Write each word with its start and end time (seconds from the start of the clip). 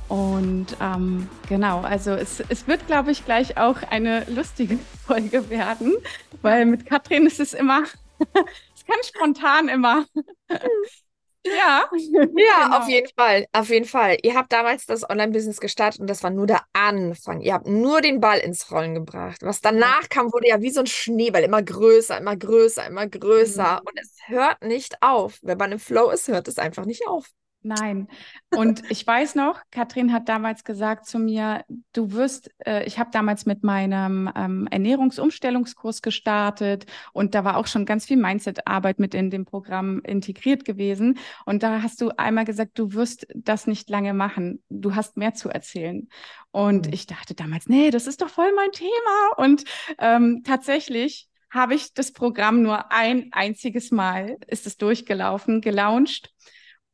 Und 0.10 0.68
ähm, 0.82 1.28
genau, 1.50 1.82
also 1.82 2.12
es, 2.12 2.44
es 2.50 2.68
wird, 2.68 2.86
glaube 2.86 3.12
ich, 3.12 3.26
gleich 3.26 3.58
auch 3.58 3.78
eine 3.90 4.26
lustige 4.26 4.78
Folge 5.08 5.50
werden, 5.50 5.96
weil 6.44 6.66
mit 6.66 6.86
Katrin 6.86 7.26
ist 7.26 7.40
es 7.40 7.54
immer, 7.54 7.84
es 8.20 8.86
kann 8.86 8.98
spontan 9.04 9.70
immer 9.70 10.06
ja. 11.46 11.90
Ja, 11.94 12.26
genau. 12.26 12.78
auf 12.78 12.88
jeden 12.88 13.10
Fall. 13.18 13.46
Auf 13.54 13.70
jeden 13.70 13.86
Fall. 13.86 14.18
Ihr 14.24 14.36
habt 14.36 14.52
damals 14.52 14.86
das 14.86 15.10
Online-Business 15.10 15.60
gestartet 15.60 16.02
und 16.02 16.10
das 16.10 16.24
war 16.24 16.32
nur 16.32 16.48
der 16.48 16.62
Anfang. 16.74 17.42
Ihr 17.42 17.54
habt 17.54 17.68
nur 17.68 18.02
den 18.02 18.20
Ball 18.20 18.40
ins 18.40 18.70
Rollen 18.72 18.96
gebracht. 18.96 19.42
Was 19.42 19.62
danach 19.62 20.10
kam, 20.10 20.34
wurde 20.34 20.50
ja 20.50 20.62
wie 20.62 20.72
so 20.72 20.82
ein 20.82 20.88
Schneeball. 20.88 21.44
Immer 21.44 21.64
größer, 21.64 22.18
immer 22.18 22.36
größer, 22.36 22.86
immer 22.88 23.08
größer. 23.08 23.82
Mhm. 23.82 23.88
Und 23.88 24.00
es 24.00 24.18
hört 24.26 24.64
nicht 24.64 25.02
auf. 25.02 25.40
Wenn 25.42 25.58
man 25.58 25.72
im 25.72 25.80
Flow 25.80 26.10
ist, 26.10 26.28
hört 26.28 26.48
es 26.48 26.58
einfach 26.58 26.86
nicht 26.86 27.08
auf. 27.08 27.32
Nein. 27.66 28.10
Und 28.56 28.84
ich 28.92 29.08
weiß 29.08 29.34
noch, 29.34 29.60
Katrin 29.72 30.14
hat 30.14 30.30
damals 30.30 30.64
gesagt 30.64 31.08
zu 31.08 31.18
mir, 31.18 31.66
du 31.94 32.12
wirst, 32.12 32.52
äh, 32.64 32.86
ich 32.86 33.00
habe 33.00 33.10
damals 33.12 33.48
mit 33.48 33.64
meinem 33.64 34.32
ähm, 34.36 34.68
Ernährungsumstellungskurs 34.70 36.04
gestartet 36.04 36.86
und 37.12 37.34
da 37.34 37.44
war 37.44 37.58
auch 37.58 37.66
schon 37.66 37.88
ganz 37.88 38.06
viel 38.06 38.18
Mindset-Arbeit 38.18 39.00
mit 39.00 39.16
in 39.16 39.32
dem 39.32 39.46
Programm 39.46 40.00
integriert 40.02 40.64
gewesen. 40.64 41.18
Und 41.48 41.64
da 41.64 41.82
hast 41.82 42.02
du 42.02 42.12
einmal 42.18 42.46
gesagt, 42.46 42.78
du 42.78 42.94
wirst 42.94 43.26
das 43.34 43.66
nicht 43.66 43.90
lange 43.90 44.14
machen. 44.14 44.64
Du 44.70 44.94
hast 44.94 45.18
mehr 45.18 45.34
zu 45.34 45.50
erzählen. 45.50 46.08
Und 46.52 46.86
mhm. 46.86 46.94
ich 46.94 47.08
dachte 47.08 47.34
damals, 47.34 47.68
nee, 47.68 47.90
das 47.90 48.06
ist 48.06 48.22
doch 48.22 48.30
voll 48.30 48.54
mein 48.56 48.72
Thema. 48.74 49.38
Und 49.38 49.64
ähm, 49.98 50.44
tatsächlich 50.44 51.30
habe 51.50 51.74
ich 51.74 51.96
das 51.96 52.14
Programm 52.14 52.62
nur 52.62 52.92
ein 52.92 53.30
einziges 53.32 53.90
Mal, 53.90 54.38
ist 54.46 54.68
es 54.68 54.78
durchgelaufen, 54.78 55.62
gelauncht. 55.62 56.32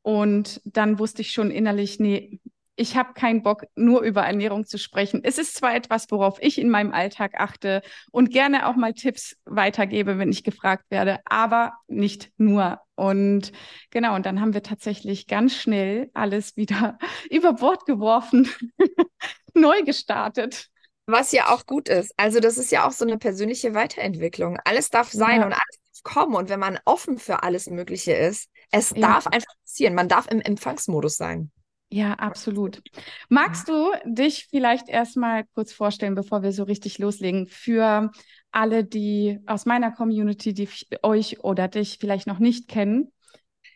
Und 0.01 0.61
dann 0.65 0.99
wusste 0.99 1.21
ich 1.21 1.31
schon 1.31 1.51
innerlich, 1.51 1.99
nee, 1.99 2.39
ich 2.75 2.97
habe 2.97 3.13
keinen 3.13 3.43
Bock, 3.43 3.65
nur 3.75 4.01
über 4.01 4.21
Ernährung 4.23 4.65
zu 4.65 4.79
sprechen. 4.79 5.21
Es 5.23 5.37
ist 5.37 5.55
zwar 5.55 5.75
etwas, 5.75 6.07
worauf 6.09 6.41
ich 6.41 6.57
in 6.57 6.69
meinem 6.69 6.93
Alltag 6.93 7.33
achte 7.37 7.83
und 8.11 8.31
gerne 8.31 8.67
auch 8.67 8.75
mal 8.75 8.93
Tipps 8.93 9.37
weitergebe, 9.45 10.17
wenn 10.17 10.31
ich 10.31 10.43
gefragt 10.43 10.85
werde, 10.89 11.19
aber 11.25 11.73
nicht 11.87 12.31
nur. 12.37 12.79
Und 12.95 13.51
genau, 13.91 14.15
und 14.15 14.25
dann 14.25 14.41
haben 14.41 14.55
wir 14.55 14.63
tatsächlich 14.63 15.27
ganz 15.27 15.55
schnell 15.55 16.09
alles 16.13 16.55
wieder 16.57 16.97
über 17.29 17.53
Bord 17.53 17.85
geworfen, 17.85 18.49
neu 19.53 19.83
gestartet. 19.83 20.67
Was 21.07 21.31
ja 21.33 21.49
auch 21.49 21.65
gut 21.65 21.89
ist. 21.89 22.13
Also 22.17 22.39
das 22.39 22.57
ist 22.57 22.71
ja 22.71 22.87
auch 22.87 22.91
so 22.91 23.05
eine 23.05 23.17
persönliche 23.17 23.73
Weiterentwicklung. 23.73 24.57
Alles 24.63 24.89
darf 24.89 25.11
sein 25.11 25.41
ja. 25.41 25.45
und 25.45 25.53
alles 25.53 25.79
darf 25.83 26.03
kommen. 26.03 26.35
Und 26.35 26.49
wenn 26.49 26.59
man 26.59 26.79
offen 26.85 27.17
für 27.19 27.43
alles 27.43 27.67
Mögliche 27.67 28.13
ist, 28.13 28.49
es 28.71 28.91
ja. 28.91 29.01
darf 29.01 29.27
einfach 29.27 29.53
passieren. 29.63 29.93
Man 29.95 30.07
darf 30.07 30.27
im 30.29 30.41
Empfangsmodus 30.41 31.17
sein. 31.17 31.51
Ja, 31.93 32.13
absolut. 32.13 32.81
Magst 33.27 33.67
du 33.67 33.91
dich 34.05 34.47
vielleicht 34.49 34.87
erstmal 34.87 35.43
kurz 35.53 35.73
vorstellen, 35.73 36.15
bevor 36.15 36.41
wir 36.41 36.53
so 36.53 36.63
richtig 36.63 36.99
loslegen, 36.99 37.47
für 37.47 38.11
alle, 38.51 38.85
die 38.85 39.39
aus 39.45 39.65
meiner 39.65 39.91
Community, 39.91 40.53
die 40.53 40.69
euch 41.03 41.43
oder 41.43 41.67
dich 41.67 41.97
vielleicht 41.99 42.27
noch 42.27 42.39
nicht 42.39 42.69
kennen? 42.69 43.11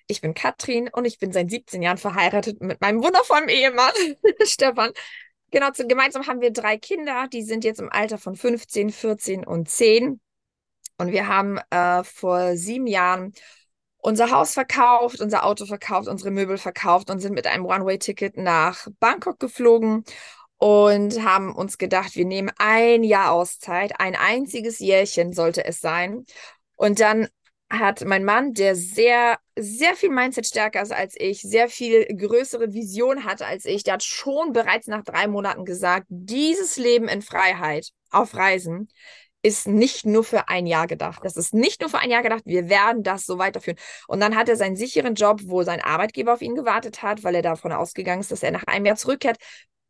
Ich 0.08 0.22
bin 0.22 0.34
Katrin 0.34 0.90
und 0.94 1.04
ich 1.04 1.20
bin 1.20 1.34
seit 1.34 1.50
17 1.50 1.82
Jahren 1.82 1.98
verheiratet 1.98 2.62
mit 2.62 2.80
meinem 2.80 3.04
wundervollen 3.04 3.50
Ehemann, 3.50 3.92
Stefan. 4.44 4.92
Genau, 5.52 5.70
gemeinsam 5.72 6.26
haben 6.28 6.42
wir 6.42 6.52
drei 6.52 6.78
Kinder, 6.78 7.28
die 7.28 7.44
sind 7.44 7.66
jetzt 7.66 7.82
im 7.82 7.92
Alter 7.92 8.18
von 8.18 8.36
15, 8.36 8.92
14 8.92 9.46
und 9.46 9.70
10. 9.70 10.22
Und 10.98 11.12
wir 11.12 11.28
haben 11.28 11.60
äh, 11.70 12.04
vor 12.06 12.56
sieben 12.56 12.88
Jahren 12.88 13.34
unser 14.06 14.30
Haus 14.30 14.54
verkauft, 14.54 15.20
unser 15.20 15.46
Auto 15.46 15.66
verkauft, 15.66 16.08
unsere 16.08 16.30
Möbel 16.30 16.60
verkauft 16.60 17.10
und 17.10 17.20
sind 17.20 17.34
mit 17.34 17.48
einem 17.48 17.66
One-Way-Ticket 17.66 18.38
nach 18.38 18.88
Bangkok 19.00 19.40
geflogen 19.40 20.04
und 20.58 21.24
haben 21.24 21.56
uns 21.56 21.80
gedacht, 21.80 22.16
wir 22.16 22.26
nehmen 22.26 22.52
ein 22.60 23.04
Jahr 23.04 23.32
Auszeit, 23.32 24.00
ein 24.00 24.16
einziges 24.16 24.78
Jährchen 24.78 25.34
sollte 25.34 25.66
es 25.66 25.82
sein. 25.82 26.24
Und 26.76 27.00
dann 27.00 27.28
hat 27.68 28.06
mein 28.06 28.24
Mann, 28.24 28.54
der 28.54 28.76
sehr, 28.76 29.40
sehr 29.56 29.96
viel 29.96 30.12
Mindset 30.12 30.46
stärker 30.46 30.84
ist 30.84 30.94
als 30.94 31.16
ich, 31.18 31.42
sehr 31.42 31.68
viel 31.68 32.06
größere 32.06 32.74
Vision 32.74 33.24
hat 33.24 33.42
als 33.42 33.66
ich, 33.66 33.82
der 33.82 33.96
hat 33.96 34.04
schon 34.04 34.54
bereits 34.54 34.86
nach 34.86 35.04
drei 35.04 35.26
Monaten 35.26 35.66
gesagt, 35.66 36.06
dieses 36.10 36.78
Leben 36.78 37.08
in 37.08 37.24
Freiheit 37.24 37.90
auf 38.12 38.36
Reisen 38.36 38.88
ist 39.46 39.68
nicht 39.68 40.06
nur 40.08 40.24
für 40.24 40.50
ein 40.50 40.66
Jahr 40.66 40.88
gedacht. 40.88 41.20
Das 41.24 41.38
ist 41.38 41.54
nicht 41.54 41.80
nur 41.82 41.90
für 41.90 42.00
ein 42.00 42.10
Jahr 42.10 42.24
gedacht. 42.24 42.42
Wir 42.46 42.68
werden 42.68 43.04
das 43.04 43.26
so 43.26 43.38
weiterführen. 43.38 43.78
Und 44.08 44.20
dann 44.20 44.36
hat 44.36 44.50
er 44.50 44.56
seinen 44.56 44.76
sicheren 44.76 45.14
Job, 45.14 45.42
wo 45.46 45.62
sein 45.62 45.82
Arbeitgeber 45.82 46.34
auf 46.34 46.42
ihn 46.42 46.56
gewartet 46.56 47.04
hat, 47.04 47.24
weil 47.24 47.36
er 47.36 47.44
davon 47.44 47.72
ausgegangen 47.72 48.22
ist, 48.22 48.32
dass 48.32 48.42
er 48.42 48.50
nach 48.52 48.64
einem 48.66 48.88
Jahr 48.88 48.96
zurückkehrt. 48.96 49.38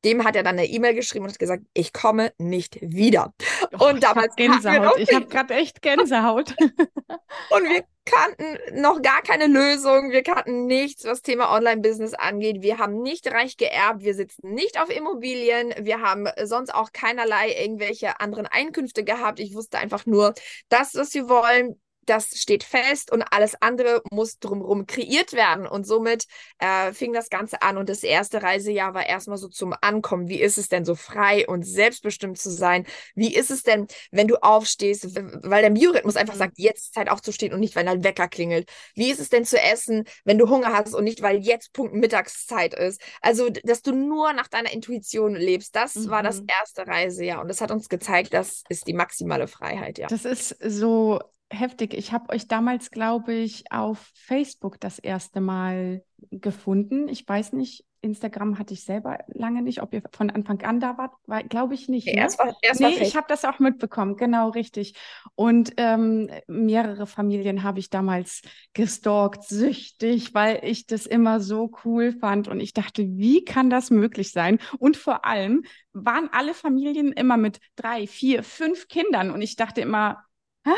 Dem 0.05 0.23
hat 0.23 0.35
er 0.35 0.43
dann 0.43 0.57
eine 0.57 0.67
E-Mail 0.67 0.93
geschrieben 0.93 1.25
und 1.25 1.31
hat 1.31 1.39
gesagt, 1.39 1.63
ich 1.73 1.91
komme 1.91 2.31
nicht 2.37 2.77
wieder. 2.81 3.33
Oh, 3.79 3.87
und 3.87 4.03
damals 4.03 4.35
Gänsehaut. 4.35 4.99
Ich 4.99 5.13
habe 5.13 5.25
gerade 5.25 5.55
echt 5.55 5.81
Gänsehaut. 5.81 6.55
und 7.49 7.63
wir 7.63 7.83
kannten 8.05 8.81
noch 8.81 9.01
gar 9.01 9.21
keine 9.23 9.47
Lösung. 9.47 10.11
Wir 10.11 10.23
kannten 10.23 10.67
nichts, 10.67 11.05
was 11.05 11.23
Thema 11.23 11.51
Online-Business 11.53 12.13
angeht. 12.13 12.61
Wir 12.61 12.77
haben 12.77 13.01
nicht 13.01 13.27
reich 13.31 13.57
geerbt. 13.57 14.03
Wir 14.03 14.13
sitzen 14.13 14.53
nicht 14.53 14.79
auf 14.79 14.95
Immobilien. 14.95 15.73
Wir 15.79 16.01
haben 16.01 16.27
sonst 16.43 16.73
auch 16.73 16.91
keinerlei 16.93 17.51
irgendwelche 17.51 18.19
anderen 18.19 18.45
Einkünfte 18.45 19.03
gehabt. 19.03 19.39
Ich 19.39 19.55
wusste 19.55 19.79
einfach 19.79 20.05
nur, 20.05 20.33
das, 20.69 20.93
was 20.95 21.13
wir 21.15 21.27
wollen, 21.27 21.79
das 22.05 22.37
steht 22.39 22.63
fest 22.63 23.11
und 23.11 23.23
alles 23.23 23.55
andere 23.61 24.01
muss 24.11 24.39
drumherum 24.39 24.85
kreiert 24.85 25.33
werden. 25.33 25.67
Und 25.67 25.85
somit 25.85 26.25
äh, 26.59 26.93
fing 26.93 27.13
das 27.13 27.29
Ganze 27.29 27.61
an. 27.61 27.77
Und 27.77 27.89
das 27.89 28.03
erste 28.03 28.41
Reisejahr 28.41 28.93
war 28.93 29.05
erstmal 29.05 29.37
so 29.37 29.47
zum 29.47 29.73
Ankommen. 29.81 30.27
Wie 30.27 30.39
ist 30.39 30.57
es 30.57 30.69
denn 30.69 30.85
so 30.85 30.95
frei 30.95 31.47
und 31.47 31.63
selbstbestimmt 31.63 32.37
zu 32.37 32.49
sein? 32.49 32.85
Wie 33.15 33.33
ist 33.33 33.51
es 33.51 33.63
denn, 33.63 33.87
wenn 34.11 34.27
du 34.27 34.41
aufstehst, 34.41 35.15
weil 35.15 35.61
der 35.61 35.69
Biorhythmus 35.71 36.15
einfach 36.15 36.35
mhm. 36.35 36.39
sagt, 36.39 36.57
jetzt 36.57 36.85
ist 36.85 36.93
Zeit 36.93 37.09
aufzustehen 37.09 37.53
und 37.53 37.59
nicht, 37.59 37.75
weil 37.75 37.85
dein 37.85 38.03
Wecker 38.03 38.27
klingelt? 38.27 38.69
Wie 38.93 39.11
ist 39.11 39.19
es 39.19 39.29
denn 39.29 39.45
zu 39.45 39.59
essen, 39.59 40.05
wenn 40.23 40.37
du 40.37 40.49
Hunger 40.49 40.73
hast 40.73 40.93
und 40.93 41.03
nicht, 41.03 41.21
weil 41.21 41.37
jetzt 41.37 41.73
Punkt 41.73 41.93
Mittagszeit 41.93 42.73
ist? 42.73 43.01
Also, 43.21 43.49
dass 43.49 43.81
du 43.81 43.91
nur 43.91 44.33
nach 44.33 44.47
deiner 44.47 44.71
Intuition 44.71 45.35
lebst, 45.35 45.75
das 45.75 45.95
mhm. 45.95 46.09
war 46.09 46.23
das 46.23 46.41
mhm. 46.41 46.47
erste 46.59 46.87
Reisejahr. 46.87 47.41
Und 47.41 47.47
das 47.47 47.61
hat 47.61 47.71
uns 47.71 47.89
gezeigt, 47.89 48.33
das 48.33 48.63
ist 48.69 48.87
die 48.87 48.93
maximale 48.93 49.47
Freiheit, 49.47 49.97
ja. 49.97 50.07
Das 50.07 50.25
ist 50.25 50.55
so 50.61 51.19
heftig. 51.49 51.93
Ich 51.93 52.11
habe 52.11 52.33
euch 52.33 52.47
damals, 52.47 52.91
glaube 52.91 53.33
ich, 53.33 53.71
auf 53.71 54.11
Facebook 54.13 54.79
das 54.79 54.99
erste 54.99 55.41
Mal 55.41 56.03
gefunden. 56.31 57.07
Ich 57.07 57.27
weiß 57.27 57.53
nicht, 57.53 57.85
Instagram 58.01 58.59
hatte 58.59 58.73
ich 58.73 58.83
selber 58.83 59.19
lange 59.27 59.61
nicht. 59.61 59.81
Ob 59.81 59.93
ihr 59.93 60.03
von 60.11 60.29
Anfang 60.29 60.61
an 60.61 60.79
da 60.79 60.97
wart, 60.97 61.49
glaube 61.49 61.73
ich 61.73 61.89
nicht. 61.89 62.07
Ne? 62.07 62.17
Erst 62.17 62.39
war, 62.39 62.55
erst 62.61 62.79
nee, 62.79 62.97
ich 63.01 63.15
habe 63.15 63.25
das 63.27 63.45
auch 63.45 63.59
mitbekommen, 63.59 64.15
genau 64.15 64.49
richtig. 64.49 64.95
Und 65.33 65.73
ähm, 65.77 66.29
mehrere 66.47 67.07
Familien 67.07 67.63
habe 67.63 67.79
ich 67.79 67.89
damals 67.89 68.41
gestalkt, 68.73 69.43
süchtig, 69.43 70.33
weil 70.33 70.59
ich 70.63 70.85
das 70.85 71.05
immer 71.05 71.39
so 71.39 71.71
cool 71.83 72.11
fand. 72.11 72.47
Und 72.47 72.59
ich 72.59 72.73
dachte, 72.73 73.03
wie 73.03 73.43
kann 73.43 73.69
das 73.69 73.89
möglich 73.89 74.31
sein? 74.31 74.59
Und 74.77 74.97
vor 74.97 75.25
allem 75.25 75.63
waren 75.93 76.29
alle 76.31 76.53
Familien 76.53 77.11
immer 77.11 77.37
mit 77.37 77.59
drei, 77.75 78.07
vier, 78.07 78.43
fünf 78.43 78.87
Kindern. 78.87 79.31
Und 79.31 79.41
ich 79.41 79.55
dachte 79.55 79.81
immer, 79.81 80.25
Hä? 80.65 80.71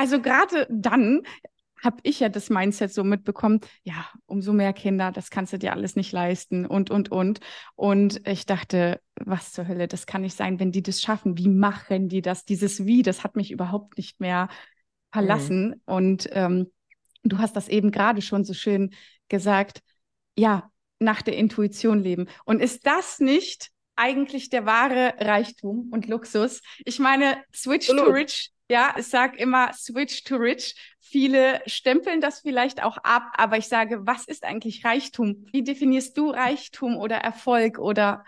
Also 0.00 0.22
gerade 0.22 0.66
dann 0.70 1.20
habe 1.84 1.98
ich 2.04 2.20
ja 2.20 2.30
das 2.30 2.48
Mindset 2.48 2.90
so 2.90 3.04
mitbekommen, 3.04 3.60
ja, 3.82 4.06
umso 4.24 4.54
mehr 4.54 4.72
Kinder, 4.72 5.12
das 5.12 5.28
kannst 5.28 5.52
du 5.52 5.58
dir 5.58 5.74
alles 5.74 5.94
nicht 5.94 6.10
leisten 6.10 6.64
und, 6.64 6.90
und, 6.90 7.12
und. 7.12 7.40
Und 7.74 8.26
ich 8.26 8.46
dachte, 8.46 9.02
was 9.16 9.52
zur 9.52 9.68
Hölle, 9.68 9.88
das 9.88 10.06
kann 10.06 10.22
nicht 10.22 10.34
sein, 10.34 10.58
wenn 10.58 10.72
die 10.72 10.82
das 10.82 11.02
schaffen. 11.02 11.36
Wie 11.36 11.48
machen 11.48 12.08
die 12.08 12.22
das? 12.22 12.46
Dieses 12.46 12.86
Wie, 12.86 13.02
das 13.02 13.24
hat 13.24 13.36
mich 13.36 13.50
überhaupt 13.50 13.98
nicht 13.98 14.20
mehr 14.20 14.48
verlassen. 15.12 15.68
Mhm. 15.68 15.80
Und 15.84 16.28
ähm, 16.32 16.72
du 17.22 17.36
hast 17.36 17.54
das 17.54 17.68
eben 17.68 17.90
gerade 17.90 18.22
schon 18.22 18.44
so 18.44 18.54
schön 18.54 18.94
gesagt, 19.28 19.82
ja, 20.34 20.70
nach 20.98 21.20
der 21.20 21.36
Intuition 21.36 21.98
leben. 22.00 22.26
Und 22.46 22.60
ist 22.60 22.86
das 22.86 23.20
nicht 23.20 23.70
eigentlich 23.96 24.48
der 24.48 24.64
wahre 24.64 25.12
Reichtum 25.18 25.90
und 25.92 26.08
Luxus? 26.08 26.62
Ich 26.86 26.98
meine, 26.98 27.36
Switch 27.54 27.90
Absolut. 27.90 28.06
to 28.06 28.12
Rich 28.12 28.50
ja, 28.70 28.94
ich 28.96 29.08
sage 29.08 29.36
immer 29.36 29.72
Switch 29.72 30.22
to 30.22 30.36
Rich. 30.36 30.76
Viele 31.00 31.60
stempeln 31.66 32.20
das 32.20 32.40
vielleicht 32.40 32.82
auch 32.84 32.98
ab, 32.98 33.24
aber 33.36 33.58
ich 33.58 33.66
sage, 33.66 34.06
was 34.06 34.26
ist 34.26 34.44
eigentlich 34.44 34.84
Reichtum? 34.84 35.48
Wie 35.50 35.64
definierst 35.64 36.16
du 36.16 36.30
Reichtum 36.30 36.96
oder 36.96 37.16
Erfolg 37.16 37.80
oder? 37.80 38.24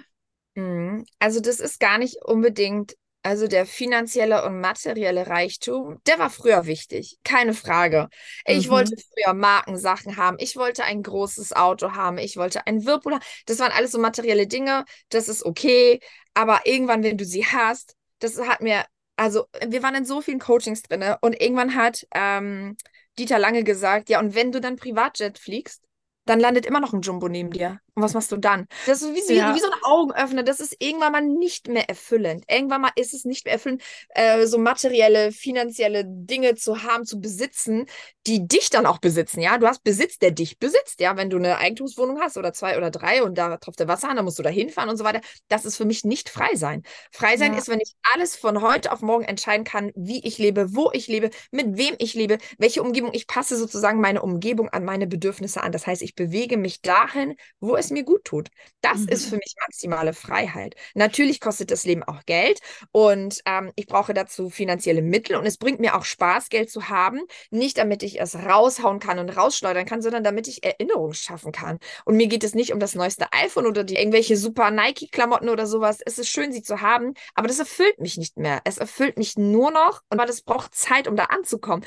Mhm. 0.54 1.06
Also 1.20 1.40
das 1.40 1.60
ist 1.60 1.78
gar 1.78 1.98
nicht 1.98 2.16
unbedingt, 2.24 2.96
also 3.22 3.46
der 3.46 3.66
finanzielle 3.66 4.44
und 4.44 4.58
materielle 4.60 5.28
Reichtum, 5.28 6.00
der 6.08 6.18
war 6.18 6.28
früher 6.28 6.66
wichtig, 6.66 7.18
keine 7.22 7.54
Frage. 7.54 8.08
Ich 8.44 8.66
mhm. 8.66 8.72
wollte 8.72 8.96
früher 8.96 9.34
Markensachen 9.34 10.16
haben, 10.16 10.38
ich 10.40 10.56
wollte 10.56 10.82
ein 10.82 11.04
großes 11.04 11.52
Auto 11.52 11.92
haben, 11.92 12.18
ich 12.18 12.36
wollte 12.36 12.66
ein 12.66 12.84
Whirlpool 12.84 13.14
haben. 13.14 13.24
Das 13.46 13.60
waren 13.60 13.70
alles 13.70 13.92
so 13.92 14.00
materielle 14.00 14.48
Dinge, 14.48 14.86
das 15.08 15.28
ist 15.28 15.44
okay, 15.44 16.00
aber 16.34 16.62
irgendwann, 16.64 17.04
wenn 17.04 17.16
du 17.16 17.24
sie 17.24 17.46
hast, 17.46 17.94
das 18.18 18.40
hat 18.40 18.60
mir 18.60 18.84
also 19.16 19.46
wir 19.66 19.82
waren 19.82 19.94
in 19.94 20.04
so 20.04 20.20
vielen 20.20 20.38
Coachings 20.38 20.82
drin 20.82 21.04
und 21.20 21.40
irgendwann 21.40 21.74
hat 21.74 22.06
ähm, 22.14 22.76
Dieter 23.18 23.38
Lange 23.38 23.62
gesagt, 23.62 24.08
ja, 24.08 24.20
und 24.20 24.34
wenn 24.34 24.52
du 24.52 24.60
dann 24.60 24.76
Privatjet 24.76 25.38
fliegst, 25.38 25.82
dann 26.24 26.40
landet 26.40 26.66
immer 26.66 26.80
noch 26.80 26.92
ein 26.92 27.02
Jumbo 27.02 27.28
neben 27.28 27.50
dir. 27.50 27.78
Und 27.94 28.02
was 28.02 28.14
machst 28.14 28.32
du 28.32 28.38
dann? 28.38 28.66
Das 28.86 29.02
ist 29.02 29.14
wie, 29.14 29.34
ja. 29.34 29.54
wie, 29.54 29.60
so 29.60 29.66
ein 29.66 29.78
Augenöffner. 29.82 30.42
Das 30.42 30.60
ist 30.60 30.76
irgendwann 30.78 31.12
mal 31.12 31.20
nicht 31.20 31.68
mehr 31.68 31.90
erfüllend. 31.90 32.44
Irgendwann 32.48 32.80
mal 32.80 32.92
ist 32.96 33.12
es 33.12 33.26
nicht 33.26 33.44
mehr 33.44 33.52
erfüllend, 33.52 33.82
äh, 34.14 34.46
so 34.46 34.58
materielle, 34.58 35.30
finanzielle 35.30 36.04
Dinge 36.06 36.54
zu 36.54 36.84
haben, 36.84 37.04
zu 37.04 37.20
besitzen, 37.20 37.84
die 38.26 38.48
dich 38.48 38.70
dann 38.70 38.86
auch 38.86 38.96
besitzen. 38.96 39.42
Ja, 39.42 39.58
du 39.58 39.66
hast 39.66 39.84
Besitz, 39.84 40.18
der 40.18 40.30
dich 40.30 40.58
besitzt. 40.58 41.00
Ja, 41.00 41.18
wenn 41.18 41.28
du 41.28 41.36
eine 41.36 41.58
Eigentumswohnung 41.58 42.18
hast 42.20 42.38
oder 42.38 42.54
zwei 42.54 42.78
oder 42.78 42.90
drei 42.90 43.22
und 43.22 43.36
da 43.36 43.58
tropft 43.58 43.80
der 43.80 43.88
Wasser 43.88 44.08
an, 44.08 44.16
dann 44.16 44.24
musst 44.24 44.38
du 44.38 44.42
da 44.42 44.48
hinfahren 44.48 44.88
und 44.88 44.96
so 44.96 45.04
weiter. 45.04 45.20
Das 45.48 45.66
ist 45.66 45.76
für 45.76 45.84
mich 45.84 46.02
nicht 46.04 46.30
frei 46.30 46.54
sein. 46.54 46.84
Frei 47.10 47.36
sein 47.36 47.52
ja. 47.52 47.58
ist, 47.58 47.68
wenn 47.68 47.80
ich 47.80 47.92
alles 48.14 48.36
von 48.36 48.62
heute 48.62 48.90
auf 48.92 49.02
morgen 49.02 49.24
entscheiden 49.24 49.64
kann, 49.64 49.92
wie 49.94 50.26
ich 50.26 50.38
lebe, 50.38 50.74
wo 50.74 50.90
ich 50.94 51.08
lebe, 51.08 51.28
mit 51.50 51.76
wem 51.76 51.94
ich 51.98 52.14
lebe, 52.14 52.38
welche 52.56 52.80
Umgebung. 52.80 53.10
Ich 53.12 53.26
passe 53.26 53.58
sozusagen 53.58 54.00
meine 54.00 54.22
Umgebung 54.22 54.70
an 54.70 54.86
meine 54.86 55.06
Bedürfnisse 55.06 55.62
an. 55.62 55.72
Das 55.72 55.86
heißt, 55.86 56.00
ich 56.00 56.14
bewege 56.14 56.56
mich 56.56 56.80
dahin, 56.80 57.34
wo 57.60 57.76
es 57.82 57.90
mir 57.90 58.04
gut 58.04 58.24
tut. 58.24 58.48
Das 58.80 59.00
mhm. 59.00 59.08
ist 59.08 59.26
für 59.26 59.36
mich 59.36 59.54
maximale 59.60 60.12
Freiheit. 60.12 60.74
Natürlich 60.94 61.40
kostet 61.40 61.70
das 61.70 61.84
Leben 61.84 62.02
auch 62.02 62.24
Geld 62.24 62.60
und 62.90 63.40
ähm, 63.46 63.72
ich 63.76 63.86
brauche 63.86 64.14
dazu 64.14 64.50
finanzielle 64.50 65.02
Mittel 65.02 65.36
und 65.36 65.46
es 65.46 65.58
bringt 65.58 65.80
mir 65.80 65.96
auch 65.96 66.04
Spaß, 66.04 66.48
Geld 66.48 66.70
zu 66.70 66.88
haben. 66.88 67.20
Nicht 67.50 67.78
damit 67.78 68.02
ich 68.02 68.20
es 68.20 68.34
raushauen 68.36 68.98
kann 68.98 69.18
und 69.18 69.36
rausschleudern 69.36 69.86
kann, 69.86 70.02
sondern 70.02 70.24
damit 70.24 70.48
ich 70.48 70.64
Erinnerungen 70.64 71.14
schaffen 71.14 71.52
kann. 71.52 71.78
Und 72.04 72.16
mir 72.16 72.26
geht 72.26 72.44
es 72.44 72.54
nicht 72.54 72.72
um 72.72 72.80
das 72.80 72.94
neueste 72.94 73.32
iPhone 73.32 73.66
oder 73.66 73.84
die 73.84 73.96
irgendwelche 73.96 74.36
super 74.36 74.70
Nike-Klamotten 74.70 75.48
oder 75.48 75.66
sowas. 75.66 75.98
Es 76.04 76.18
ist 76.18 76.28
schön, 76.28 76.52
sie 76.52 76.62
zu 76.62 76.80
haben, 76.80 77.14
aber 77.34 77.48
das 77.48 77.58
erfüllt 77.58 78.00
mich 78.00 78.16
nicht 78.16 78.36
mehr. 78.38 78.60
Es 78.64 78.78
erfüllt 78.78 79.18
mich 79.18 79.36
nur 79.36 79.70
noch, 79.70 80.02
und 80.10 80.18
weil 80.18 80.28
es 80.28 80.42
braucht 80.42 80.74
Zeit, 80.74 81.08
um 81.08 81.16
da 81.16 81.24
anzukommen. 81.24 81.84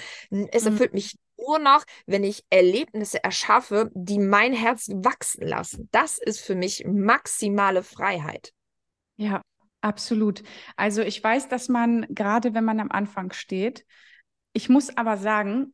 Es 0.51 0.63
mhm. 0.63 0.71
erfüllt 0.71 0.93
mich 0.93 1.15
nur 1.37 1.59
noch, 1.59 1.83
wenn 2.05 2.23
ich 2.23 2.43
Erlebnisse 2.49 3.23
erschaffe, 3.23 3.91
die 3.93 4.19
mein 4.19 4.53
Herz 4.53 4.89
wachsen 4.93 5.47
lassen. 5.47 5.89
Das 5.91 6.17
ist 6.17 6.39
für 6.39 6.55
mich 6.55 6.85
maximale 6.85 7.83
Freiheit. 7.83 8.53
Ja, 9.17 9.41
absolut. 9.81 10.43
Also 10.75 11.01
ich 11.01 11.23
weiß, 11.23 11.47
dass 11.47 11.69
man 11.69 12.05
gerade, 12.09 12.53
wenn 12.53 12.65
man 12.65 12.79
am 12.79 12.91
Anfang 12.91 13.31
steht, 13.31 13.85
ich 14.53 14.69
muss 14.69 14.95
aber 14.95 15.17
sagen, 15.17 15.73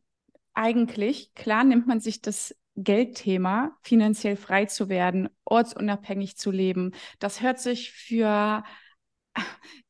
eigentlich, 0.54 1.32
klar 1.34 1.64
nimmt 1.64 1.86
man 1.86 2.00
sich 2.00 2.20
das 2.20 2.54
Geldthema, 2.76 3.76
finanziell 3.82 4.36
frei 4.36 4.64
zu 4.66 4.88
werden, 4.88 5.28
ortsunabhängig 5.44 6.36
zu 6.36 6.50
leben. 6.50 6.92
Das 7.18 7.42
hört 7.42 7.58
sich 7.60 7.92
für 7.92 8.64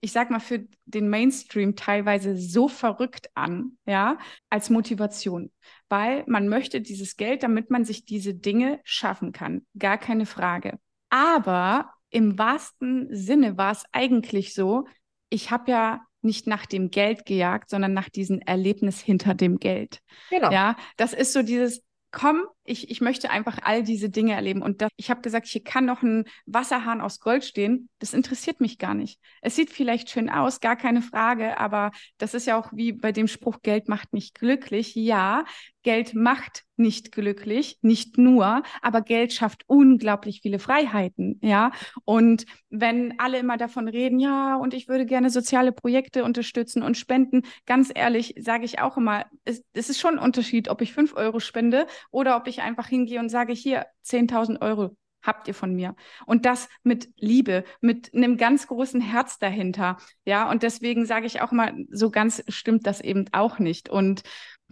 ich 0.00 0.12
sag 0.12 0.30
mal, 0.30 0.40
für 0.40 0.66
den 0.84 1.08
Mainstream 1.08 1.76
teilweise 1.76 2.36
so 2.36 2.68
verrückt 2.68 3.30
an, 3.34 3.78
ja, 3.86 4.18
als 4.50 4.70
Motivation, 4.70 5.50
weil 5.88 6.24
man 6.26 6.48
möchte 6.48 6.80
dieses 6.80 7.16
Geld, 7.16 7.42
damit 7.42 7.70
man 7.70 7.84
sich 7.84 8.04
diese 8.04 8.34
Dinge 8.34 8.80
schaffen 8.84 9.32
kann. 9.32 9.66
Gar 9.78 9.98
keine 9.98 10.26
Frage. 10.26 10.78
Aber 11.10 11.92
im 12.10 12.38
wahrsten 12.38 13.08
Sinne 13.14 13.56
war 13.56 13.72
es 13.72 13.84
eigentlich 13.92 14.54
so, 14.54 14.86
ich 15.30 15.50
habe 15.50 15.70
ja 15.70 16.00
nicht 16.20 16.46
nach 16.46 16.66
dem 16.66 16.90
Geld 16.90 17.26
gejagt, 17.26 17.70
sondern 17.70 17.94
nach 17.94 18.08
diesem 18.08 18.40
Erlebnis 18.40 19.00
hinter 19.00 19.34
dem 19.34 19.58
Geld. 19.58 20.00
Genau. 20.30 20.52
Ja, 20.52 20.76
das 20.96 21.12
ist 21.12 21.32
so 21.32 21.42
dieses, 21.42 21.82
komm, 22.12 22.42
ich, 22.64 22.90
ich 22.90 23.00
möchte 23.00 23.30
einfach 23.30 23.58
all 23.62 23.82
diese 23.82 24.10
Dinge 24.10 24.34
erleben. 24.34 24.62
Und 24.62 24.82
das, 24.82 24.90
ich 24.96 25.10
habe 25.10 25.20
gesagt, 25.20 25.46
hier 25.46 25.62
kann 25.62 25.84
noch 25.84 26.02
ein 26.02 26.24
Wasserhahn 26.46 27.00
aus 27.00 27.20
Gold 27.20 27.44
stehen. 27.44 27.88
Das 27.98 28.14
interessiert 28.14 28.60
mich 28.60 28.78
gar 28.78 28.94
nicht. 28.94 29.20
Es 29.40 29.56
sieht 29.56 29.70
vielleicht 29.70 30.10
schön 30.10 30.30
aus, 30.30 30.60
gar 30.60 30.76
keine 30.76 31.02
Frage, 31.02 31.58
aber 31.58 31.90
das 32.18 32.34
ist 32.34 32.46
ja 32.46 32.58
auch 32.58 32.70
wie 32.72 32.92
bei 32.92 33.12
dem 33.12 33.28
Spruch, 33.28 33.62
Geld 33.62 33.88
macht 33.88 34.12
nicht 34.12 34.34
glücklich. 34.34 34.94
Ja, 34.94 35.44
Geld 35.82 36.14
macht 36.14 36.64
nicht 36.76 37.12
glücklich, 37.12 37.78
nicht 37.82 38.18
nur, 38.18 38.62
aber 38.80 39.02
Geld 39.02 39.32
schafft 39.32 39.62
unglaublich 39.66 40.40
viele 40.42 40.58
Freiheiten, 40.58 41.38
ja. 41.42 41.72
Und 42.04 42.44
wenn 42.70 43.18
alle 43.18 43.38
immer 43.38 43.56
davon 43.56 43.88
reden, 43.88 44.18
ja, 44.18 44.56
und 44.56 44.74
ich 44.74 44.88
würde 44.88 45.06
gerne 45.06 45.30
soziale 45.30 45.72
Projekte 45.72 46.24
unterstützen 46.24 46.82
und 46.82 46.96
spenden, 46.96 47.42
ganz 47.66 47.90
ehrlich, 47.94 48.34
sage 48.38 48.64
ich 48.64 48.80
auch 48.80 48.96
immer, 48.96 49.26
es, 49.44 49.62
es 49.72 49.90
ist 49.90 50.00
schon 50.00 50.18
ein 50.18 50.24
Unterschied, 50.24 50.68
ob 50.68 50.80
ich 50.80 50.92
fünf 50.92 51.14
Euro 51.14 51.40
spende 51.40 51.86
oder 52.10 52.36
ob 52.36 52.46
ich 52.46 52.51
ich 52.52 52.62
einfach 52.62 52.86
hingehe 52.86 53.20
und 53.20 53.28
sage, 53.28 53.52
hier, 53.52 53.86
10.000 54.04 54.60
Euro 54.62 54.96
habt 55.22 55.48
ihr 55.48 55.54
von 55.54 55.74
mir. 55.74 55.94
Und 56.26 56.44
das 56.44 56.68
mit 56.82 57.08
Liebe, 57.16 57.64
mit 57.80 58.12
einem 58.14 58.36
ganz 58.36 58.66
großen 58.66 59.00
Herz 59.00 59.38
dahinter. 59.38 59.96
Ja, 60.24 60.50
und 60.50 60.62
deswegen 60.62 61.06
sage 61.06 61.26
ich 61.26 61.40
auch 61.40 61.52
mal, 61.52 61.74
so 61.90 62.10
ganz 62.10 62.42
stimmt 62.48 62.86
das 62.86 63.00
eben 63.00 63.26
auch 63.32 63.58
nicht. 63.58 63.88
Und 63.88 64.22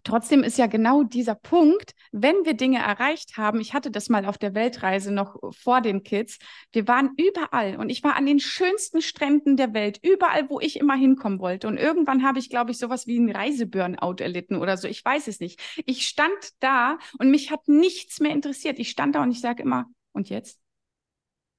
Trotzdem 0.02 0.42
ist 0.42 0.58
ja 0.58 0.66
genau 0.66 1.02
dieser 1.02 1.34
Punkt, 1.34 1.92
wenn 2.12 2.44
wir 2.44 2.54
Dinge 2.54 2.78
erreicht 2.78 3.36
haben, 3.36 3.60
ich 3.60 3.74
hatte 3.74 3.90
das 3.90 4.08
mal 4.08 4.24
auf 4.24 4.38
der 4.38 4.54
Weltreise 4.54 5.12
noch 5.12 5.36
vor 5.56 5.80
den 5.80 6.02
Kids, 6.02 6.38
wir 6.72 6.88
waren 6.88 7.10
überall 7.16 7.76
und 7.76 7.90
ich 7.90 8.02
war 8.02 8.16
an 8.16 8.26
den 8.26 8.40
schönsten 8.40 9.02
Stränden 9.02 9.56
der 9.56 9.74
Welt, 9.74 9.98
überall, 10.02 10.48
wo 10.48 10.60
ich 10.60 10.78
immer 10.78 10.94
hinkommen 10.94 11.40
wollte. 11.40 11.68
Und 11.68 11.76
irgendwann 11.76 12.24
habe 12.24 12.38
ich, 12.38 12.50
glaube 12.50 12.70
ich, 12.70 12.78
sowas 12.78 13.06
wie 13.06 13.18
ein 13.18 13.30
Reiseburnout 13.30 14.16
erlitten 14.20 14.56
oder 14.56 14.76
so. 14.76 14.88
Ich 14.88 15.04
weiß 15.04 15.28
es 15.28 15.40
nicht. 15.40 15.60
Ich 15.86 16.06
stand 16.06 16.30
da 16.60 16.98
und 17.18 17.30
mich 17.30 17.50
hat 17.50 17.68
nichts 17.68 18.20
mehr 18.20 18.32
interessiert. 18.32 18.78
Ich 18.78 18.90
stand 18.90 19.14
da 19.14 19.22
und 19.22 19.30
ich 19.30 19.40
sage 19.40 19.62
immer, 19.62 19.86
und 20.12 20.28
jetzt? 20.28 20.60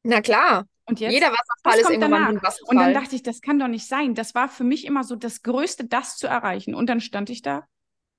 Na 0.04 0.22
klar. 0.22 0.66
Und 0.86 1.00
jetzt? 1.00 1.14
Jeder 1.14 1.28
Wasserfall 1.28 1.80
ist 1.80 1.90
irgendwann 1.90 2.42
Wasserfall. 2.42 2.76
Und 2.76 2.78
dann 2.78 2.94
dachte 2.94 3.16
ich, 3.16 3.24
das 3.24 3.42
kann 3.42 3.60
doch 3.60 3.68
nicht 3.68 3.88
sein. 3.88 4.16
Das 4.16 4.36
war 4.36 4.50
für 4.50 4.64
mich 4.64 4.86
immer 4.86 5.04
so 5.04 5.16
das 5.16 5.42
Größte, 5.44 5.86
das 5.86 6.18
zu 6.18 6.28
erreichen. 6.28 6.76
Und 6.76 6.88
dann 6.88 7.00
stand 7.02 7.30
ich 7.30 7.42
da 7.42 7.68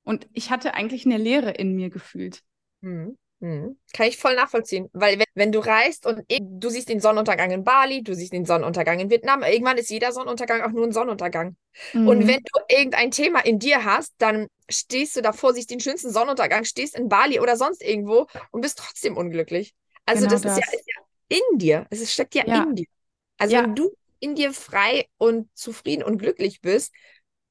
Und 0.04 0.28
ich 0.32 0.50
hatte 0.50 0.74
eigentlich 0.74 1.06
eine 1.06 1.18
Leere 1.18 1.50
in 1.50 1.74
mir 1.74 1.90
gefühlt. 1.90 2.42
Mhm. 2.80 3.16
Mhm. 3.42 3.76
Kann 3.92 4.06
ich 4.06 4.18
voll 4.18 4.36
nachvollziehen, 4.36 4.88
weil 4.92 5.18
wenn, 5.18 5.26
wenn 5.34 5.50
du 5.50 5.58
reist 5.58 6.06
und 6.06 6.22
du 6.28 6.68
siehst 6.68 6.88
den 6.88 7.00
Sonnenuntergang 7.00 7.50
in 7.50 7.64
Bali, 7.64 8.04
du 8.04 8.14
siehst 8.14 8.32
den 8.32 8.44
Sonnenuntergang 8.44 9.00
in 9.00 9.10
Vietnam, 9.10 9.42
irgendwann 9.42 9.78
ist 9.78 9.90
jeder 9.90 10.12
Sonnenuntergang 10.12 10.62
auch 10.62 10.70
nur 10.70 10.84
ein 10.84 10.92
Sonnenuntergang. 10.92 11.56
Mhm. 11.92 12.06
Und 12.06 12.28
wenn 12.28 12.38
du 12.38 12.60
irgendein 12.68 13.10
Thema 13.10 13.40
in 13.44 13.58
dir 13.58 13.84
hast, 13.84 14.14
dann 14.18 14.46
stehst 14.70 15.16
du 15.16 15.22
davor, 15.22 15.54
siehst 15.54 15.70
den 15.70 15.80
schönsten 15.80 16.12
Sonnenuntergang, 16.12 16.64
stehst 16.64 16.96
in 16.96 17.08
Bali 17.08 17.40
oder 17.40 17.56
sonst 17.56 17.82
irgendwo 17.82 18.28
und 18.52 18.60
bist 18.60 18.78
trotzdem 18.78 19.16
unglücklich. 19.16 19.74
Also 20.06 20.26
genau 20.26 20.34
das, 20.34 20.42
das. 20.42 20.58
Ist, 20.58 20.72
ja, 20.72 20.78
ist, 20.78 20.86
ja, 20.86 21.38
in 21.50 21.58
dir, 21.58 21.86
es 21.90 22.12
steckt 22.12 22.36
ja, 22.36 22.46
ja. 22.46 22.62
in 22.62 22.76
dir. 22.76 22.86
Also 23.38 23.56
ja. 23.56 23.64
wenn 23.64 23.74
du 23.74 23.90
in 24.20 24.36
dir 24.36 24.52
frei 24.52 25.06
und 25.18 25.48
zufrieden 25.54 26.04
und 26.04 26.18
glücklich 26.18 26.60
bist, 26.60 26.92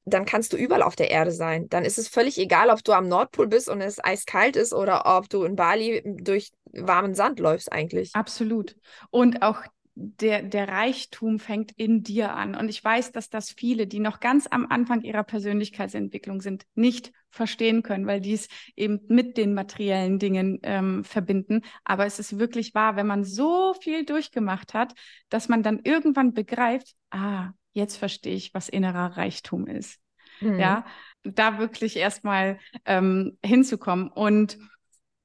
dann 0.04 0.24
kannst 0.24 0.52
du 0.52 0.56
überall 0.56 0.82
auf 0.82 0.96
der 0.96 1.10
Erde 1.10 1.32
sein. 1.32 1.68
Dann 1.68 1.84
ist 1.84 1.98
es 1.98 2.08
völlig 2.08 2.38
egal, 2.38 2.70
ob 2.70 2.82
du 2.82 2.92
am 2.92 3.08
Nordpol 3.08 3.46
bist 3.46 3.68
und 3.68 3.80
es 3.80 4.02
eiskalt 4.02 4.56
ist 4.56 4.72
oder 4.72 5.04
ob 5.06 5.28
du 5.28 5.44
in 5.44 5.56
Bali 5.56 6.02
durch 6.04 6.50
warmen 6.72 7.14
Sand 7.14 7.38
läufst 7.38 7.72
eigentlich. 7.72 8.14
Absolut. 8.14 8.76
Und 9.10 9.42
auch 9.42 9.62
der, 9.94 10.42
der 10.42 10.68
Reichtum 10.68 11.38
fängt 11.38 11.72
in 11.72 12.02
dir 12.02 12.34
an. 12.34 12.54
Und 12.54 12.68
ich 12.68 12.82
weiß, 12.82 13.12
dass 13.12 13.28
das 13.28 13.50
viele, 13.50 13.86
die 13.86 14.00
noch 14.00 14.20
ganz 14.20 14.46
am 14.50 14.66
Anfang 14.66 15.02
ihrer 15.02 15.22
Persönlichkeitsentwicklung 15.22 16.40
sind, 16.40 16.64
nicht 16.74 17.12
verstehen 17.28 17.82
können, 17.82 18.06
weil 18.06 18.20
die 18.20 18.32
es 18.32 18.48
eben 18.74 19.00
mit 19.08 19.36
den 19.36 19.54
materiellen 19.54 20.18
Dingen 20.18 20.60
ähm, 20.62 21.04
verbinden. 21.04 21.60
Aber 21.84 22.06
es 22.06 22.18
ist 22.18 22.38
wirklich 22.38 22.74
wahr, 22.74 22.96
wenn 22.96 23.06
man 23.06 23.24
so 23.24 23.74
viel 23.74 24.04
durchgemacht 24.04 24.74
hat, 24.74 24.94
dass 25.28 25.48
man 25.48 25.62
dann 25.62 25.80
irgendwann 25.84 26.32
begreift, 26.32 26.94
ah, 27.10 27.50
jetzt 27.72 27.96
verstehe 27.96 28.34
ich, 28.34 28.54
was 28.54 28.68
innerer 28.68 29.16
Reichtum 29.16 29.66
ist. 29.66 30.00
Mhm. 30.40 30.58
Ja, 30.58 30.84
da 31.24 31.58
wirklich 31.58 31.96
erstmal 31.96 32.58
ähm, 32.84 33.38
hinzukommen. 33.44 34.08
Und 34.08 34.58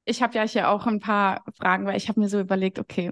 ich 0.06 0.22
habe 0.22 0.36
ja 0.36 0.44
hier 0.44 0.70
auch 0.70 0.86
ein 0.86 1.00
paar 1.00 1.44
Fragen, 1.58 1.86
weil 1.86 1.98
ich 1.98 2.08
habe 2.10 2.20
mir 2.20 2.30
so 2.30 2.40
überlegt, 2.40 2.80
okay, 2.80 3.12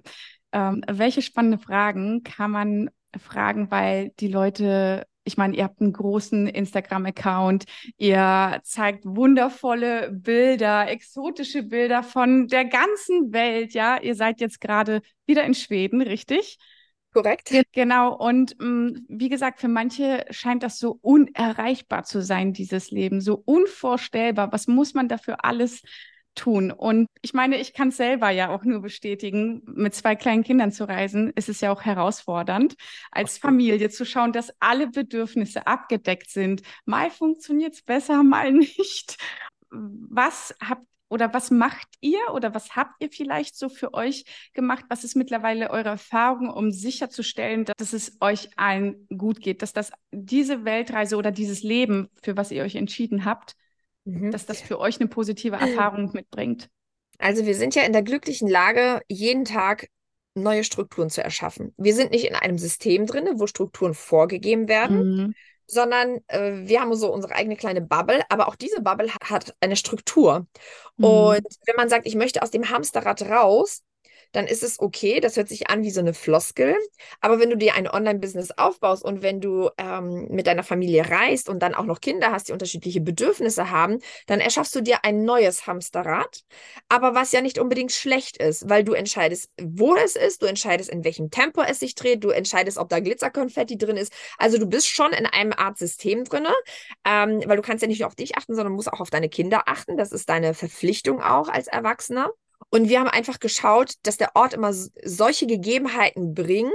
ähm, 0.52 0.84
welche 0.88 1.22
spannende 1.22 1.58
Fragen 1.58 2.24
kann 2.24 2.52
man 2.52 2.90
fragen, 3.18 3.72
weil 3.72 4.12
die 4.20 4.28
Leute 4.28 5.06
ich 5.26 5.38
meine, 5.38 5.56
ihr 5.56 5.64
habt 5.64 5.82
einen 5.82 5.92
großen 5.92 6.48
Instagram-Account, 6.48 7.66
ihr 7.98 8.60
zeigt 8.64 9.06
wundervolle 9.06 10.12
Bilder, 10.12 10.88
exotische 10.88 11.64
Bilder 11.64 12.04
von 12.04 12.48
der 12.48 12.66
ganzen 12.66 13.34
Welt, 13.34 13.74
ja. 13.74 14.00
Ihr 14.00 14.16
seid 14.16 14.40
jetzt 14.40 14.62
gerade 14.62 15.02
wieder 15.26 15.44
in 15.44 15.56
Schweden, 15.56 16.02
richtig? 16.02 16.60
Korrekt. 17.16 17.50
Genau. 17.72 18.14
Und 18.14 18.60
mh, 18.60 18.68
mm, 18.68 19.06
wie 19.08 19.30
gesagt, 19.30 19.62
für 19.62 19.70
manche 19.70 20.26
scheint 20.32 20.64
das 20.64 20.80
so 20.80 21.00
unerreichbar 21.02 22.04
zu 22.04 22.22
sein, 22.22 22.52
dieses 22.52 22.92
Leben, 22.92 23.22
so 23.22 23.42
unvorstellbar. 23.46 24.52
Was 24.52 24.68
muss 24.68 24.94
man 24.94 25.08
dafür 25.08 25.46
alles 25.46 25.82
tun? 26.36 26.72
Und 26.72 27.08
ich 27.22 27.34
meine, 27.34 27.58
ich 27.58 27.74
kann 27.74 27.88
es 27.88 27.96
selber 27.96 28.32
ja 28.32 28.50
auch 28.50 28.66
nur 28.66 28.82
bestätigen, 28.82 29.62
mit 29.66 29.96
zwei 29.96 30.18
kleinen 30.18 30.44
Kindern 30.44 30.74
zu 30.74 30.90
reisen, 30.90 31.32
ist 31.36 31.48
es 31.48 31.62
ja 31.62 31.72
auch 31.72 31.84
herausfordernd, 31.84 32.76
als 33.12 33.38
Familie 33.38 33.90
zu 33.90 34.06
schauen, 34.06 34.34
dass 34.34 34.52
alle 34.60 34.88
Bedürfnisse 34.88 35.68
abgedeckt 35.68 36.30
sind. 36.30 36.64
Mal 36.84 37.10
funktioniert 37.12 37.76
es 37.76 37.82
besser, 37.82 38.24
mal 38.24 38.52
nicht. 38.52 39.16
Was 39.70 40.54
habt 40.62 40.86
oder 41.16 41.34
was 41.34 41.50
macht 41.50 41.88
ihr 42.02 42.20
oder 42.34 42.54
was 42.54 42.76
habt 42.76 43.02
ihr 43.02 43.10
vielleicht 43.10 43.56
so 43.58 43.70
für 43.70 43.94
euch 43.94 44.26
gemacht? 44.54 44.84
Was 44.90 45.06
ist 45.06 45.16
mittlerweile 45.16 45.70
eure 45.70 45.88
Erfahrung, 45.88 46.50
um 46.50 46.72
sicherzustellen, 46.72 47.64
dass 47.78 47.94
es 47.94 48.18
euch 48.20 48.50
allen 48.58 49.08
gut 49.08 49.40
geht, 49.40 49.62
dass 49.62 49.72
das 49.72 49.94
diese 50.12 50.66
Weltreise 50.66 51.16
oder 51.16 51.32
dieses 51.32 51.64
Leben, 51.64 52.10
für 52.22 52.36
was 52.36 52.52
ihr 52.52 52.64
euch 52.64 52.76
entschieden 52.76 53.24
habt, 53.24 53.56
mhm. 54.04 54.32
dass 54.32 54.46
das 54.46 54.62
für 54.62 54.78
euch 54.78 55.00
eine 55.00 55.08
positive 55.08 55.56
Erfahrung 55.56 56.12
mitbringt? 56.12 56.70
Also 57.18 57.46
wir 57.46 57.56
sind 57.56 57.76
ja 57.76 57.84
in 57.84 57.94
der 57.94 58.04
glücklichen 58.04 58.50
Lage, 58.50 59.00
jeden 59.08 59.46
Tag 59.46 59.88
neue 60.34 60.66
Strukturen 60.66 61.10
zu 61.10 61.24
erschaffen. 61.24 61.74
Wir 61.78 61.94
sind 61.94 62.12
nicht 62.12 62.26
in 62.26 62.36
einem 62.36 62.58
System 62.58 63.06
drin, 63.06 63.30
wo 63.36 63.48
Strukturen 63.48 63.94
vorgegeben 63.94 64.68
werden, 64.68 65.16
mhm 65.16 65.36
sondern 65.68 66.20
äh, 66.28 66.68
wir 66.68 66.82
haben 66.82 66.94
so 66.96 67.12
unsere 67.12 67.36
eigene 67.36 67.56
kleine 67.56 67.82
Bubble, 67.82 68.24
aber 68.30 68.48
auch 68.48 68.56
diese 68.56 68.82
Bubble 68.82 69.14
hat, 69.14 69.30
hat 69.30 69.56
eine 69.60 69.76
Struktur. 69.76 70.48
Mhm. 70.98 71.06
Und 71.06 71.48
wenn 71.66 71.76
man 71.76 71.90
sagt, 71.90 72.06
ich 72.08 72.16
möchte 72.16 72.42
aus 72.42 72.52
dem 72.52 72.70
Hamsterrad 72.70 73.22
raus, 73.24 73.84
dann 74.36 74.48
ist 74.48 74.64
es 74.64 74.80
okay. 74.80 75.20
Das 75.20 75.38
hört 75.38 75.48
sich 75.48 75.70
an 75.70 75.84
wie 75.84 75.92
so 75.92 76.02
eine 76.02 76.14
Floskel. 76.14 76.76
Aber 77.22 77.40
wenn 77.40 77.50
du 77.50 77.58
dir 77.58 77.76
ein 77.76 77.88
Online-Business 77.88 78.52
aufbaust 78.52 79.04
und 79.04 79.22
wenn 79.22 79.40
du 79.40 79.70
ähm, 79.78 80.28
mit 80.30 80.48
deiner 80.48 80.64
Familie 80.64 81.10
reist 81.10 81.48
und 81.48 81.60
dann 81.60 81.74
auch 81.74 81.86
noch 81.86 82.02
Kinder 82.02 82.32
hast, 82.32 82.50
die 82.50 82.52
unterschiedliche 82.52 83.02
Bedürfnisse 83.02 83.72
haben, 83.72 84.00
dann 84.28 84.40
erschaffst 84.40 84.76
du 84.76 84.82
dir 84.82 85.04
ein 85.04 85.24
neues 85.24 85.68
Hamsterrad. 85.68 86.44
Aber 86.90 87.16
was 87.16 87.32
ja 87.32 87.42
nicht 87.42 87.60
unbedingt 87.60 87.92
schlecht 87.92 88.38
ist, 88.38 88.70
weil 88.70 88.84
du 88.84 88.94
entscheidest, 88.94 89.52
wo 89.62 89.96
es 89.96 90.16
ist, 90.16 90.42
du 90.42 90.48
entscheidest, 90.48 90.90
in 90.90 91.04
welchem 91.04 91.32
Tempo 91.32 91.62
es 91.62 91.80
sich 91.80 91.96
dreht, 91.96 92.24
du 92.24 92.30
entscheidest, 92.30 92.78
ob 92.78 92.90
da 92.90 93.00
Glitzerkonfetti 93.00 93.78
drin 93.78 93.98
ist. 93.98 94.12
Also 94.38 94.58
du 94.58 94.66
bist 94.66 94.88
schon 94.88 95.14
in 95.14 95.26
einem 95.26 95.54
Art 95.54 95.78
System 95.78 96.26
drin, 96.26 96.46
ähm, 97.06 97.42
weil 97.46 97.56
du 97.56 97.62
kannst 97.62 97.82
ja 97.82 97.88
nicht 97.88 98.00
nur 98.00 98.08
auf 98.08 98.16
dich 98.16 98.38
achten, 98.38 98.56
sondern 98.56 98.74
musst 98.74 98.92
auch 98.92 99.00
auf 99.00 99.10
deine 99.10 99.30
Kinder 99.30 99.64
achten. 99.68 99.98
Das 99.98 100.12
ist 100.12 100.30
deine 100.30 100.54
Verpflichtung 100.54 101.22
auch 101.22 101.48
als 101.48 101.68
Erwachsener. 101.68 102.32
Und 102.76 102.90
wir 102.90 103.00
haben 103.00 103.08
einfach 103.08 103.40
geschaut, 103.40 103.94
dass 104.04 104.18
der 104.18 104.36
Ort 104.36 104.54
immer 104.54 104.74
solche 104.74 105.48
Gegebenheiten 105.48 106.34
bringt, 106.34 106.74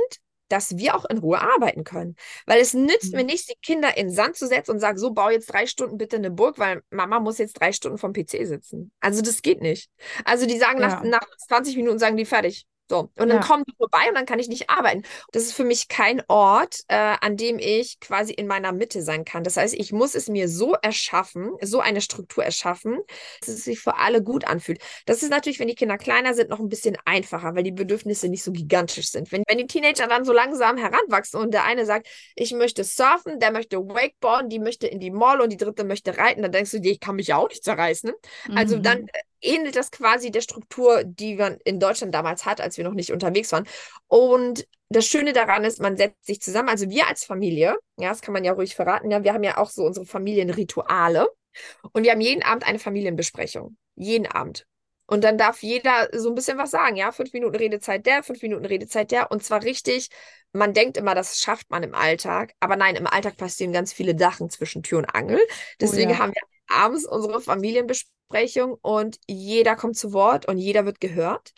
dass 0.48 0.78
wir 0.78 0.96
auch 0.96 1.04
in 1.04 1.18
Ruhe 1.18 1.38
arbeiten 1.38 1.84
können. 1.84 2.16
Weil 2.46 2.58
es 2.58 2.72
nützt 2.72 3.12
mhm. 3.12 3.18
mir 3.18 3.24
nichts, 3.24 3.48
die 3.48 3.54
Kinder 3.60 3.98
in 3.98 4.08
Sand 4.08 4.34
zu 4.34 4.46
setzen 4.46 4.70
und 4.70 4.80
sagen, 4.80 4.96
so, 4.96 5.10
bau 5.10 5.28
jetzt 5.28 5.52
drei 5.52 5.66
Stunden 5.66 5.98
bitte 5.98 6.16
eine 6.16 6.30
Burg, 6.30 6.58
weil 6.58 6.80
Mama 6.88 7.20
muss 7.20 7.36
jetzt 7.36 7.60
drei 7.60 7.72
Stunden 7.72 7.98
vom 7.98 8.14
PC 8.14 8.46
sitzen. 8.46 8.92
Also 9.00 9.20
das 9.20 9.42
geht 9.42 9.60
nicht. 9.60 9.90
Also 10.24 10.46
die 10.46 10.56
sagen 10.56 10.80
ja. 10.80 10.88
nach, 10.88 11.02
nach 11.02 11.36
20 11.48 11.76
Minuten, 11.76 11.98
sagen 11.98 12.16
die 12.16 12.24
fertig. 12.24 12.64
So, 12.90 13.08
und 13.18 13.28
dann 13.28 13.28
ja. 13.28 13.38
kommen 13.38 13.62
die 13.68 13.74
vorbei 13.76 14.08
und 14.08 14.16
dann 14.16 14.26
kann 14.26 14.40
ich 14.40 14.48
nicht 14.48 14.68
arbeiten. 14.68 15.04
Das 15.30 15.44
ist 15.44 15.52
für 15.52 15.62
mich 15.62 15.86
kein 15.86 16.24
Ort, 16.26 16.80
äh, 16.88 16.96
an 17.20 17.36
dem 17.36 17.60
ich 17.60 18.00
quasi 18.00 18.32
in 18.32 18.48
meiner 18.48 18.72
Mitte 18.72 19.02
sein 19.02 19.24
kann. 19.24 19.44
Das 19.44 19.56
heißt, 19.56 19.74
ich 19.74 19.92
muss 19.92 20.16
es 20.16 20.28
mir 20.28 20.48
so 20.48 20.74
erschaffen, 20.74 21.52
so 21.62 21.78
eine 21.78 22.00
Struktur 22.00 22.42
erschaffen, 22.42 22.98
dass 23.38 23.50
es 23.50 23.62
sich 23.62 23.78
für 23.78 23.98
alle 23.98 24.24
gut 24.24 24.44
anfühlt. 24.44 24.82
Das 25.06 25.22
ist 25.22 25.30
natürlich, 25.30 25.60
wenn 25.60 25.68
die 25.68 25.76
Kinder 25.76 25.98
kleiner 25.98 26.34
sind, 26.34 26.50
noch 26.50 26.58
ein 26.58 26.68
bisschen 26.68 26.98
einfacher, 27.04 27.54
weil 27.54 27.62
die 27.62 27.70
Bedürfnisse 27.70 28.28
nicht 28.28 28.42
so 28.42 28.50
gigantisch 28.50 29.12
sind. 29.12 29.30
Wenn, 29.30 29.44
wenn 29.46 29.58
die 29.58 29.68
Teenager 29.68 30.08
dann 30.08 30.24
so 30.24 30.32
langsam 30.32 30.76
heranwachsen 30.76 31.40
und 31.40 31.54
der 31.54 31.66
eine 31.66 31.86
sagt, 31.86 32.08
ich 32.34 32.52
möchte 32.54 32.82
surfen, 32.82 33.38
der 33.38 33.52
möchte 33.52 33.78
Wakeboarden, 33.78 34.50
die 34.50 34.58
möchte 34.58 34.88
in 34.88 34.98
die 34.98 35.12
Mall 35.12 35.40
und 35.40 35.52
die 35.52 35.56
dritte 35.56 35.84
möchte 35.84 36.18
reiten, 36.18 36.42
dann 36.42 36.50
denkst 36.50 36.72
du 36.72 36.80
dir, 36.80 36.90
ich 36.90 36.98
kann 36.98 37.14
mich 37.14 37.28
ja 37.28 37.36
auch 37.36 37.50
nicht 37.50 37.62
zerreißen. 37.62 38.10
Mhm. 38.48 38.56
Also 38.56 38.78
dann 38.78 39.02
mhm. 39.02 39.08
Ähnelt 39.42 39.76
das 39.76 39.90
quasi 39.90 40.30
der 40.30 40.40
Struktur, 40.40 41.04
die 41.04 41.36
man 41.36 41.58
in 41.64 41.80
Deutschland 41.80 42.14
damals 42.14 42.44
hat, 42.44 42.60
als 42.60 42.76
wir 42.76 42.84
noch 42.84 42.94
nicht 42.94 43.12
unterwegs 43.12 43.52
waren. 43.52 43.66
Und 44.06 44.66
das 44.88 45.06
Schöne 45.06 45.32
daran 45.32 45.64
ist, 45.64 45.80
man 45.80 45.96
setzt 45.96 46.26
sich 46.26 46.40
zusammen, 46.40 46.68
also 46.68 46.90
wir 46.90 47.06
als 47.06 47.24
Familie, 47.24 47.76
ja, 47.96 48.08
das 48.08 48.22
kann 48.22 48.34
man 48.34 48.44
ja 48.44 48.52
ruhig 48.52 48.74
verraten, 48.74 49.10
ja, 49.10 49.22
wir 49.22 49.32
haben 49.32 49.44
ja 49.44 49.56
auch 49.56 49.70
so 49.70 49.84
unsere 49.84 50.06
Familienrituale 50.06 51.28
und 51.92 52.04
wir 52.04 52.12
haben 52.12 52.20
jeden 52.20 52.42
Abend 52.42 52.66
eine 52.66 52.78
Familienbesprechung. 52.78 53.76
Jeden 53.96 54.26
Abend. 54.26 54.66
Und 55.06 55.24
dann 55.24 55.38
darf 55.38 55.62
jeder 55.62 56.08
so 56.12 56.28
ein 56.28 56.36
bisschen 56.36 56.56
was 56.56 56.70
sagen, 56.70 56.96
ja, 56.96 57.10
fünf 57.10 57.32
Minuten 57.32 57.56
Redezeit 57.56 58.06
der, 58.06 58.22
fünf 58.22 58.42
Minuten 58.42 58.64
Redezeit 58.64 59.10
der. 59.10 59.32
Und 59.32 59.42
zwar 59.42 59.64
richtig, 59.64 60.08
man 60.52 60.72
denkt 60.72 60.96
immer, 60.96 61.16
das 61.16 61.40
schafft 61.40 61.68
man 61.68 61.82
im 61.82 61.96
Alltag. 61.96 62.54
Aber 62.60 62.76
nein, 62.76 62.94
im 62.94 63.08
Alltag 63.08 63.36
passieren 63.36 63.72
ganz 63.72 63.92
viele 63.92 64.16
Sachen 64.16 64.50
zwischen 64.50 64.84
Tür 64.84 64.98
und 64.98 65.06
Angel. 65.06 65.40
Deswegen 65.80 66.12
oh 66.12 66.14
ja. 66.14 66.18
haben 66.20 66.32
wir 66.32 66.42
abends 66.68 67.06
unsere 67.06 67.40
Familienbesprechung 67.40 68.19
und 68.82 69.18
jeder 69.26 69.76
kommt 69.76 69.96
zu 69.96 70.12
Wort 70.12 70.46
und 70.46 70.58
jeder 70.58 70.84
wird 70.84 71.00
gehört. 71.00 71.52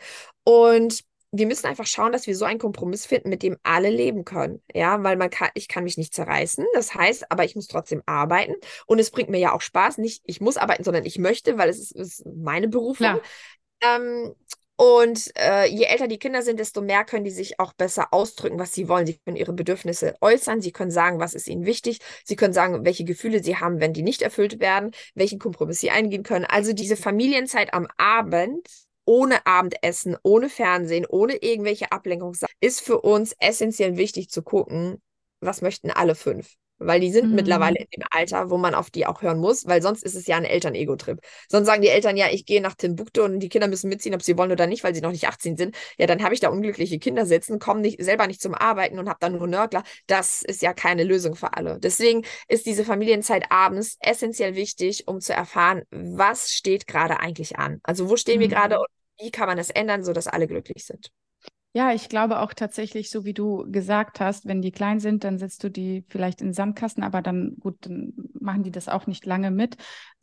Und 0.44 1.04
wir 1.34 1.46
müssen 1.46 1.66
einfach 1.66 1.86
schauen, 1.86 2.12
dass 2.12 2.26
wir 2.26 2.36
so 2.36 2.44
einen 2.44 2.58
Kompromiss 2.58 3.06
finden, 3.06 3.30
mit 3.30 3.42
dem 3.42 3.56
alle 3.62 3.88
leben 3.88 4.24
können. 4.24 4.62
Ja, 4.72 5.02
weil 5.02 5.16
man 5.16 5.30
kann, 5.30 5.48
ich 5.54 5.66
kann 5.66 5.84
mich 5.84 5.96
nicht 5.96 6.14
zerreißen. 6.14 6.64
Das 6.74 6.94
heißt, 6.94 7.30
aber 7.30 7.44
ich 7.44 7.56
muss 7.56 7.68
trotzdem 7.68 8.02
arbeiten. 8.04 8.54
Und 8.86 8.98
es 8.98 9.10
bringt 9.10 9.30
mir 9.30 9.38
ja 9.38 9.52
auch 9.52 9.62
Spaß. 9.62 9.96
Nicht, 9.96 10.22
ich 10.26 10.42
muss 10.42 10.58
arbeiten, 10.58 10.84
sondern 10.84 11.06
ich 11.06 11.18
möchte, 11.18 11.56
weil 11.56 11.70
es 11.70 11.78
ist, 11.78 11.92
ist 11.92 12.26
meine 12.26 12.68
Berufung. 12.68 13.18
Ähm, 13.80 14.34
und 14.82 15.30
äh, 15.38 15.66
je 15.66 15.84
älter 15.84 16.08
die 16.08 16.18
Kinder 16.18 16.42
sind, 16.42 16.58
desto 16.58 16.80
mehr 16.80 17.04
können 17.04 17.22
die 17.22 17.30
sich 17.30 17.60
auch 17.60 17.72
besser 17.72 18.12
ausdrücken, 18.12 18.58
was 18.58 18.74
sie 18.74 18.88
wollen. 18.88 19.06
Sie 19.06 19.16
können 19.24 19.36
ihre 19.36 19.52
Bedürfnisse 19.52 20.16
äußern, 20.20 20.60
sie 20.60 20.72
können 20.72 20.90
sagen, 20.90 21.20
was 21.20 21.34
ist 21.34 21.46
ihnen 21.46 21.66
wichtig, 21.66 22.00
sie 22.24 22.34
können 22.34 22.52
sagen, 22.52 22.84
welche 22.84 23.04
Gefühle 23.04 23.44
sie 23.44 23.58
haben, 23.58 23.78
wenn 23.78 23.92
die 23.92 24.02
nicht 24.02 24.22
erfüllt 24.22 24.58
werden, 24.58 24.90
welchen 25.14 25.38
Kompromiss 25.38 25.78
sie 25.78 25.92
eingehen 25.92 26.24
können. 26.24 26.46
Also 26.46 26.72
diese 26.72 26.96
Familienzeit 26.96 27.72
am 27.74 27.86
Abend 27.96 28.66
ohne 29.04 29.46
Abendessen, 29.46 30.16
ohne 30.24 30.48
Fernsehen, 30.48 31.06
ohne 31.08 31.36
irgendwelche 31.36 31.92
Ablenkungen, 31.92 32.36
ist 32.58 32.80
für 32.80 33.02
uns 33.02 33.36
essentiell 33.38 33.96
wichtig 33.96 34.30
zu 34.30 34.42
gucken, 34.42 35.00
was 35.38 35.62
möchten 35.62 35.92
alle 35.92 36.16
fünf. 36.16 36.56
Weil 36.86 37.00
die 37.00 37.10
sind 37.10 37.30
mhm. 37.30 37.36
mittlerweile 37.36 37.76
in 37.78 37.86
dem 37.94 38.04
Alter, 38.10 38.50
wo 38.50 38.58
man 38.58 38.74
auf 38.74 38.90
die 38.90 39.06
auch 39.06 39.22
hören 39.22 39.38
muss, 39.38 39.66
weil 39.66 39.82
sonst 39.82 40.02
ist 40.02 40.14
es 40.14 40.26
ja 40.26 40.36
ein 40.36 40.44
Eltern-Ego-Trip. 40.44 41.18
Sonst 41.48 41.66
sagen 41.66 41.82
die 41.82 41.88
Eltern, 41.88 42.16
ja, 42.16 42.26
ich 42.30 42.46
gehe 42.46 42.60
nach 42.60 42.74
Timbuktu 42.74 43.22
und 43.22 43.40
die 43.40 43.48
Kinder 43.48 43.68
müssen 43.68 43.88
mitziehen, 43.88 44.14
ob 44.14 44.22
sie 44.22 44.36
wollen 44.36 44.52
oder 44.52 44.66
nicht, 44.66 44.84
weil 44.84 44.94
sie 44.94 45.00
noch 45.00 45.12
nicht 45.12 45.26
18 45.28 45.56
sind. 45.56 45.76
Ja, 45.98 46.06
dann 46.06 46.22
habe 46.22 46.34
ich 46.34 46.40
da 46.40 46.48
unglückliche 46.48 46.98
Kinder 46.98 47.26
sitzen, 47.26 47.58
kommen 47.58 47.80
nicht, 47.80 48.02
selber 48.02 48.26
nicht 48.26 48.40
zum 48.40 48.54
Arbeiten 48.54 48.98
und 48.98 49.08
habe 49.08 49.18
dann 49.20 49.36
nur 49.36 49.46
Nörgler. 49.46 49.82
Das 50.06 50.42
ist 50.42 50.62
ja 50.62 50.72
keine 50.72 51.04
Lösung 51.04 51.34
für 51.34 51.54
alle. 51.54 51.78
Deswegen 51.78 52.24
ist 52.48 52.66
diese 52.66 52.84
Familienzeit 52.84 53.44
abends 53.50 53.96
essentiell 54.00 54.54
wichtig, 54.54 55.08
um 55.08 55.20
zu 55.20 55.32
erfahren, 55.32 55.82
was 55.90 56.50
steht 56.50 56.86
gerade 56.86 57.20
eigentlich 57.20 57.58
an. 57.58 57.80
Also 57.82 58.08
wo 58.08 58.16
stehen 58.16 58.36
mhm. 58.36 58.40
wir 58.40 58.48
gerade 58.48 58.78
und 58.78 58.86
wie 59.18 59.30
kann 59.30 59.46
man 59.46 59.56
das 59.56 59.70
ändern, 59.70 60.04
sodass 60.04 60.26
alle 60.26 60.46
glücklich 60.46 60.84
sind. 60.84 61.10
Ja, 61.74 61.92
ich 61.92 62.10
glaube 62.10 62.40
auch 62.40 62.52
tatsächlich, 62.52 63.08
so 63.08 63.24
wie 63.24 63.32
du 63.32 63.70
gesagt 63.70 64.20
hast, 64.20 64.46
wenn 64.46 64.60
die 64.60 64.72
klein 64.72 65.00
sind, 65.00 65.24
dann 65.24 65.38
setzt 65.38 65.64
du 65.64 65.70
die 65.70 66.04
vielleicht 66.08 66.42
in 66.42 66.52
Sandkasten, 66.52 67.02
aber 67.02 67.22
dann 67.22 67.56
gut, 67.60 67.76
dann 67.80 68.12
machen 68.38 68.62
die 68.62 68.70
das 68.70 68.88
auch 68.88 69.06
nicht 69.06 69.24
lange 69.24 69.50
mit. 69.50 69.76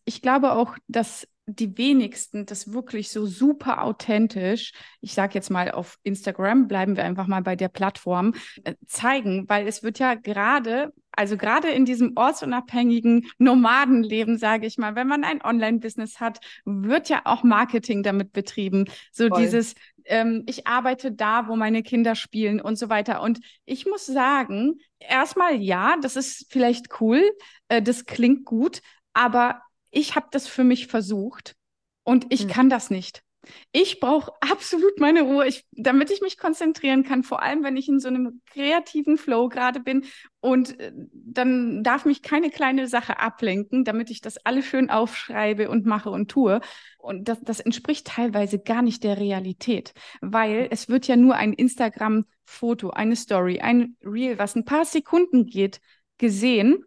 Ich 0.05 0.21
glaube 0.21 0.53
auch, 0.53 0.77
dass 0.87 1.27
die 1.49 1.77
wenigsten 1.77 2.45
das 2.45 2.73
wirklich 2.73 3.09
so 3.09 3.25
super 3.25 3.83
authentisch, 3.83 4.73
ich 5.01 5.13
sage 5.13 5.33
jetzt 5.33 5.49
mal 5.49 5.71
auf 5.71 5.97
Instagram, 6.03 6.67
bleiben 6.67 6.95
wir 6.95 7.03
einfach 7.03 7.27
mal 7.27 7.41
bei 7.41 7.55
der 7.55 7.69
Plattform, 7.69 8.33
äh, 8.63 8.75
zeigen, 8.85 9.45
weil 9.49 9.67
es 9.67 9.81
wird 9.81 9.99
ja 9.99 10.13
gerade, 10.13 10.93
also 11.11 11.37
gerade 11.37 11.69
in 11.69 11.85
diesem 11.85 12.13
ortsunabhängigen 12.15 13.27
Nomadenleben, 13.39 14.37
sage 14.37 14.67
ich 14.67 14.77
mal, 14.77 14.95
wenn 14.95 15.07
man 15.07 15.23
ein 15.23 15.41
Online-Business 15.43 16.19
hat, 16.19 16.39
wird 16.65 17.09
ja 17.09 17.21
auch 17.25 17.43
Marketing 17.43 18.03
damit 18.03 18.31
betrieben. 18.31 18.85
So 19.11 19.27
Voll. 19.27 19.41
dieses, 19.41 19.73
ähm, 20.09 20.43
ich 20.47 20.67
arbeite 20.67 21.11
da, 21.11 21.47
wo 21.47 21.55
meine 21.55 21.83
Kinder 21.83 22.15
spielen 22.15 22.59
und 22.59 22.77
so 22.77 22.89
weiter. 22.89 23.21
Und 23.21 23.39
ich 23.65 23.85
muss 23.85 24.05
sagen, 24.05 24.79
erstmal 24.99 25.55
ja, 25.55 25.95
das 26.01 26.15
ist 26.15 26.47
vielleicht 26.49 26.99
cool, 26.99 27.23
äh, 27.69 27.81
das 27.81 28.05
klingt 28.05 28.45
gut, 28.45 28.81
aber 29.13 29.61
ich 29.91 30.15
habe 30.15 30.27
das 30.31 30.47
für 30.47 30.63
mich 30.63 30.87
versucht 30.87 31.55
und 32.03 32.27
ich 32.29 32.41
hm. 32.41 32.49
kann 32.49 32.69
das 32.69 32.89
nicht. 32.89 33.23
Ich 33.71 33.99
brauche 33.99 34.31
absolut 34.41 34.99
meine 34.99 35.21
Ruhe, 35.21 35.47
ich, 35.47 35.65
damit 35.71 36.11
ich 36.11 36.21
mich 36.21 36.37
konzentrieren 36.37 37.03
kann, 37.03 37.23
vor 37.23 37.41
allem 37.41 37.63
wenn 37.63 37.77
ich 37.77 37.87
in 37.87 37.99
so 37.99 38.07
einem 38.07 38.41
kreativen 38.45 39.17
Flow 39.17 39.49
gerade 39.49 39.79
bin. 39.79 40.05
Und 40.41 40.79
äh, 40.79 40.91
dann 41.13 41.83
darf 41.83 42.05
mich 42.05 42.21
keine 42.21 42.49
kleine 42.49 42.87
Sache 42.87 43.19
ablenken, 43.19 43.83
damit 43.83 44.09
ich 44.09 44.21
das 44.21 44.37
alles 44.45 44.65
schön 44.65 44.89
aufschreibe 44.89 45.69
und 45.69 45.85
mache 45.85 46.09
und 46.09 46.31
tue. 46.31 46.61
Und 46.97 47.27
das, 47.27 47.39
das 47.41 47.59
entspricht 47.59 48.07
teilweise 48.07 48.59
gar 48.59 48.81
nicht 48.81 49.03
der 49.03 49.17
Realität, 49.17 49.93
weil 50.21 50.67
es 50.71 50.89
wird 50.89 51.07
ja 51.07 51.15
nur 51.15 51.35
ein 51.35 51.53
Instagram-Foto, 51.53 52.89
eine 52.91 53.15
Story, 53.15 53.59
ein 53.59 53.95
Reel, 54.03 54.37
was 54.39 54.55
ein 54.55 54.65
paar 54.65 54.85
Sekunden 54.85 55.45
geht, 55.45 55.79
gesehen. 56.17 56.83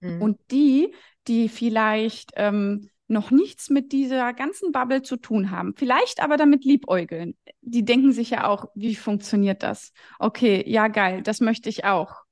Mhm. 0.00 0.22
Und 0.22 0.38
die, 0.50 0.94
die 1.28 1.48
vielleicht 1.48 2.32
ähm, 2.36 2.88
noch 3.10 3.30
nichts 3.30 3.70
mit 3.70 3.92
dieser 3.92 4.32
ganzen 4.32 4.72
Bubble 4.72 5.02
zu 5.02 5.16
tun 5.16 5.50
haben, 5.50 5.74
vielleicht 5.76 6.22
aber 6.22 6.36
damit 6.36 6.64
liebäugeln. 6.64 7.36
Die 7.60 7.84
denken 7.84 8.12
sich 8.12 8.30
ja 8.30 8.46
auch, 8.46 8.66
wie 8.74 8.94
funktioniert 8.94 9.62
das? 9.62 9.92
Okay, 10.18 10.64
ja, 10.66 10.88
geil, 10.88 11.22
das 11.22 11.40
möchte 11.40 11.68
ich 11.68 11.84
auch. 11.84 12.22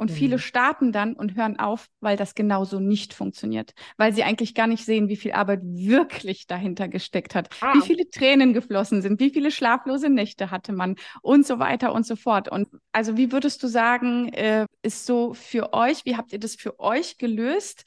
Und 0.00 0.10
mhm. 0.10 0.14
viele 0.14 0.38
starten 0.38 0.92
dann 0.92 1.12
und 1.12 1.36
hören 1.36 1.58
auf, 1.58 1.88
weil 2.00 2.16
das 2.16 2.34
genauso 2.34 2.80
nicht 2.80 3.12
funktioniert, 3.12 3.74
weil 3.98 4.14
sie 4.14 4.22
eigentlich 4.22 4.54
gar 4.54 4.66
nicht 4.66 4.86
sehen, 4.86 5.10
wie 5.10 5.16
viel 5.16 5.32
Arbeit 5.32 5.60
wirklich 5.62 6.46
dahinter 6.46 6.88
gesteckt 6.88 7.34
hat, 7.34 7.50
ah. 7.60 7.74
wie 7.74 7.82
viele 7.82 8.08
Tränen 8.08 8.54
geflossen 8.54 9.02
sind, 9.02 9.20
wie 9.20 9.28
viele 9.28 9.50
schlaflose 9.50 10.08
Nächte 10.08 10.50
hatte 10.50 10.72
man 10.72 10.96
und 11.20 11.46
so 11.46 11.58
weiter 11.58 11.92
und 11.92 12.06
so 12.06 12.16
fort. 12.16 12.50
Und 12.50 12.68
also 12.92 13.18
wie 13.18 13.30
würdest 13.30 13.62
du 13.62 13.66
sagen, 13.66 14.32
äh, 14.32 14.64
ist 14.80 15.04
so 15.04 15.34
für 15.34 15.74
euch, 15.74 16.06
wie 16.06 16.16
habt 16.16 16.32
ihr 16.32 16.40
das 16.40 16.54
für 16.54 16.80
euch 16.80 17.18
gelöst, 17.18 17.84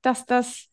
dass 0.00 0.24
das 0.24 0.69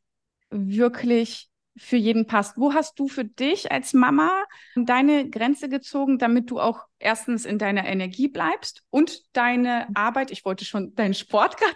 wirklich 0.50 1.50
für 1.76 1.98
jeden 1.98 2.26
passt. 2.26 2.58
Wo 2.58 2.74
hast 2.74 2.98
du 3.00 3.08
für 3.08 3.24
dich 3.26 3.72
als 3.72 3.94
Mama 3.94 4.44
deine 4.76 5.30
Grenze 5.30 5.70
gezogen, 5.70 6.18
damit 6.18 6.50
du 6.50 6.60
auch 6.60 6.86
erstens 6.98 7.46
in 7.46 7.60
deiner 7.60 7.86
Energie 7.86 8.28
bleibst 8.28 8.84
und 8.90 9.22
deine 9.34 9.88
Arbeit, 9.94 10.32
ich 10.32 10.44
wollte 10.44 10.66
schon 10.66 10.96
deinen 10.96 11.14
Sport 11.14 11.58
gerade 11.58 11.76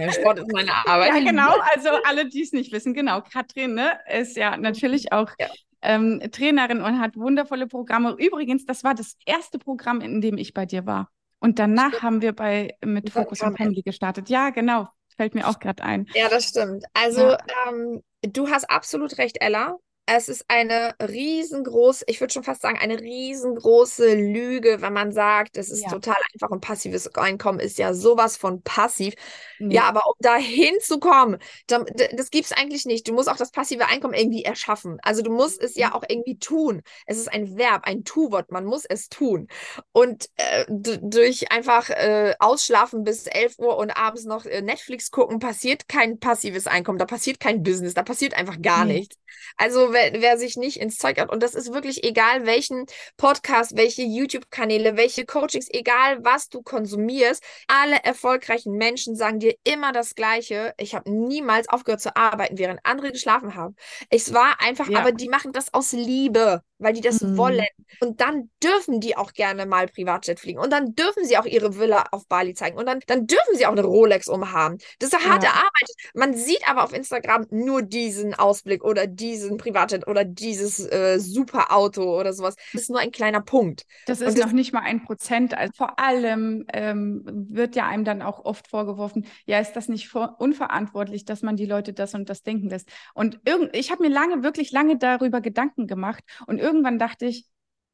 ja, 0.00 0.12
Sport 0.12 0.38
ist 0.38 0.52
meine 0.52 0.72
Arbeit. 0.72 1.14
Ja, 1.14 1.20
genau. 1.20 1.54
Also 1.74 1.88
alle, 2.04 2.28
die 2.28 2.42
es 2.42 2.52
nicht 2.52 2.72
wissen, 2.72 2.94
genau. 2.94 3.20
Katrin 3.20 3.74
ne, 3.74 3.98
ist 4.12 4.36
ja 4.36 4.56
natürlich 4.56 5.12
auch 5.12 5.30
ja. 5.38 5.48
Ähm, 5.82 6.20
Trainerin 6.32 6.80
und 6.80 7.00
hat 7.00 7.16
wundervolle 7.16 7.66
Programme. 7.66 8.16
Übrigens, 8.18 8.64
das 8.64 8.82
war 8.82 8.94
das 8.94 9.16
erste 9.24 9.58
Programm, 9.58 10.00
in 10.00 10.20
dem 10.20 10.36
ich 10.38 10.52
bei 10.52 10.66
dir 10.66 10.86
war. 10.86 11.10
Und 11.38 11.58
danach 11.58 11.88
Stimmt. 11.88 12.02
haben 12.02 12.22
wir 12.22 12.32
bei 12.32 12.76
mit 12.84 13.10
Focus 13.10 13.42
on 13.42 13.56
Family 13.56 13.82
gestartet. 13.82 14.28
Ja, 14.28 14.50
genau. 14.50 14.88
Fällt 15.16 15.34
mir 15.34 15.48
auch 15.48 15.58
gerade 15.58 15.82
ein. 15.82 16.06
Ja, 16.14 16.28
das 16.28 16.44
stimmt. 16.44 16.84
Also, 16.92 17.22
ja. 17.22 17.38
ähm, 17.68 18.02
du 18.22 18.48
hast 18.48 18.68
absolut 18.68 19.18
recht, 19.18 19.38
Ella. 19.40 19.76
Es 20.06 20.28
ist 20.28 20.44
eine 20.48 20.94
riesengroße, 21.00 22.04
ich 22.06 22.20
würde 22.20 22.32
schon 22.32 22.44
fast 22.44 22.62
sagen, 22.62 22.78
eine 22.78 23.00
riesengroße 23.00 24.14
Lüge, 24.14 24.80
wenn 24.80 24.92
man 24.92 25.10
sagt, 25.10 25.56
es 25.56 25.68
ist 25.68 25.82
ja. 25.82 25.90
total 25.90 26.16
einfach 26.32 26.50
und 26.50 26.60
passives 26.60 27.12
Einkommen 27.16 27.58
ist 27.58 27.78
ja 27.78 27.92
sowas 27.92 28.36
von 28.36 28.62
passiv. 28.62 29.14
Nee. 29.58 29.74
Ja, 29.74 29.84
aber 29.84 30.02
um 30.06 30.14
da 30.20 30.36
hinzukommen, 30.36 31.38
das 31.66 32.30
gibt 32.30 32.46
es 32.46 32.52
eigentlich 32.52 32.84
nicht. 32.84 33.08
Du 33.08 33.14
musst 33.14 33.28
auch 33.28 33.36
das 33.36 33.50
passive 33.50 33.86
Einkommen 33.86 34.14
irgendwie 34.14 34.44
erschaffen. 34.44 34.98
Also 35.02 35.22
du 35.22 35.32
musst 35.32 35.60
es 35.60 35.74
ja 35.74 35.88
mhm. 35.88 35.92
auch 35.94 36.04
irgendwie 36.08 36.38
tun. 36.38 36.82
Es 37.06 37.18
ist 37.18 37.32
ein 37.32 37.56
Verb, 37.56 37.82
ein 37.84 38.04
Tu-Wort. 38.04 38.52
Man 38.52 38.64
muss 38.64 38.84
es 38.84 39.08
tun. 39.08 39.48
Und 39.92 40.28
äh, 40.36 40.64
durch 40.68 41.50
einfach 41.50 41.90
äh, 41.90 42.34
ausschlafen 42.38 43.02
bis 43.04 43.26
11 43.26 43.58
Uhr 43.58 43.76
und 43.76 43.90
abends 43.90 44.24
noch 44.24 44.44
äh, 44.46 44.62
Netflix 44.62 45.10
gucken, 45.10 45.38
passiert 45.38 45.88
kein 45.88 46.18
passives 46.20 46.66
Einkommen. 46.66 46.98
Da 46.98 47.06
passiert 47.06 47.40
kein 47.40 47.62
Business. 47.62 47.94
Da 47.94 48.02
passiert 48.02 48.34
einfach 48.34 48.60
gar 48.60 48.84
nee. 48.84 48.98
nichts. 49.00 49.16
Also 49.56 49.92
wer, 49.96 50.20
wer 50.20 50.38
sich 50.38 50.56
nicht 50.56 50.78
ins 50.78 50.98
Zeug 50.98 51.18
hat, 51.18 51.30
und 51.30 51.42
das 51.42 51.54
ist 51.54 51.72
wirklich 51.72 52.04
egal, 52.04 52.46
welchen 52.46 52.86
Podcast, 53.16 53.76
welche 53.76 54.02
YouTube-Kanäle, 54.02 54.96
welche 54.96 55.24
Coachings, 55.24 55.68
egal 55.70 56.24
was 56.24 56.48
du 56.48 56.62
konsumierst, 56.62 57.42
alle 57.66 57.96
erfolgreichen 58.04 58.72
Menschen 58.72 59.16
sagen 59.16 59.40
dir 59.40 59.54
immer 59.64 59.92
das 59.92 60.14
Gleiche. 60.14 60.74
Ich 60.78 60.94
habe 60.94 61.10
niemals 61.10 61.68
aufgehört 61.68 62.00
zu 62.00 62.14
arbeiten, 62.16 62.58
während 62.58 62.80
andere 62.84 63.10
geschlafen 63.10 63.54
haben. 63.54 63.74
Es 64.10 64.32
war 64.34 64.60
einfach, 64.60 64.88
ja. 64.88 65.00
aber 65.00 65.12
die 65.12 65.28
machen 65.28 65.52
das 65.52 65.72
aus 65.72 65.92
Liebe 65.92 66.62
weil 66.78 66.92
die 66.92 67.00
das 67.00 67.20
mhm. 67.20 67.36
wollen. 67.36 67.66
Und 68.00 68.20
dann 68.20 68.50
dürfen 68.62 69.00
die 69.00 69.16
auch 69.16 69.32
gerne 69.32 69.66
mal 69.66 69.86
Privatjet 69.86 70.40
fliegen. 70.40 70.58
Und 70.58 70.72
dann 70.72 70.94
dürfen 70.94 71.24
sie 71.24 71.38
auch 71.38 71.44
ihre 71.44 71.78
Villa 71.78 72.06
auf 72.10 72.26
Bali 72.26 72.54
zeigen. 72.54 72.76
Und 72.76 72.86
dann, 72.86 73.00
dann 73.06 73.26
dürfen 73.26 73.56
sie 73.56 73.66
auch 73.66 73.72
eine 73.72 73.84
Rolex 73.84 74.28
umhaben. 74.28 74.78
Das 74.98 75.12
ist 75.12 75.18
eine 75.18 75.32
harte 75.32 75.46
ja. 75.46 75.52
Arbeit. 75.52 75.90
Man 76.14 76.34
sieht 76.34 76.68
aber 76.68 76.84
auf 76.84 76.92
Instagram 76.92 77.46
nur 77.50 77.82
diesen 77.82 78.34
Ausblick 78.34 78.84
oder 78.84 79.06
diesen 79.06 79.56
Privatjet 79.56 80.06
oder 80.06 80.24
dieses 80.24 80.80
äh, 80.80 81.18
super 81.18 81.72
Auto 81.72 82.18
oder 82.18 82.32
sowas. 82.32 82.56
Das 82.72 82.82
ist 82.82 82.90
nur 82.90 83.00
ein 83.00 83.12
kleiner 83.12 83.40
Punkt. 83.40 83.86
Das 84.06 84.20
ist 84.20 84.36
das 84.36 84.46
noch 84.46 84.52
nicht 84.52 84.72
mal 84.72 84.82
ein 84.82 85.04
Prozent. 85.04 85.56
Also 85.56 85.72
vor 85.76 85.98
allem 85.98 86.66
ähm, 86.72 87.22
wird 87.50 87.76
ja 87.76 87.86
einem 87.86 88.04
dann 88.04 88.22
auch 88.22 88.44
oft 88.44 88.68
vorgeworfen, 88.68 89.26
ja, 89.46 89.60
ist 89.60 89.72
das 89.72 89.88
nicht 89.88 90.14
unverantwortlich, 90.14 91.24
dass 91.24 91.42
man 91.42 91.56
die 91.56 91.66
Leute 91.66 91.92
das 91.92 92.14
und 92.14 92.28
das 92.28 92.42
denken 92.42 92.68
lässt. 92.68 92.88
Und 93.14 93.40
irgend 93.44 93.74
ich 93.74 93.90
habe 93.90 94.02
mir 94.02 94.10
lange, 94.10 94.42
wirklich 94.42 94.72
lange 94.72 94.96
darüber 94.98 95.40
Gedanken 95.40 95.86
gemacht 95.86 96.24
und 96.46 96.58
irgendwann 96.66 96.98
dachte 96.98 97.26
ich, 97.26 97.46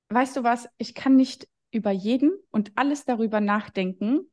weißt 0.09 0.37
du 0.37 0.43
was, 0.43 0.67
ich 0.79 0.95
kann 0.95 1.15
nicht 1.15 1.47
über 1.71 1.91
jeden 1.91 2.33
und 2.51 2.73
alles 2.75 3.05
darüber 3.05 3.41
nachdenken, 3.41 4.31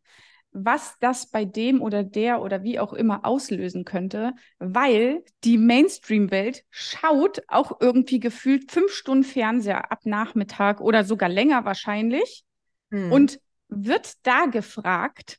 was 0.52 0.95
das 0.99 1.30
bei 1.30 1.45
dem 1.45 1.82
oder 1.82 2.04
der 2.04 2.41
oder 2.41 2.63
wie 2.63 2.80
auch 2.80 2.93
immer 2.93 3.25
auslösen 3.25 3.86
könnte, 3.86 4.34
weil 4.58 5.23
die 5.43 5.58
Mainstream-Welt 5.58 6.63
schaut 6.69 7.43
auch 7.47 7.80
irgendwie 7.82 8.19
gefühlt 8.19 8.71
fünf 8.71 8.91
Stunden 8.91 9.23
Fernseher 9.23 9.91
ab 9.91 10.06
Nachmittag 10.06 10.82
oder 10.82 11.04
sogar 11.04 11.30
länger 11.30 11.65
wahrscheinlich 11.65 12.43
hm. 12.91 13.12
und 13.12 13.39
wird 13.67 14.13
da 14.23 14.45
gefragt, 14.45 15.38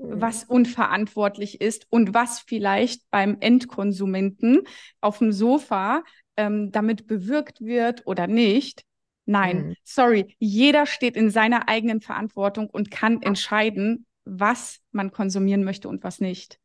hm. 0.00 0.20
was 0.20 0.44
unverantwortlich 0.44 1.60
ist 1.60 1.86
und 1.90 2.12
was 2.12 2.40
vielleicht 2.40 3.08
beim 3.10 3.36
Endkonsumenten 3.38 4.62
auf 5.00 5.18
dem 5.18 5.30
Sofa 5.30 6.02
ähm, 6.40 6.72
damit 6.72 7.06
bewirkt 7.06 7.60
wird 7.60 8.06
oder 8.06 8.26
nicht. 8.26 8.82
Nein, 9.26 9.68
mhm. 9.68 9.74
sorry, 9.84 10.34
jeder 10.38 10.86
steht 10.86 11.16
in 11.16 11.30
seiner 11.30 11.68
eigenen 11.68 12.00
Verantwortung 12.00 12.70
und 12.70 12.90
kann 12.90 13.20
entscheiden, 13.22 14.06
was 14.24 14.80
man 14.90 15.12
konsumieren 15.12 15.64
möchte 15.64 15.88
und 15.88 16.02
was 16.02 16.20
nicht. 16.20 16.58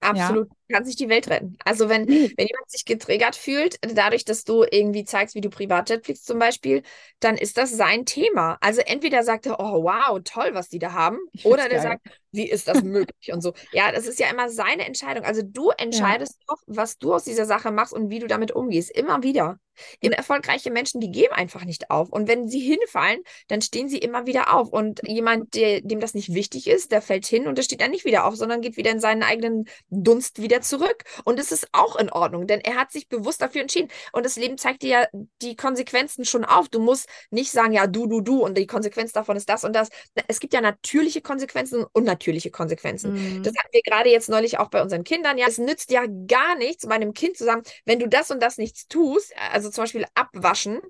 Absolut. 0.00 0.48
Ja? 0.48 0.56
Kannst 0.70 0.88
nicht 0.88 1.00
die 1.00 1.08
Welt 1.08 1.28
retten. 1.28 1.56
Also 1.64 1.88
wenn, 1.88 2.06
wenn 2.08 2.46
jemand 2.46 2.68
sich 2.68 2.84
getriggert 2.84 3.36
fühlt, 3.36 3.78
dadurch, 3.94 4.24
dass 4.24 4.44
du 4.44 4.64
irgendwie 4.70 5.04
zeigst, 5.04 5.34
wie 5.34 5.40
du 5.40 5.50
Privatjet 5.50 6.04
fliegst 6.04 6.26
zum 6.26 6.38
Beispiel, 6.38 6.82
dann 7.20 7.36
ist 7.36 7.56
das 7.58 7.70
sein 7.70 8.06
Thema. 8.06 8.58
Also 8.60 8.80
entweder 8.80 9.22
sagt 9.22 9.46
er, 9.46 9.60
oh 9.60 9.84
wow, 9.84 10.20
toll, 10.24 10.50
was 10.52 10.68
die 10.68 10.78
da 10.78 10.92
haben, 10.92 11.18
oder 11.44 11.68
der 11.68 11.80
geil. 11.80 11.82
sagt, 11.82 12.20
wie 12.32 12.48
ist 12.48 12.68
das 12.68 12.82
möglich 12.82 13.32
und 13.32 13.42
so. 13.42 13.52
Ja, 13.72 13.92
das 13.92 14.06
ist 14.06 14.18
ja 14.18 14.28
immer 14.30 14.48
seine 14.48 14.86
Entscheidung. 14.86 15.24
Also 15.24 15.42
du 15.42 15.70
entscheidest 15.70 16.36
ja. 16.40 16.44
doch, 16.48 16.62
was 16.66 16.98
du 16.98 17.14
aus 17.14 17.24
dieser 17.24 17.46
Sache 17.46 17.70
machst 17.70 17.92
und 17.92 18.10
wie 18.10 18.18
du 18.18 18.26
damit 18.26 18.52
umgehst. 18.52 18.90
Immer 18.90 19.22
wieder. 19.22 19.58
Und 20.02 20.12
erfolgreiche 20.12 20.70
Menschen, 20.70 21.00
die 21.00 21.10
geben 21.10 21.32
einfach 21.32 21.64
nicht 21.64 21.90
auf. 21.90 22.10
Und 22.10 22.28
wenn 22.28 22.48
sie 22.48 22.60
hinfallen, 22.60 23.20
dann 23.48 23.62
stehen 23.62 23.88
sie 23.88 23.98
immer 23.98 24.26
wieder 24.26 24.54
auf. 24.54 24.68
Und 24.68 25.00
jemand, 25.06 25.54
der, 25.54 25.80
dem 25.80 26.00
das 26.00 26.14
nicht 26.14 26.34
wichtig 26.34 26.66
ist, 26.66 26.92
der 26.92 27.02
fällt 27.02 27.26
hin 27.26 27.46
und 27.46 27.56
der 27.56 27.62
steht 27.62 27.80
dann 27.80 27.90
nicht 27.90 28.04
wieder 28.04 28.24
auf, 28.24 28.36
sondern 28.36 28.60
geht 28.60 28.76
wieder 28.76 28.90
in 28.90 29.00
seinen 29.00 29.22
eigenen 29.22 29.66
Dunst 29.88 30.42
wieder 30.42 30.59
zurück. 30.62 31.04
Und 31.24 31.38
es 31.38 31.52
ist 31.52 31.68
auch 31.72 31.96
in 31.96 32.10
Ordnung, 32.10 32.46
denn 32.46 32.60
er 32.60 32.76
hat 32.76 32.92
sich 32.92 33.08
bewusst 33.08 33.42
dafür 33.42 33.62
entschieden. 33.62 33.88
Und 34.12 34.24
das 34.26 34.36
Leben 34.36 34.58
zeigt 34.58 34.82
dir 34.82 34.88
ja 34.88 35.06
die 35.42 35.56
Konsequenzen 35.56 36.24
schon 36.24 36.44
auf. 36.44 36.68
Du 36.68 36.80
musst 36.80 37.08
nicht 37.30 37.50
sagen, 37.50 37.72
ja, 37.72 37.86
du, 37.86 38.06
du, 38.06 38.20
du 38.20 38.44
und 38.44 38.56
die 38.56 38.66
Konsequenz 38.66 39.12
davon 39.12 39.36
ist 39.36 39.48
das 39.48 39.64
und 39.64 39.74
das. 39.74 39.88
Es 40.28 40.40
gibt 40.40 40.54
ja 40.54 40.60
natürliche 40.60 41.20
Konsequenzen 41.20 41.84
und 41.84 41.88
unnatürliche 41.92 42.50
Konsequenzen. 42.50 43.12
Mhm. 43.12 43.42
Das 43.42 43.54
hatten 43.56 43.72
wir 43.72 43.82
gerade 43.82 44.10
jetzt 44.10 44.28
neulich 44.28 44.58
auch 44.58 44.70
bei 44.70 44.82
unseren 44.82 45.04
Kindern. 45.04 45.38
Ja, 45.38 45.46
es 45.48 45.58
nützt 45.58 45.90
ja 45.90 46.04
gar 46.26 46.56
nichts, 46.56 46.86
meinem 46.86 47.12
Kind 47.12 47.36
zu 47.36 47.44
sagen, 47.44 47.62
wenn 47.84 47.98
du 47.98 48.08
das 48.08 48.30
und 48.30 48.42
das 48.42 48.58
nichts 48.58 48.88
tust, 48.88 49.32
also 49.52 49.70
zum 49.70 49.84
Beispiel 49.84 50.06
abwaschen, 50.14 50.80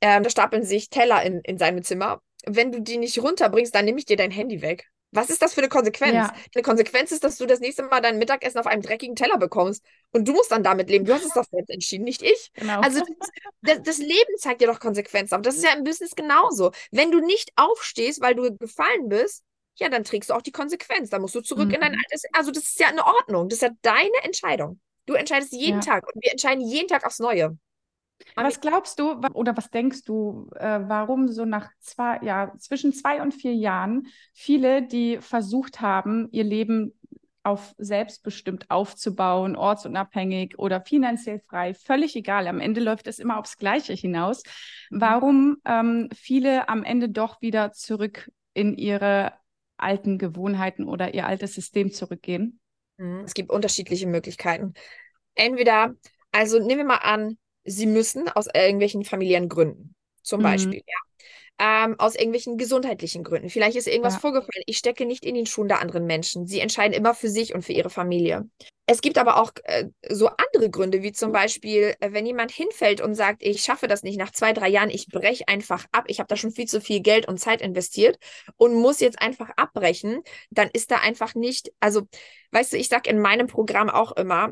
äh, 0.00 0.20
da 0.20 0.30
stapeln 0.30 0.64
sich 0.64 0.90
Teller 0.90 1.22
in, 1.22 1.40
in 1.40 1.58
seinem 1.58 1.82
Zimmer. 1.82 2.20
Wenn 2.44 2.72
du 2.72 2.80
die 2.80 2.98
nicht 2.98 3.18
runterbringst, 3.22 3.74
dann 3.74 3.84
nehme 3.84 3.98
ich 3.98 4.04
dir 4.04 4.16
dein 4.16 4.32
Handy 4.32 4.62
weg. 4.62 4.91
Was 5.12 5.28
ist 5.28 5.42
das 5.42 5.52
für 5.52 5.60
eine 5.60 5.68
Konsequenz? 5.68 6.14
Ja. 6.14 6.34
Eine 6.54 6.62
Konsequenz 6.62 7.12
ist, 7.12 7.22
dass 7.22 7.36
du 7.36 7.46
das 7.46 7.60
nächste 7.60 7.82
Mal 7.82 8.00
dein 8.00 8.18
Mittagessen 8.18 8.58
auf 8.58 8.66
einem 8.66 8.80
dreckigen 8.80 9.14
Teller 9.14 9.36
bekommst. 9.36 9.84
Und 10.10 10.26
du 10.26 10.32
musst 10.32 10.50
dann 10.50 10.64
damit 10.64 10.88
leben. 10.88 11.04
Du 11.04 11.12
hast 11.12 11.24
es 11.24 11.34
doch 11.34 11.44
selbst 11.44 11.70
entschieden, 11.70 12.04
nicht 12.04 12.22
ich. 12.22 12.50
Genau. 12.54 12.80
Also 12.80 13.02
das, 13.60 13.82
das, 13.82 13.98
Leben 13.98 14.38
zeigt 14.38 14.62
dir 14.62 14.68
doch 14.68 14.80
Konsequenzen. 14.80 15.34
Aber 15.34 15.42
das 15.42 15.56
ist 15.56 15.64
ja 15.64 15.74
im 15.74 15.84
Business 15.84 16.14
genauso. 16.16 16.72
Wenn 16.90 17.10
du 17.10 17.20
nicht 17.20 17.52
aufstehst, 17.56 18.22
weil 18.22 18.34
du 18.34 18.56
gefallen 18.56 19.08
bist, 19.08 19.44
ja, 19.76 19.90
dann 19.90 20.04
trägst 20.04 20.30
du 20.30 20.34
auch 20.34 20.42
die 20.42 20.52
Konsequenz. 20.52 21.10
Dann 21.10 21.20
musst 21.20 21.34
du 21.34 21.42
zurück 21.42 21.68
mhm. 21.68 21.74
in 21.74 21.80
dein 21.82 21.92
mhm. 21.92 21.98
altes. 21.98 22.24
Also 22.32 22.50
das 22.50 22.64
ist 22.64 22.80
ja 22.80 22.88
in 22.88 22.98
Ordnung. 22.98 23.50
Das 23.50 23.58
ist 23.58 23.62
ja 23.62 23.70
deine 23.82 24.22
Entscheidung. 24.22 24.80
Du 25.06 25.14
entscheidest 25.14 25.52
jeden 25.52 25.80
ja. 25.82 25.94
Tag 25.94 26.06
und 26.06 26.22
wir 26.22 26.30
entscheiden 26.30 26.66
jeden 26.66 26.88
Tag 26.88 27.04
aufs 27.04 27.18
Neue. 27.18 27.58
Was 28.34 28.60
glaubst 28.60 28.98
du 28.98 29.20
oder 29.32 29.56
was 29.56 29.70
denkst 29.70 30.04
du, 30.04 30.48
äh, 30.56 30.80
warum 30.86 31.28
so 31.28 31.44
nach 31.44 31.70
zwei, 31.80 32.18
ja, 32.22 32.52
zwischen 32.58 32.92
zwei 32.92 33.22
und 33.22 33.32
vier 33.32 33.54
Jahren 33.54 34.06
viele, 34.32 34.82
die 34.82 35.18
versucht 35.20 35.80
haben, 35.80 36.28
ihr 36.30 36.44
Leben 36.44 36.92
auf 37.44 37.74
selbstbestimmt 37.78 38.70
aufzubauen, 38.70 39.56
ortsunabhängig 39.56 40.58
oder 40.58 40.80
finanziell 40.80 41.40
frei, 41.40 41.74
völlig 41.74 42.14
egal. 42.14 42.46
Am 42.46 42.60
Ende 42.60 42.80
läuft 42.80 43.06
es 43.06 43.18
immer 43.18 43.38
aufs 43.38 43.58
Gleiche 43.58 43.92
hinaus. 43.92 44.42
Mhm. 44.90 45.00
Warum 45.00 45.56
ähm, 45.64 46.08
viele 46.14 46.68
am 46.68 46.84
Ende 46.84 47.08
doch 47.08 47.40
wieder 47.42 47.72
zurück 47.72 48.30
in 48.54 48.74
ihre 48.76 49.32
alten 49.76 50.18
Gewohnheiten 50.18 50.84
oder 50.84 51.14
ihr 51.14 51.26
altes 51.26 51.54
System 51.54 51.92
zurückgehen? 51.92 52.60
Mhm. 52.98 53.22
Es 53.24 53.34
gibt 53.34 53.50
unterschiedliche 53.50 54.06
Möglichkeiten. 54.06 54.74
Entweder, 55.34 55.94
also 56.30 56.58
nehmen 56.58 56.78
wir 56.78 56.84
mal 56.84 56.96
an, 56.96 57.38
sie 57.64 57.86
müssen 57.86 58.28
aus 58.28 58.46
irgendwelchen 58.52 59.04
familiären 59.04 59.48
Gründen, 59.48 59.94
zum 60.22 60.40
mhm. 60.40 60.44
Beispiel, 60.44 60.82
ja. 60.86 60.96
Ähm, 61.58 61.94
aus 61.98 62.14
irgendwelchen 62.14 62.56
gesundheitlichen 62.56 63.22
Gründen. 63.22 63.50
Vielleicht 63.50 63.76
ist 63.76 63.86
irgendwas 63.86 64.14
ja. 64.14 64.20
vorgefallen. 64.20 64.64
Ich 64.66 64.78
stecke 64.78 65.04
nicht 65.04 65.24
in 65.24 65.34
den 65.34 65.46
Schuhen 65.46 65.68
der 65.68 65.80
anderen 65.80 66.06
Menschen. 66.06 66.46
Sie 66.46 66.60
entscheiden 66.60 66.94
immer 66.94 67.14
für 67.14 67.28
sich 67.28 67.54
und 67.54 67.62
für 67.62 67.72
ihre 67.72 67.90
Familie. 67.90 68.48
Es 68.86 69.00
gibt 69.00 69.16
aber 69.16 69.36
auch 69.36 69.52
äh, 69.64 69.90
so 70.10 70.28
andere 70.28 70.68
Gründe, 70.68 71.02
wie 71.02 71.12
zum 71.12 71.30
Beispiel, 71.30 71.94
äh, 72.00 72.12
wenn 72.12 72.26
jemand 72.26 72.50
hinfällt 72.50 73.00
und 73.00 73.14
sagt, 73.14 73.42
ich 73.42 73.62
schaffe 73.62 73.86
das 73.86 74.02
nicht 74.02 74.18
nach 74.18 74.32
zwei, 74.32 74.52
drei 74.52 74.68
Jahren, 74.68 74.90
ich 74.90 75.06
breche 75.06 75.46
einfach 75.46 75.86
ab, 75.92 76.04
ich 76.08 76.18
habe 76.18 76.26
da 76.26 76.36
schon 76.36 76.50
viel 76.50 76.66
zu 76.66 76.80
viel 76.80 77.00
Geld 77.00 77.28
und 77.28 77.38
Zeit 77.38 77.62
investiert 77.62 78.18
und 78.56 78.74
muss 78.74 78.98
jetzt 78.98 79.22
einfach 79.22 79.50
abbrechen, 79.56 80.22
dann 80.50 80.68
ist 80.72 80.90
da 80.90 80.96
einfach 80.96 81.36
nicht, 81.36 81.72
also, 81.78 82.02
weißt 82.50 82.72
du, 82.72 82.76
ich 82.76 82.88
sage 82.88 83.08
in 83.08 83.20
meinem 83.20 83.46
Programm 83.46 83.88
auch 83.88 84.12
immer, 84.12 84.50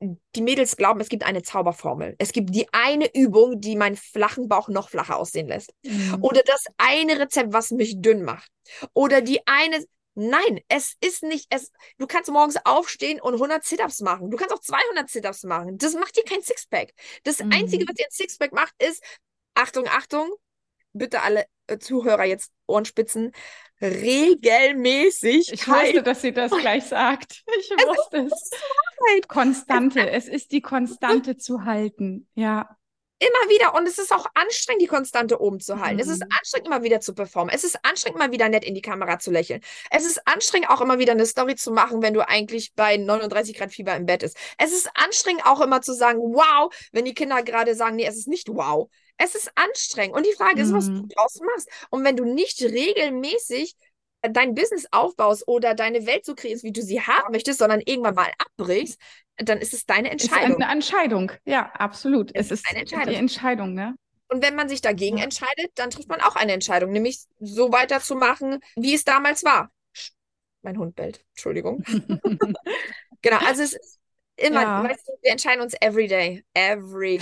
die 0.00 0.42
Mädels 0.42 0.76
glauben, 0.76 1.00
es 1.00 1.08
gibt 1.08 1.24
eine 1.24 1.42
Zauberformel. 1.42 2.16
Es 2.18 2.32
gibt 2.32 2.54
die 2.54 2.66
eine 2.72 3.14
Übung, 3.14 3.60
die 3.60 3.76
meinen 3.76 3.96
flachen 3.96 4.48
Bauch 4.48 4.68
noch 4.68 4.88
flacher 4.88 5.18
aussehen 5.18 5.48
lässt. 5.48 5.74
Mhm. 5.82 6.18
Oder 6.22 6.42
das 6.42 6.64
eine 6.78 7.18
Rezept, 7.18 7.52
was 7.52 7.70
mich 7.70 8.00
dünn 8.00 8.22
macht. 8.22 8.50
Oder 8.94 9.20
die 9.20 9.46
eine. 9.46 9.84
Nein, 10.14 10.60
es 10.68 10.96
ist 11.00 11.22
nicht. 11.22 11.46
Es, 11.50 11.70
du 11.98 12.06
kannst 12.06 12.30
morgens 12.30 12.56
aufstehen 12.64 13.20
und 13.20 13.34
100 13.34 13.62
Sit-Ups 13.62 14.00
machen. 14.00 14.30
Du 14.30 14.36
kannst 14.36 14.54
auch 14.54 14.60
200 14.60 15.08
Sit-Ups 15.08 15.44
machen. 15.44 15.76
Das 15.78 15.94
macht 15.94 16.16
dir 16.16 16.24
kein 16.24 16.42
Sixpack. 16.42 16.92
Das 17.24 17.42
mhm. 17.42 17.52
Einzige, 17.52 17.86
was 17.86 17.94
dir 17.94 18.06
ein 18.06 18.10
Sixpack 18.10 18.52
macht, 18.52 18.74
ist, 18.82 19.02
Achtung, 19.54 19.86
Achtung, 19.86 20.30
bitte 20.92 21.22
alle 21.22 21.44
äh, 21.66 21.78
Zuhörer 21.78 22.24
jetzt 22.24 22.50
Ohrenspitzen, 22.66 23.32
regelmäßig. 23.80 25.52
Ich 25.52 25.68
wusste, 25.68 26.02
dass 26.02 26.22
sie 26.22 26.32
das 26.32 26.50
gleich 26.50 26.84
sagt. 26.84 27.42
Ich 27.58 27.70
es 27.70 27.86
wusste 27.86 28.28
es. 28.30 28.50
Konstante. 29.28 30.10
Es 30.10 30.28
ist 30.28 30.52
die 30.52 30.60
Konstante 30.60 31.36
zu 31.36 31.64
halten. 31.64 32.28
Ja. 32.34 32.76
Immer 33.22 33.50
wieder. 33.50 33.74
Und 33.74 33.86
es 33.86 33.98
ist 33.98 34.12
auch 34.12 34.26
anstrengend, 34.32 34.80
die 34.80 34.86
Konstante 34.86 35.42
oben 35.42 35.60
zu 35.60 35.78
halten. 35.78 35.96
Mhm. 35.96 36.00
Es 36.00 36.08
ist 36.08 36.22
mhm. 36.22 36.30
anstrengend, 36.38 36.68
immer 36.68 36.82
wieder 36.82 37.00
zu 37.00 37.14
performen. 37.14 37.54
Es 37.54 37.64
ist 37.64 37.78
anstrengend, 37.84 38.18
immer 38.18 38.32
wieder 38.32 38.48
nett 38.48 38.64
in 38.64 38.74
die 38.74 38.80
Kamera 38.80 39.18
zu 39.18 39.30
lächeln. 39.30 39.60
Es 39.90 40.06
ist 40.06 40.26
anstrengend, 40.26 40.70
auch 40.70 40.80
immer 40.80 40.98
wieder 40.98 41.12
eine 41.12 41.26
Story 41.26 41.54
zu 41.54 41.70
machen, 41.70 42.00
wenn 42.00 42.14
du 42.14 42.26
eigentlich 42.26 42.72
bei 42.74 42.96
39 42.96 43.58
Grad 43.58 43.72
Fieber 43.72 43.94
im 43.94 44.06
Bett 44.06 44.22
ist. 44.22 44.38
Es 44.56 44.72
ist 44.72 44.90
anstrengend, 44.94 45.44
auch 45.44 45.60
immer 45.60 45.82
zu 45.82 45.92
sagen, 45.92 46.18
wow, 46.18 46.74
wenn 46.92 47.04
die 47.04 47.12
Kinder 47.12 47.42
gerade 47.42 47.74
sagen, 47.74 47.96
nee, 47.96 48.06
es 48.06 48.16
ist 48.16 48.28
nicht 48.28 48.48
wow. 48.48 48.88
Es 49.18 49.34
ist 49.34 49.52
anstrengend. 49.54 50.16
Und 50.16 50.24
die 50.24 50.32
Frage 50.32 50.62
ist, 50.62 50.72
was 50.72 50.86
du 50.86 50.92
mhm. 50.92 51.08
draus 51.08 51.40
machst. 51.44 51.68
Und 51.90 52.04
wenn 52.04 52.16
du 52.16 52.24
nicht 52.24 52.62
regelmäßig 52.62 53.76
dein 54.22 54.54
Business 54.54 54.86
aufbaust 54.90 55.46
oder 55.48 55.74
deine 55.74 56.06
Welt 56.06 56.24
so 56.24 56.34
kreierst, 56.34 56.64
wie 56.64 56.72
du 56.72 56.82
sie 56.82 57.00
haben 57.00 57.32
möchtest, 57.32 57.58
sondern 57.58 57.80
irgendwann 57.80 58.14
mal 58.14 58.30
abbrichst, 58.38 59.00
dann 59.36 59.58
ist 59.58 59.72
es 59.72 59.86
deine 59.86 60.10
Entscheidung. 60.10 60.58
Ist 60.58 60.62
eine 60.62 60.72
Entscheidung, 60.72 61.32
ja, 61.44 61.70
absolut. 61.72 62.30
Es, 62.34 62.46
es 62.46 62.60
ist 62.60 62.70
eine 62.70 62.80
Entscheidung. 62.80 63.08
die 63.08 63.14
Entscheidung, 63.14 63.74
ne? 63.74 63.94
Und 64.28 64.44
wenn 64.44 64.54
man 64.54 64.68
sich 64.68 64.80
dagegen 64.80 65.18
entscheidet, 65.18 65.72
dann 65.74 65.90
trifft 65.90 66.08
man 66.08 66.20
auch 66.20 66.36
eine 66.36 66.52
Entscheidung, 66.52 66.92
nämlich 66.92 67.24
so 67.40 67.72
weiterzumachen, 67.72 68.60
wie 68.76 68.94
es 68.94 69.04
damals 69.04 69.44
war. 69.44 69.70
Mein 70.62 70.78
Hund 70.78 70.94
bellt, 70.94 71.24
Entschuldigung. 71.30 71.82
genau, 73.22 73.38
also 73.38 73.62
es 73.62 73.72
ist 73.72 73.98
immer, 74.36 74.62
ja. 74.62 74.84
weißt 74.84 75.08
du, 75.08 75.12
wir 75.22 75.32
entscheiden 75.32 75.62
uns 75.62 75.74
every 75.80 76.06
day. 76.06 76.44
Every, 76.54 77.20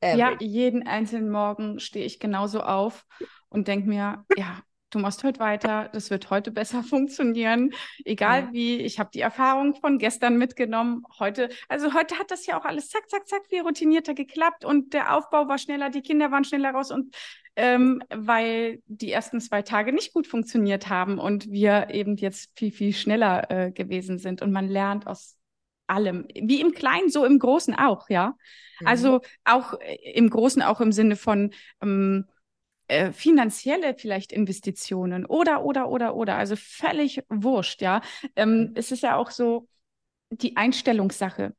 every. 0.00 0.18
Ja, 0.18 0.36
jeden 0.40 0.86
einzelnen 0.86 1.30
Morgen 1.30 1.78
stehe 1.78 2.06
ich 2.06 2.20
genauso 2.20 2.62
auf 2.62 3.04
und 3.48 3.68
denke 3.68 3.88
mir, 3.88 4.24
ja, 4.36 4.62
du 4.90 4.98
machst 4.98 5.24
heute 5.24 5.40
weiter, 5.40 5.88
das 5.92 6.10
wird 6.10 6.30
heute 6.30 6.50
besser 6.50 6.82
funktionieren. 6.84 7.72
Egal 8.04 8.42
ja. 8.42 8.52
wie, 8.52 8.76
ich 8.76 8.98
habe 8.98 9.10
die 9.12 9.20
Erfahrung 9.20 9.74
von 9.74 9.98
gestern 9.98 10.36
mitgenommen. 10.36 11.02
Heute, 11.18 11.48
also 11.68 11.94
heute 11.94 12.18
hat 12.18 12.30
das 12.30 12.46
ja 12.46 12.58
auch 12.58 12.64
alles 12.64 12.88
zack, 12.88 13.08
zack, 13.08 13.26
zack, 13.26 13.46
viel 13.48 13.62
routinierter 13.62 14.14
geklappt 14.14 14.64
und 14.64 14.92
der 14.92 15.14
Aufbau 15.14 15.48
war 15.48 15.58
schneller, 15.58 15.90
die 15.90 16.02
Kinder 16.02 16.30
waren 16.30 16.44
schneller 16.44 16.70
raus 16.70 16.90
und 16.90 17.14
ähm, 17.58 18.02
weil 18.14 18.82
die 18.86 19.10
ersten 19.10 19.40
zwei 19.40 19.62
Tage 19.62 19.92
nicht 19.92 20.12
gut 20.12 20.26
funktioniert 20.26 20.90
haben 20.90 21.18
und 21.18 21.50
wir 21.50 21.88
eben 21.90 22.16
jetzt 22.16 22.50
viel, 22.54 22.70
viel 22.70 22.92
schneller 22.92 23.50
äh, 23.50 23.72
gewesen 23.72 24.18
sind 24.18 24.42
und 24.42 24.52
man 24.52 24.68
lernt 24.68 25.06
aus 25.06 25.36
allem, 25.86 26.26
wie 26.34 26.60
im 26.60 26.72
Kleinen, 26.72 27.10
so 27.10 27.24
im 27.24 27.38
Großen 27.38 27.74
auch, 27.74 28.10
ja. 28.10 28.34
Mhm. 28.80 28.86
Also 28.86 29.20
auch 29.44 29.74
äh, 29.80 29.96
im 30.14 30.28
Großen, 30.28 30.62
auch 30.62 30.80
im 30.80 30.92
Sinne 30.92 31.16
von, 31.16 31.52
ähm, 31.80 32.26
äh, 32.88 33.12
finanzielle 33.12 33.94
vielleicht 33.94 34.32
Investitionen 34.32 35.26
oder, 35.26 35.64
oder, 35.64 35.88
oder, 35.88 36.14
oder. 36.14 36.36
Also 36.36 36.56
völlig 36.56 37.22
wurscht, 37.28 37.82
ja. 37.82 38.00
Ähm, 38.34 38.58
mhm. 38.58 38.72
es 38.74 38.92
ist 38.92 39.02
ja 39.02 39.16
auch 39.16 39.30
so 39.30 39.68
die 40.30 40.56
Einstellungssache 40.56 41.54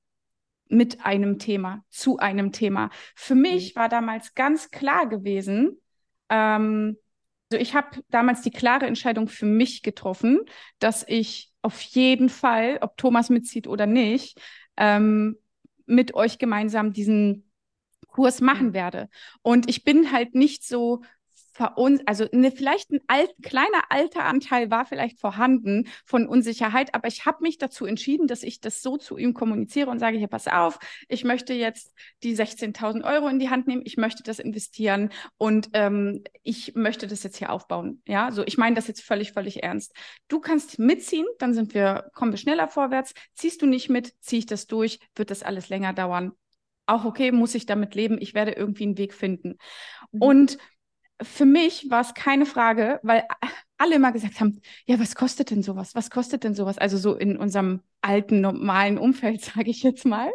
mit 0.69 1.05
einem 1.05 1.39
Thema, 1.39 1.83
zu 1.89 2.17
einem 2.17 2.51
Thema. 2.51 2.89
Für 3.15 3.35
mich 3.35 3.75
mhm. 3.75 3.79
war 3.79 3.89
damals 3.89 4.35
ganz 4.35 4.69
klar 4.71 5.07
gewesen, 5.07 5.81
ähm, 6.29 6.97
also 7.49 7.61
ich 7.61 7.75
habe 7.75 8.03
damals 8.09 8.41
die 8.41 8.51
klare 8.51 8.87
Entscheidung 8.87 9.27
für 9.29 9.45
mich 9.45 9.81
getroffen, 9.81 10.41
dass 10.79 11.05
ich 11.07 11.51
auf 11.61 11.79
jeden 11.81 12.29
Fall, 12.29 12.77
ob 12.81 12.97
Thomas 12.97 13.29
mitzieht 13.29 13.67
oder 13.67 13.85
nicht, 13.85 14.39
ähm, 14.75 15.37
mit 15.85 16.13
euch 16.13 16.39
gemeinsam 16.39 16.91
diesen 16.91 17.49
Kurs 18.07 18.41
machen 18.41 18.67
mhm. 18.67 18.73
werde. 18.73 19.09
Und 19.41 19.69
ich 19.69 19.83
bin 19.83 20.11
halt 20.11 20.35
nicht 20.35 20.65
so 20.65 21.03
verun 21.57 22.01
also 22.05 22.27
ne, 22.31 22.51
vielleicht 22.51 22.91
ein 22.91 22.99
alt, 23.07 23.33
kleiner 23.41 23.89
alter 23.89 24.25
Anteil 24.25 24.69
war 24.69 24.85
vielleicht 24.85 25.19
vorhanden 25.19 25.87
von 26.05 26.27
Unsicherheit, 26.27 26.93
aber 26.93 27.07
ich 27.07 27.25
habe 27.25 27.39
mich 27.41 27.57
dazu 27.57 27.85
entschieden, 27.85 28.27
dass 28.27 28.43
ich 28.43 28.61
das 28.61 28.83
so 28.83 28.95
zu 28.95 29.17
ihm 29.17 29.33
kommuniziere 29.33 29.89
und 29.89 29.97
sage, 29.97 30.19
hier, 30.19 30.27
pass 30.27 30.47
auf, 30.47 30.77
ich 31.07 31.23
möchte 31.23 31.53
jetzt 31.55 31.95
die 32.21 32.35
16.000 32.37 33.03
Euro 33.03 33.27
in 33.27 33.39
die 33.39 33.49
Hand 33.49 33.65
nehmen, 33.65 33.81
ich 33.85 33.97
möchte 33.97 34.21
das 34.21 34.37
investieren 34.37 35.09
und 35.37 35.69
ähm, 35.73 36.23
ich 36.43 36.75
möchte 36.75 37.07
das 37.07 37.23
jetzt 37.23 37.37
hier 37.37 37.51
aufbauen. 37.51 38.03
Ja, 38.07 38.31
so 38.31 38.43
ich 38.45 38.59
meine 38.59 38.75
das 38.75 38.87
jetzt 38.87 39.01
völlig, 39.01 39.31
völlig 39.31 39.63
ernst. 39.63 39.93
Du 40.27 40.39
kannst 40.39 40.77
mitziehen, 40.77 41.25
dann 41.39 41.55
sind 41.55 41.73
wir, 41.73 42.11
kommen 42.13 42.31
wir 42.31 42.37
schneller 42.37 42.67
vorwärts. 42.67 43.13
Ziehst 43.33 43.63
du 43.63 43.65
nicht 43.65 43.89
mit, 43.89 44.13
ziehe 44.19 44.39
ich 44.39 44.45
das 44.45 44.67
durch, 44.67 44.99
wird 45.15 45.31
das 45.31 45.41
alles 45.41 45.69
länger 45.69 45.93
dauern. 45.93 46.33
Auch 46.85 47.03
okay, 47.03 47.31
muss 47.31 47.55
ich 47.55 47.65
damit 47.65 47.95
leben, 47.95 48.17
ich 48.21 48.35
werde 48.35 48.51
irgendwie 48.51 48.83
einen 48.83 48.97
Weg 48.97 49.13
finden. 49.13 49.57
Mhm. 50.11 50.21
Und 50.21 50.57
für 51.21 51.45
mich 51.45 51.89
war 51.89 52.01
es 52.01 52.13
keine 52.13 52.45
Frage, 52.45 52.99
weil 53.03 53.23
alle 53.77 53.95
immer 53.95 54.11
gesagt 54.11 54.39
haben, 54.39 54.61
ja, 54.85 54.99
was 54.99 55.15
kostet 55.15 55.51
denn 55.51 55.63
sowas? 55.63 55.95
Was 55.95 56.09
kostet 56.09 56.43
denn 56.43 56.55
sowas? 56.55 56.77
Also 56.77 56.97
so 56.97 57.15
in 57.15 57.37
unserem 57.37 57.81
alten, 58.01 58.41
normalen 58.41 58.97
Umfeld, 58.97 59.41
sage 59.55 59.69
ich 59.69 59.83
jetzt 59.83 60.05
mal. 60.05 60.31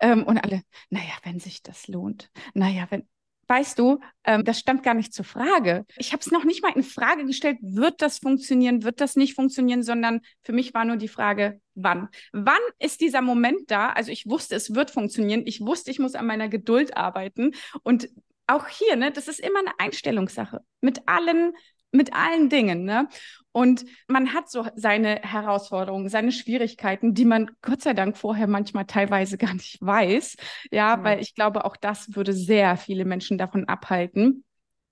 Ähm, 0.00 0.24
und 0.24 0.38
alle, 0.38 0.62
naja, 0.90 1.12
wenn 1.22 1.38
sich 1.38 1.62
das 1.62 1.86
lohnt. 1.88 2.30
Naja, 2.54 2.86
wenn, 2.90 3.06
weißt 3.48 3.78
du, 3.78 4.00
ähm, 4.24 4.44
das 4.44 4.58
stand 4.58 4.82
gar 4.82 4.94
nicht 4.94 5.12
zur 5.12 5.24
Frage. 5.24 5.84
Ich 5.96 6.12
habe 6.12 6.20
es 6.20 6.30
noch 6.30 6.44
nicht 6.44 6.62
mal 6.62 6.72
in 6.74 6.82
Frage 6.82 7.24
gestellt, 7.24 7.58
wird 7.60 8.02
das 8.02 8.18
funktionieren, 8.18 8.82
wird 8.82 9.00
das 9.00 9.16
nicht 9.16 9.34
funktionieren, 9.34 9.82
sondern 9.82 10.20
für 10.42 10.52
mich 10.52 10.74
war 10.74 10.84
nur 10.84 10.96
die 10.96 11.08
Frage, 11.08 11.60
wann. 11.74 12.08
Wann 12.32 12.60
ist 12.78 13.00
dieser 13.00 13.22
Moment 13.22 13.70
da? 13.70 13.90
Also 13.90 14.10
ich 14.10 14.26
wusste, 14.26 14.56
es 14.56 14.74
wird 14.74 14.90
funktionieren. 14.90 15.42
Ich 15.44 15.60
wusste, 15.60 15.90
ich 15.90 15.98
muss 15.98 16.14
an 16.14 16.26
meiner 16.26 16.48
Geduld 16.48 16.96
arbeiten. 16.96 17.52
Und 17.82 18.08
auch 18.46 18.68
hier, 18.68 18.96
ne, 18.96 19.10
das 19.10 19.28
ist 19.28 19.40
immer 19.40 19.60
eine 19.60 19.72
Einstellungssache 19.78 20.60
mit 20.80 21.02
allen, 21.06 21.54
mit 21.90 22.14
allen 22.14 22.48
Dingen, 22.48 22.84
ne? 22.84 23.08
Und 23.52 23.84
man 24.08 24.32
hat 24.32 24.50
so 24.50 24.66
seine 24.76 25.16
Herausforderungen, 25.16 26.08
seine 26.08 26.32
Schwierigkeiten, 26.32 27.12
die 27.12 27.26
man 27.26 27.50
Gott 27.60 27.82
sei 27.82 27.92
Dank 27.92 28.16
vorher 28.16 28.46
manchmal 28.46 28.86
teilweise 28.86 29.36
gar 29.38 29.52
nicht 29.52 29.78
weiß. 29.80 30.36
Ja, 30.70 30.96
mhm. 30.96 31.04
weil 31.04 31.20
ich 31.20 31.34
glaube, 31.34 31.64
auch 31.64 31.76
das 31.76 32.14
würde 32.16 32.32
sehr 32.32 32.76
viele 32.76 33.04
Menschen 33.04 33.36
davon 33.38 33.68
abhalten, 33.68 34.44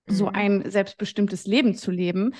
mhm. 0.06 0.12
so 0.12 0.28
ein 0.28 0.70
selbstbestimmtes 0.70 1.46
Leben 1.46 1.74
zu 1.74 1.90
leben. 1.90 2.34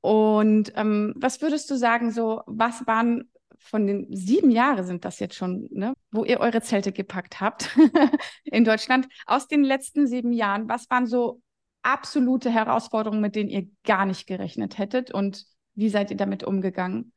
Und 0.00 0.72
ähm, 0.76 1.12
was 1.16 1.40
würdest 1.40 1.70
du 1.70 1.76
sagen, 1.76 2.10
so, 2.10 2.42
was 2.46 2.86
waren 2.86 3.30
von 3.60 3.86
den 3.86 4.06
sieben 4.14 4.50
Jahren 4.50 4.84
sind 4.84 5.04
das 5.04 5.20
jetzt 5.20 5.34
schon, 5.34 5.68
ne, 5.70 5.94
wo 6.10 6.24
ihr 6.24 6.40
eure 6.40 6.62
Zelte 6.62 6.92
gepackt 6.92 7.40
habt 7.40 7.76
in 8.44 8.64
Deutschland. 8.64 9.06
Aus 9.26 9.46
den 9.46 9.62
letzten 9.62 10.06
sieben 10.06 10.32
Jahren, 10.32 10.68
was 10.68 10.88
waren 10.90 11.06
so 11.06 11.40
absolute 11.82 12.50
Herausforderungen, 12.50 13.20
mit 13.20 13.36
denen 13.36 13.50
ihr 13.50 13.68
gar 13.84 14.06
nicht 14.06 14.26
gerechnet 14.26 14.78
hättet 14.78 15.10
und 15.12 15.46
wie 15.74 15.88
seid 15.88 16.10
ihr 16.10 16.16
damit 16.16 16.42
umgegangen? 16.42 17.12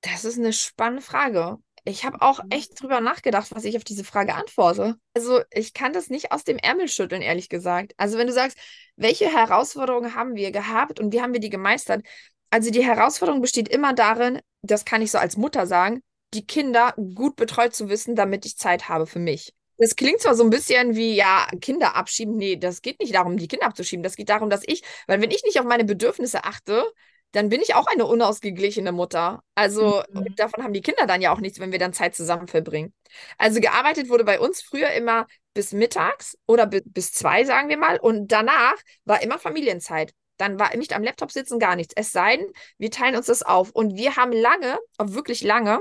Das 0.00 0.24
ist 0.24 0.38
eine 0.38 0.52
spannende 0.52 1.02
Frage. 1.02 1.58
Ich 1.84 2.04
habe 2.04 2.20
auch 2.20 2.42
mhm. 2.42 2.50
echt 2.50 2.80
drüber 2.80 3.00
nachgedacht, 3.00 3.50
was 3.54 3.64
ich 3.64 3.76
auf 3.76 3.84
diese 3.84 4.04
Frage 4.04 4.34
antworte. 4.34 4.96
Also, 5.14 5.40
ich 5.50 5.72
kann 5.72 5.92
das 5.92 6.10
nicht 6.10 6.32
aus 6.32 6.44
dem 6.44 6.58
Ärmel 6.58 6.88
schütteln, 6.88 7.22
ehrlich 7.22 7.48
gesagt. 7.48 7.94
Also, 7.96 8.18
wenn 8.18 8.26
du 8.26 8.32
sagst, 8.32 8.58
welche 8.96 9.26
Herausforderungen 9.26 10.14
haben 10.14 10.34
wir 10.34 10.50
gehabt 10.52 11.00
und 11.00 11.12
wie 11.12 11.22
haben 11.22 11.32
wir 11.32 11.40
die 11.40 11.50
gemeistert? 11.50 12.04
Also, 12.50 12.70
die 12.70 12.84
Herausforderung 12.84 13.40
besteht 13.40 13.68
immer 13.68 13.92
darin, 13.92 14.40
das 14.62 14.84
kann 14.84 15.02
ich 15.02 15.10
so 15.10 15.18
als 15.18 15.36
Mutter 15.36 15.66
sagen, 15.66 16.00
die 16.34 16.46
Kinder 16.46 16.94
gut 17.14 17.36
betreut 17.36 17.74
zu 17.74 17.88
wissen, 17.88 18.14
damit 18.14 18.44
ich 18.44 18.56
Zeit 18.56 18.88
habe 18.88 19.06
für 19.06 19.18
mich. 19.18 19.54
Das 19.78 19.94
klingt 19.94 20.20
zwar 20.20 20.34
so 20.34 20.42
ein 20.42 20.50
bisschen 20.50 20.96
wie, 20.96 21.14
ja, 21.14 21.46
Kinder 21.60 21.94
abschieben. 21.94 22.36
Nee, 22.36 22.56
das 22.56 22.82
geht 22.82 23.00
nicht 23.00 23.14
darum, 23.14 23.36
die 23.36 23.46
Kinder 23.48 23.66
abzuschieben. 23.66 24.02
Das 24.02 24.16
geht 24.16 24.28
darum, 24.28 24.50
dass 24.50 24.62
ich, 24.66 24.82
weil 25.06 25.20
wenn 25.20 25.30
ich 25.30 25.44
nicht 25.44 25.60
auf 25.60 25.66
meine 25.66 25.84
Bedürfnisse 25.84 26.44
achte, 26.44 26.84
dann 27.32 27.48
bin 27.48 27.60
ich 27.60 27.74
auch 27.74 27.86
eine 27.86 28.06
unausgeglichene 28.06 28.90
Mutter. 28.90 29.42
Also 29.54 30.02
mhm. 30.10 30.34
davon 30.34 30.64
haben 30.64 30.72
die 30.72 30.80
Kinder 30.80 31.06
dann 31.06 31.20
ja 31.20 31.32
auch 31.32 31.40
nichts, 31.40 31.60
wenn 31.60 31.72
wir 31.72 31.78
dann 31.78 31.92
Zeit 31.92 32.14
zusammen 32.14 32.48
verbringen. 32.48 32.92
Also 33.36 33.60
gearbeitet 33.60 34.08
wurde 34.08 34.24
bei 34.24 34.40
uns 34.40 34.62
früher 34.62 34.90
immer 34.92 35.26
bis 35.54 35.72
mittags 35.72 36.36
oder 36.46 36.66
bis 36.66 37.12
zwei, 37.12 37.44
sagen 37.44 37.68
wir 37.68 37.76
mal. 37.76 37.98
Und 37.98 38.32
danach 38.32 38.76
war 39.04 39.22
immer 39.22 39.38
Familienzeit. 39.38 40.12
Dann 40.38 40.58
war 40.58 40.74
nicht 40.76 40.94
am 40.94 41.02
Laptop 41.02 41.30
sitzen 41.30 41.58
gar 41.58 41.76
nichts. 41.76 41.94
Es 41.96 42.12
sei 42.12 42.38
denn, 42.38 42.52
wir 42.78 42.90
teilen 42.90 43.16
uns 43.16 43.26
das 43.26 43.42
auf. 43.42 43.70
Und 43.70 43.96
wir 43.96 44.16
haben 44.16 44.32
lange, 44.32 44.78
wirklich 44.98 45.42
lange, 45.42 45.80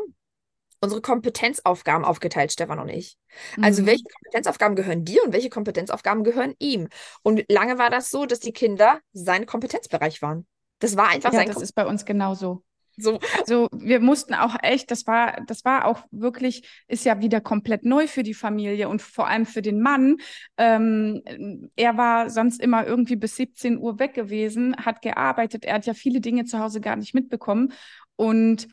unsere 0.79 1.01
Kompetenzaufgaben 1.01 2.05
aufgeteilt, 2.05 2.51
Stefan 2.51 2.79
und 2.79 2.89
ich. 2.89 3.17
Also 3.61 3.81
mhm. 3.81 3.87
welche 3.87 4.03
Kompetenzaufgaben 4.03 4.75
gehören 4.75 5.05
dir 5.05 5.23
und 5.23 5.33
welche 5.33 5.49
Kompetenzaufgaben 5.49 6.23
gehören 6.23 6.53
ihm? 6.59 6.89
Und 7.23 7.45
lange 7.49 7.77
war 7.77 7.89
das 7.89 8.11
so, 8.11 8.25
dass 8.25 8.39
die 8.39 8.53
Kinder 8.53 8.99
sein 9.13 9.45
Kompetenzbereich 9.45 10.21
waren. 10.21 10.45
Das 10.79 10.95
war 10.95 11.07
einfach 11.07 11.33
ja, 11.33 11.39
sein. 11.39 11.47
Das 11.47 11.55
Kom 11.55 11.63
ist 11.63 11.73
bei 11.73 11.85
uns 11.85 12.05
genauso. 12.05 12.63
So. 12.97 13.19
Also 13.39 13.67
wir 13.71 13.99
mussten 13.99 14.33
auch 14.33 14.55
echt, 14.61 14.89
das 14.91 15.05
war, 15.05 15.41
das 15.45 15.63
war 15.63 15.85
auch 15.85 16.01
wirklich, 16.11 16.67
ist 16.87 17.05
ja 17.05 17.21
wieder 17.21 17.41
komplett 17.41 17.85
neu 17.85 18.07
für 18.07 18.23
die 18.23 18.33
Familie 18.33 18.89
und 18.89 19.01
vor 19.01 19.27
allem 19.27 19.45
für 19.45 19.61
den 19.61 19.81
Mann. 19.81 20.17
Ähm, 20.57 21.21
er 21.75 21.97
war 21.97 22.29
sonst 22.29 22.59
immer 22.59 22.85
irgendwie 22.85 23.15
bis 23.15 23.35
17 23.35 23.77
Uhr 23.77 23.99
weg 23.99 24.13
gewesen, 24.15 24.75
hat 24.77 25.01
gearbeitet, 25.01 25.63
er 25.63 25.75
hat 25.75 25.85
ja 25.85 25.93
viele 25.93 26.21
Dinge 26.21 26.45
zu 26.45 26.59
Hause 26.59 26.81
gar 26.81 26.95
nicht 26.95 27.13
mitbekommen. 27.13 27.71
Und 28.15 28.67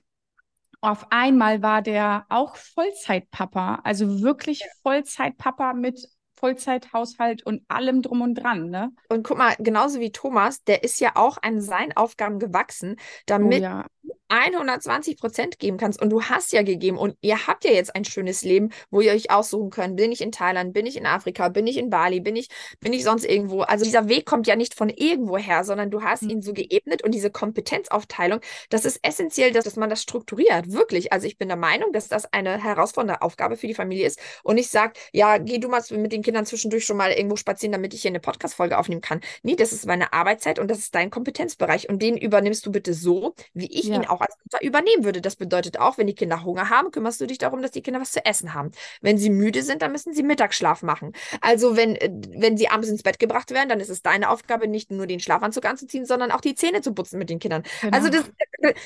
auf 0.80 1.06
einmal 1.10 1.62
war 1.62 1.82
der 1.82 2.26
auch 2.28 2.56
Vollzeitpapa, 2.56 3.80
also 3.84 4.22
wirklich 4.22 4.62
Vollzeitpapa 4.82 5.74
mit 5.74 6.08
Vollzeithaushalt 6.34 7.44
und 7.46 7.62
allem 7.68 8.02
drum 8.02 8.20
und 8.20 8.34
dran, 8.34 8.68
ne? 8.68 8.92
Und 9.08 9.26
guck 9.26 9.38
mal, 9.38 9.54
genauso 9.58 10.00
wie 10.00 10.12
Thomas, 10.12 10.62
der 10.64 10.84
ist 10.84 11.00
ja 11.00 11.12
auch 11.14 11.38
an 11.40 11.62
seinen 11.62 11.96
Aufgaben 11.96 12.38
gewachsen, 12.38 12.96
damit 13.26 13.60
oh 13.60 13.64
ja. 13.64 13.86
120 14.28 15.16
Prozent 15.16 15.58
geben 15.58 15.76
kannst. 15.76 16.00
Und 16.00 16.10
du 16.10 16.22
hast 16.22 16.52
ja 16.52 16.62
gegeben 16.62 16.98
und 16.98 17.16
ihr 17.20 17.46
habt 17.46 17.64
ja 17.64 17.70
jetzt 17.70 17.94
ein 17.94 18.04
schönes 18.04 18.42
Leben, 18.42 18.70
wo 18.90 19.00
ihr 19.00 19.12
euch 19.12 19.30
aussuchen 19.30 19.70
könnt. 19.70 19.96
Bin 19.96 20.12
ich 20.12 20.20
in 20.20 20.32
Thailand, 20.32 20.72
bin 20.72 20.86
ich 20.86 20.96
in 20.96 21.06
Afrika, 21.06 21.48
bin 21.48 21.66
ich 21.66 21.76
in 21.76 21.90
Bali, 21.90 22.20
bin 22.20 22.36
ich, 22.36 22.48
bin 22.80 22.92
ich 22.92 23.04
sonst 23.04 23.24
irgendwo. 23.24 23.62
Also 23.62 23.84
dieser 23.84 24.08
Weg 24.08 24.26
kommt 24.26 24.46
ja 24.46 24.56
nicht 24.56 24.74
von 24.74 24.88
irgendwo 24.88 25.38
her, 25.38 25.64
sondern 25.64 25.90
du 25.90 26.02
hast 26.02 26.22
mhm. 26.22 26.30
ihn 26.30 26.42
so 26.42 26.52
geebnet 26.52 27.02
und 27.02 27.12
diese 27.12 27.30
Kompetenzaufteilung, 27.30 28.40
das 28.70 28.84
ist 28.84 28.98
essentiell, 29.02 29.52
dass, 29.52 29.64
dass 29.64 29.76
man 29.76 29.90
das 29.90 30.02
strukturiert. 30.02 30.72
Wirklich. 30.72 31.12
Also 31.12 31.26
ich 31.26 31.38
bin 31.38 31.48
der 31.48 31.56
Meinung, 31.56 31.92
dass 31.92 32.08
das 32.08 32.32
eine 32.32 32.62
herausfordernde 32.62 33.22
Aufgabe 33.22 33.56
für 33.56 33.66
die 33.66 33.74
Familie 33.74 34.06
ist. 34.06 34.18
Und 34.42 34.58
ich 34.58 34.68
sage, 34.68 34.94
ja, 35.12 35.38
geh 35.38 35.58
du 35.58 35.68
mal 35.68 35.82
mit 35.90 36.12
den 36.12 36.22
Kindern 36.22 36.46
zwischendurch 36.46 36.84
schon 36.84 36.96
mal 36.96 37.12
irgendwo 37.12 37.36
spazieren, 37.36 37.72
damit 37.72 37.94
ich 37.94 38.02
hier 38.02 38.10
eine 38.10 38.20
Podcast-Folge 38.20 38.78
aufnehmen 38.78 39.00
kann. 39.00 39.20
Nee, 39.42 39.56
das 39.56 39.72
ist 39.72 39.86
meine 39.86 40.12
Arbeitszeit 40.12 40.58
und 40.58 40.70
das 40.70 40.78
ist 40.78 40.94
dein 40.94 41.10
Kompetenzbereich. 41.10 41.88
Und 41.88 42.02
den 42.02 42.16
übernimmst 42.16 42.64
du 42.66 42.72
bitte 42.72 42.94
so, 42.94 43.34
wie 43.52 43.66
ich 43.66 43.84
ja. 43.84 43.93
Ihn 43.94 44.06
auch 44.06 44.20
als 44.20 44.36
Mutter 44.44 44.64
übernehmen 44.64 45.04
würde. 45.04 45.20
Das 45.20 45.36
bedeutet 45.36 45.78
auch, 45.78 45.98
wenn 45.98 46.06
die 46.06 46.14
Kinder 46.14 46.44
Hunger 46.44 46.70
haben, 46.70 46.90
kümmerst 46.90 47.20
du 47.20 47.26
dich 47.26 47.38
darum, 47.38 47.62
dass 47.62 47.70
die 47.70 47.82
Kinder 47.82 48.00
was 48.00 48.12
zu 48.12 48.24
essen 48.24 48.54
haben. 48.54 48.70
Wenn 49.00 49.18
sie 49.18 49.30
müde 49.30 49.62
sind, 49.62 49.82
dann 49.82 49.92
müssen 49.92 50.12
sie 50.12 50.22
Mittagsschlaf 50.22 50.82
machen. 50.82 51.12
Also 51.40 51.76
wenn, 51.76 51.96
äh, 51.96 52.10
wenn 52.36 52.56
sie 52.56 52.68
abends 52.68 52.88
ins 52.88 53.02
Bett 53.02 53.18
gebracht 53.18 53.50
werden, 53.50 53.68
dann 53.68 53.80
ist 53.80 53.90
es 53.90 54.02
deine 54.02 54.30
Aufgabe, 54.30 54.68
nicht 54.68 54.90
nur 54.90 55.06
den 55.06 55.20
Schlafanzug 55.20 55.64
anzuziehen, 55.64 56.06
sondern 56.06 56.30
auch 56.30 56.40
die 56.40 56.54
Zähne 56.54 56.82
zu 56.82 56.92
putzen 56.92 57.18
mit 57.18 57.30
den 57.30 57.38
Kindern. 57.38 57.62
Genau. 57.80 57.96
Also 57.96 58.08
das, 58.08 58.24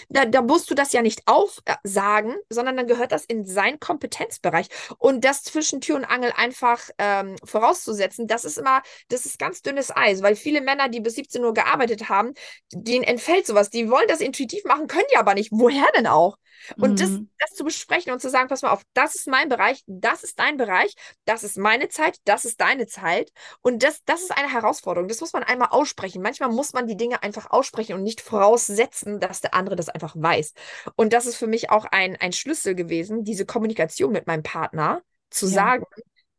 da, 0.08 0.24
da 0.24 0.42
musst 0.42 0.70
du 0.70 0.74
das 0.74 0.92
ja 0.92 1.02
nicht 1.02 1.22
aufsagen, 1.26 2.34
sondern 2.48 2.76
dann 2.76 2.86
gehört 2.86 3.12
das 3.12 3.24
in 3.24 3.44
seinen 3.44 3.80
Kompetenzbereich. 3.80 4.68
Und 4.98 5.24
das 5.24 5.42
zwischen 5.42 5.80
Tür 5.80 5.96
und 5.96 6.04
Angel 6.04 6.32
einfach 6.36 6.80
ähm, 6.98 7.36
vorauszusetzen, 7.44 8.26
das 8.26 8.44
ist 8.44 8.58
immer, 8.58 8.82
das 9.08 9.26
ist 9.26 9.38
ganz 9.38 9.62
dünnes 9.62 9.94
Eis, 9.94 10.22
weil 10.22 10.36
viele 10.36 10.60
Männer, 10.60 10.88
die 10.88 11.00
bis 11.00 11.14
17 11.14 11.44
Uhr 11.44 11.54
gearbeitet 11.54 12.08
haben, 12.08 12.34
denen 12.72 13.04
entfällt 13.04 13.46
sowas. 13.46 13.70
Die 13.70 13.90
wollen 13.90 14.08
das 14.08 14.20
intuitiv 14.20 14.64
machen, 14.64 14.86
können 14.86 14.97
ja 15.12 15.20
aber 15.20 15.34
nicht. 15.34 15.50
Woher 15.52 15.86
denn 15.96 16.06
auch? 16.06 16.36
Und 16.76 16.92
mhm. 16.92 16.96
das, 16.96 17.10
das 17.38 17.56
zu 17.56 17.64
besprechen 17.64 18.12
und 18.12 18.20
zu 18.20 18.28
sagen, 18.28 18.48
pass 18.48 18.62
mal 18.62 18.70
auf, 18.70 18.82
das 18.92 19.14
ist 19.14 19.28
mein 19.28 19.48
Bereich, 19.48 19.82
das 19.86 20.24
ist 20.24 20.38
dein 20.38 20.56
Bereich, 20.56 20.94
das 21.24 21.44
ist 21.44 21.56
meine 21.56 21.88
Zeit, 21.88 22.18
das 22.24 22.44
ist 22.44 22.60
deine 22.60 22.86
Zeit. 22.86 23.32
Und 23.62 23.82
das, 23.82 24.04
das 24.04 24.22
ist 24.22 24.36
eine 24.36 24.52
Herausforderung. 24.52 25.08
Das 25.08 25.20
muss 25.20 25.32
man 25.32 25.42
einmal 25.42 25.68
aussprechen. 25.70 26.22
Manchmal 26.22 26.50
muss 26.50 26.72
man 26.72 26.86
die 26.86 26.96
Dinge 26.96 27.22
einfach 27.22 27.50
aussprechen 27.50 27.94
und 27.94 28.02
nicht 28.02 28.20
voraussetzen, 28.20 29.20
dass 29.20 29.40
der 29.40 29.54
andere 29.54 29.76
das 29.76 29.88
einfach 29.88 30.14
weiß. 30.16 30.52
Und 30.96 31.12
das 31.12 31.26
ist 31.26 31.36
für 31.36 31.46
mich 31.46 31.70
auch 31.70 31.84
ein, 31.84 32.16
ein 32.16 32.32
Schlüssel 32.32 32.74
gewesen, 32.74 33.24
diese 33.24 33.46
Kommunikation 33.46 34.12
mit 34.12 34.26
meinem 34.26 34.42
Partner, 34.42 35.02
zu 35.30 35.46
ja. 35.46 35.52
sagen, 35.52 35.84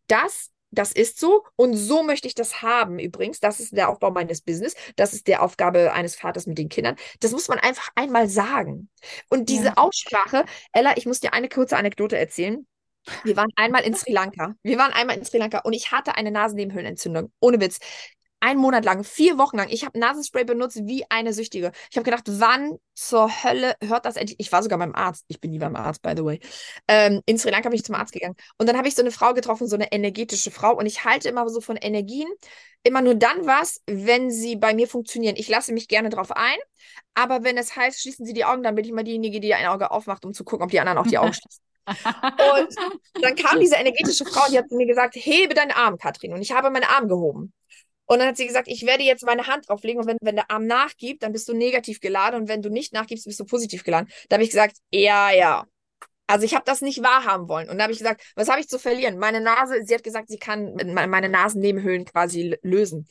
das 0.07 0.49
das 0.71 0.91
ist 0.91 1.19
so 1.19 1.45
und 1.55 1.75
so 1.75 2.03
möchte 2.03 2.27
ich 2.27 2.35
das 2.35 2.61
haben 2.61 2.99
übrigens. 2.99 3.39
Das 3.39 3.59
ist 3.59 3.75
der 3.75 3.89
Aufbau 3.89 4.11
meines 4.11 4.41
Business. 4.41 4.75
Das 4.95 5.13
ist 5.13 5.27
die 5.27 5.37
Aufgabe 5.37 5.93
eines 5.93 6.15
Vaters 6.15 6.45
mit 6.45 6.57
den 6.57 6.69
Kindern. 6.69 6.95
Das 7.19 7.31
muss 7.31 7.47
man 7.47 7.59
einfach 7.59 7.89
einmal 7.95 8.29
sagen. 8.29 8.89
Und 9.29 9.49
diese 9.49 9.65
ja. 9.65 9.77
Aussprache, 9.77 10.45
Ella, 10.73 10.95
ich 10.97 11.05
muss 11.05 11.19
dir 11.19 11.33
eine 11.33 11.49
kurze 11.49 11.77
Anekdote 11.77 12.17
erzählen. 12.17 12.65
Wir 13.23 13.35
waren 13.37 13.49
einmal 13.55 13.83
in 13.83 13.95
Sri 13.95 14.11
Lanka. 14.11 14.55
Wir 14.61 14.77
waren 14.77 14.91
einmal 14.91 15.17
in 15.17 15.25
Sri 15.25 15.37
Lanka 15.37 15.59
und 15.59 15.73
ich 15.73 15.91
hatte 15.91 16.15
eine 16.15 16.31
Nasennebenhöhlenentzündung. 16.31 17.31
Ohne 17.39 17.59
Witz. 17.59 17.79
Einen 18.39 18.59
Monat 18.59 18.85
lang, 18.85 19.03
vier 19.03 19.37
Wochen 19.37 19.57
lang. 19.57 19.69
Ich 19.69 19.85
habe 19.85 19.99
Nasenspray 19.99 20.43
benutzt 20.43 20.79
wie 20.85 21.03
eine 21.09 21.33
Süchtige. 21.33 21.71
Ich 21.91 21.97
habe 21.97 22.05
gedacht, 22.05 22.23
wann 22.27 22.77
zur 22.93 23.29
Hölle 23.43 23.75
hört 23.83 24.05
das 24.05 24.15
endlich? 24.15 24.39
Ich 24.39 24.51
war 24.51 24.63
sogar 24.63 24.79
beim 24.79 24.95
Arzt. 24.95 25.25
Ich 25.27 25.39
bin 25.39 25.51
nie 25.51 25.59
beim 25.59 25.75
Arzt, 25.75 26.01
by 26.01 26.13
the 26.15 26.23
way. 26.23 26.39
Ähm, 26.87 27.21
in 27.25 27.37
Sri 27.37 27.51
Lanka 27.51 27.69
bin 27.69 27.77
ich 27.77 27.83
zum 27.83 27.95
Arzt 27.95 28.13
gegangen. 28.13 28.35
Und 28.57 28.67
dann 28.69 28.77
habe 28.77 28.87
ich 28.87 28.95
so 28.95 29.01
eine 29.01 29.11
Frau 29.11 29.33
getroffen, 29.33 29.67
so 29.67 29.75
eine 29.75 29.91
energetische 29.91 30.51
Frau. 30.51 30.75
Und 30.77 30.85
ich 30.85 31.05
halte 31.05 31.29
immer 31.29 31.47
so 31.49 31.61
von 31.61 31.75
Energien 31.75 32.27
immer 32.83 33.01
nur 33.01 33.15
dann 33.15 33.45
was, 33.45 33.81
wenn 33.87 34.31
sie 34.31 34.55
bei 34.55 34.73
mir 34.73 34.87
funktionieren. 34.87 35.35
Ich 35.37 35.49
lasse 35.49 35.73
mich 35.73 35.87
gerne 35.87 36.09
drauf 36.09 36.31
ein. 36.31 36.57
Aber 37.13 37.43
wenn 37.43 37.57
es 37.57 37.75
heißt, 37.75 38.01
schließen 38.01 38.25
Sie 38.25 38.33
die 38.33 38.45
Augen, 38.45 38.63
dann 38.63 38.75
bin 38.75 38.85
ich 38.85 38.91
immer 38.91 39.03
diejenige, 39.03 39.39
die 39.39 39.53
ein 39.53 39.67
Auge 39.67 39.91
aufmacht, 39.91 40.25
um 40.25 40.33
zu 40.33 40.43
gucken, 40.43 40.63
ob 40.63 40.71
die 40.71 40.79
anderen 40.79 40.97
auch 40.97 41.07
die 41.07 41.17
Augen 41.17 41.33
schließen. 41.33 41.61
und 41.87 43.23
dann 43.23 43.35
kam 43.35 43.59
diese 43.59 43.75
energetische 43.75 44.25
Frau, 44.25 44.49
die 44.49 44.57
hat 44.57 44.71
mir 44.71 44.85
gesagt, 44.85 45.15
hebe 45.15 45.53
deinen 45.53 45.71
Arm, 45.71 45.97
Katrin. 45.97 46.33
Und 46.33 46.41
ich 46.41 46.51
habe 46.51 46.69
meinen 46.69 46.85
Arm 46.85 47.07
gehoben. 47.07 47.53
Und 48.11 48.17
dann 48.17 48.29
hat 48.29 48.37
sie 48.37 48.47
gesagt, 48.47 48.67
ich 48.67 48.87
werde 48.87 49.03
jetzt 49.03 49.23
meine 49.23 49.45
Hand 49.45 49.69
drauflegen 49.69 50.01
und 50.01 50.07
wenn, 50.07 50.17
wenn 50.21 50.35
der 50.35 50.49
Arm 50.49 50.65
nachgibt, 50.65 51.21
dann 51.21 51.31
bist 51.31 51.47
du 51.47 51.53
negativ 51.53 51.99
geladen 51.99 52.41
und 52.41 52.47
wenn 52.47 52.63
du 52.63 52.71
nicht 52.71 52.91
nachgibst, 52.91 53.25
bist 53.25 53.39
du 53.39 53.45
positiv 53.45 53.83
geladen. 53.83 54.09
Da 54.29 54.35
habe 54.35 54.43
ich 54.43 54.49
gesagt, 54.49 54.77
ja, 54.89 55.29
ja. 55.29 55.65
Also 56.25 56.43
ich 56.43 56.55
habe 56.55 56.63
das 56.65 56.81
nicht 56.81 57.03
wahrhaben 57.03 57.47
wollen. 57.47 57.69
Und 57.69 57.77
da 57.77 57.83
habe 57.83 57.93
ich 57.93 57.99
gesagt, 57.99 58.23
was 58.35 58.49
habe 58.49 58.61
ich 58.61 58.67
zu 58.67 58.79
verlieren? 58.79 59.19
Meine 59.19 59.41
Nase, 59.41 59.83
sie 59.83 59.93
hat 59.93 60.03
gesagt, 60.03 60.29
sie 60.29 60.39
kann 60.39 60.73
meine 60.95 61.29
Nasennebenhöhlen 61.29 62.05
quasi 62.05 62.57
lösen. 62.63 63.07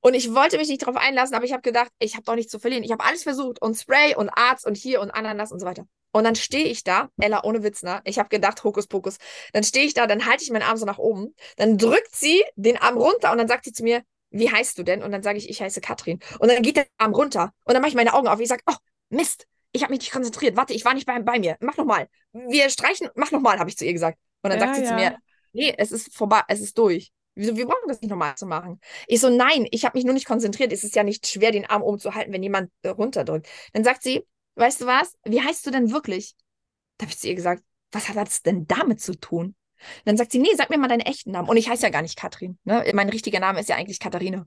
Und 0.00 0.12
ich 0.12 0.34
wollte 0.34 0.58
mich 0.58 0.68
nicht 0.68 0.82
darauf 0.82 0.96
einlassen, 0.96 1.34
aber 1.34 1.46
ich 1.46 1.52
habe 1.52 1.62
gedacht, 1.62 1.90
ich 1.98 2.14
habe 2.14 2.24
doch 2.24 2.34
nichts 2.34 2.52
zu 2.52 2.58
verlieren. 2.58 2.84
Ich 2.84 2.92
habe 2.92 3.04
alles 3.04 3.22
versucht 3.22 3.62
und 3.62 3.74
Spray 3.74 4.14
und 4.16 4.28
Arzt 4.28 4.66
und 4.66 4.76
hier 4.76 5.00
und 5.00 5.10
Ananas 5.10 5.50
und 5.50 5.60
so 5.60 5.66
weiter. 5.66 5.86
Und 6.12 6.24
dann 6.24 6.34
stehe 6.34 6.64
ich 6.64 6.82
da, 6.82 7.08
Ella 7.20 7.44
ohne 7.44 7.62
Witz, 7.62 7.82
ne? 7.82 8.00
Ich 8.04 8.18
habe 8.18 8.28
gedacht, 8.28 8.64
Hokuspokus. 8.64 9.16
Dann 9.52 9.62
stehe 9.62 9.86
ich 9.86 9.94
da, 9.94 10.06
dann 10.06 10.26
halte 10.26 10.42
ich 10.42 10.50
meinen 10.50 10.62
Arm 10.62 10.76
so 10.76 10.86
nach 10.86 10.98
oben, 10.98 11.34
dann 11.56 11.78
drückt 11.78 12.14
sie 12.14 12.42
den 12.56 12.76
Arm 12.76 12.96
runter 12.96 13.30
und 13.32 13.38
dann 13.38 13.48
sagt 13.48 13.64
sie 13.64 13.72
zu 13.72 13.82
mir, 13.82 14.02
wie 14.30 14.50
heißt 14.50 14.78
du 14.78 14.82
denn? 14.82 15.02
Und 15.02 15.12
dann 15.12 15.22
sage 15.22 15.38
ich, 15.38 15.48
ich 15.48 15.60
heiße 15.60 15.80
Katrin. 15.80 16.20
Und 16.38 16.50
dann 16.50 16.62
geht 16.62 16.76
der 16.76 16.86
Arm 16.98 17.14
runter 17.14 17.52
und 17.64 17.74
dann 17.74 17.82
mache 17.82 17.90
ich 17.90 17.96
meine 17.96 18.14
Augen 18.14 18.28
auf 18.28 18.36
und 18.36 18.42
ich 18.42 18.48
sage, 18.48 18.62
oh, 18.66 18.74
Mist, 19.08 19.46
ich 19.72 19.82
habe 19.82 19.92
mich 19.92 20.00
nicht 20.00 20.12
konzentriert. 20.12 20.56
Warte, 20.56 20.72
ich 20.72 20.84
war 20.84 20.94
nicht 20.94 21.06
bei, 21.06 21.18
bei 21.20 21.38
mir. 21.38 21.56
Mach 21.60 21.76
nochmal. 21.76 22.08
Wir 22.32 22.70
streichen, 22.70 23.08
mach 23.14 23.30
nochmal, 23.30 23.58
habe 23.58 23.70
ich 23.70 23.76
zu 23.76 23.84
ihr 23.84 23.92
gesagt. 23.92 24.18
Und 24.42 24.50
dann 24.50 24.60
ja, 24.60 24.66
sagt 24.66 24.76
sie 24.76 24.82
ja. 24.82 24.88
zu 24.88 24.94
mir, 24.94 25.16
nee, 25.52 25.74
es 25.76 25.92
ist 25.92 26.14
vorbei, 26.14 26.42
es 26.48 26.60
ist 26.60 26.78
durch. 26.78 27.12
Wieso, 27.34 27.56
wir 27.56 27.66
brauchen 27.66 27.88
das 27.88 28.00
nicht 28.00 28.10
nochmal 28.10 28.34
zu 28.36 28.46
machen. 28.46 28.80
Ich 29.06 29.20
so, 29.20 29.30
nein, 29.30 29.66
ich 29.70 29.84
habe 29.84 29.96
mich 29.96 30.04
nur 30.04 30.14
nicht 30.14 30.26
konzentriert. 30.26 30.72
Es 30.72 30.84
ist 30.84 30.94
ja 30.94 31.04
nicht 31.04 31.26
schwer, 31.26 31.52
den 31.52 31.66
Arm 31.66 31.82
oben 31.82 31.98
zu 31.98 32.14
halten, 32.14 32.32
wenn 32.32 32.42
jemand 32.42 32.70
äh, 32.82 32.88
runterdrückt. 32.88 33.48
Dann 33.72 33.84
sagt 33.84 34.02
sie, 34.02 34.26
weißt 34.60 34.82
du 34.82 34.86
was, 34.86 35.16
wie 35.24 35.42
heißt 35.42 35.66
du 35.66 35.70
denn 35.70 35.90
wirklich? 35.90 36.34
Da 36.98 37.04
habe 37.04 37.12
ich 37.12 37.18
zu 37.18 37.28
ihr 37.28 37.34
gesagt, 37.34 37.62
was 37.92 38.08
hat 38.08 38.16
das 38.16 38.42
denn 38.42 38.66
damit 38.66 39.00
zu 39.00 39.18
tun? 39.18 39.56
dann 40.04 40.16
sagt 40.16 40.32
sie, 40.32 40.38
nee, 40.38 40.54
sag 40.56 40.70
mir 40.70 40.78
mal 40.78 40.88
deinen 40.88 41.00
echten 41.00 41.30
Namen. 41.30 41.48
Und 41.48 41.56
ich 41.56 41.68
heiße 41.68 41.82
ja 41.82 41.90
gar 41.90 42.02
nicht 42.02 42.16
Katrin. 42.16 42.58
Ne? 42.64 42.84
Mein 42.94 43.08
richtiger 43.08 43.40
Name 43.40 43.60
ist 43.60 43.68
ja 43.68 43.76
eigentlich 43.76 43.98
Katharina. 43.98 44.46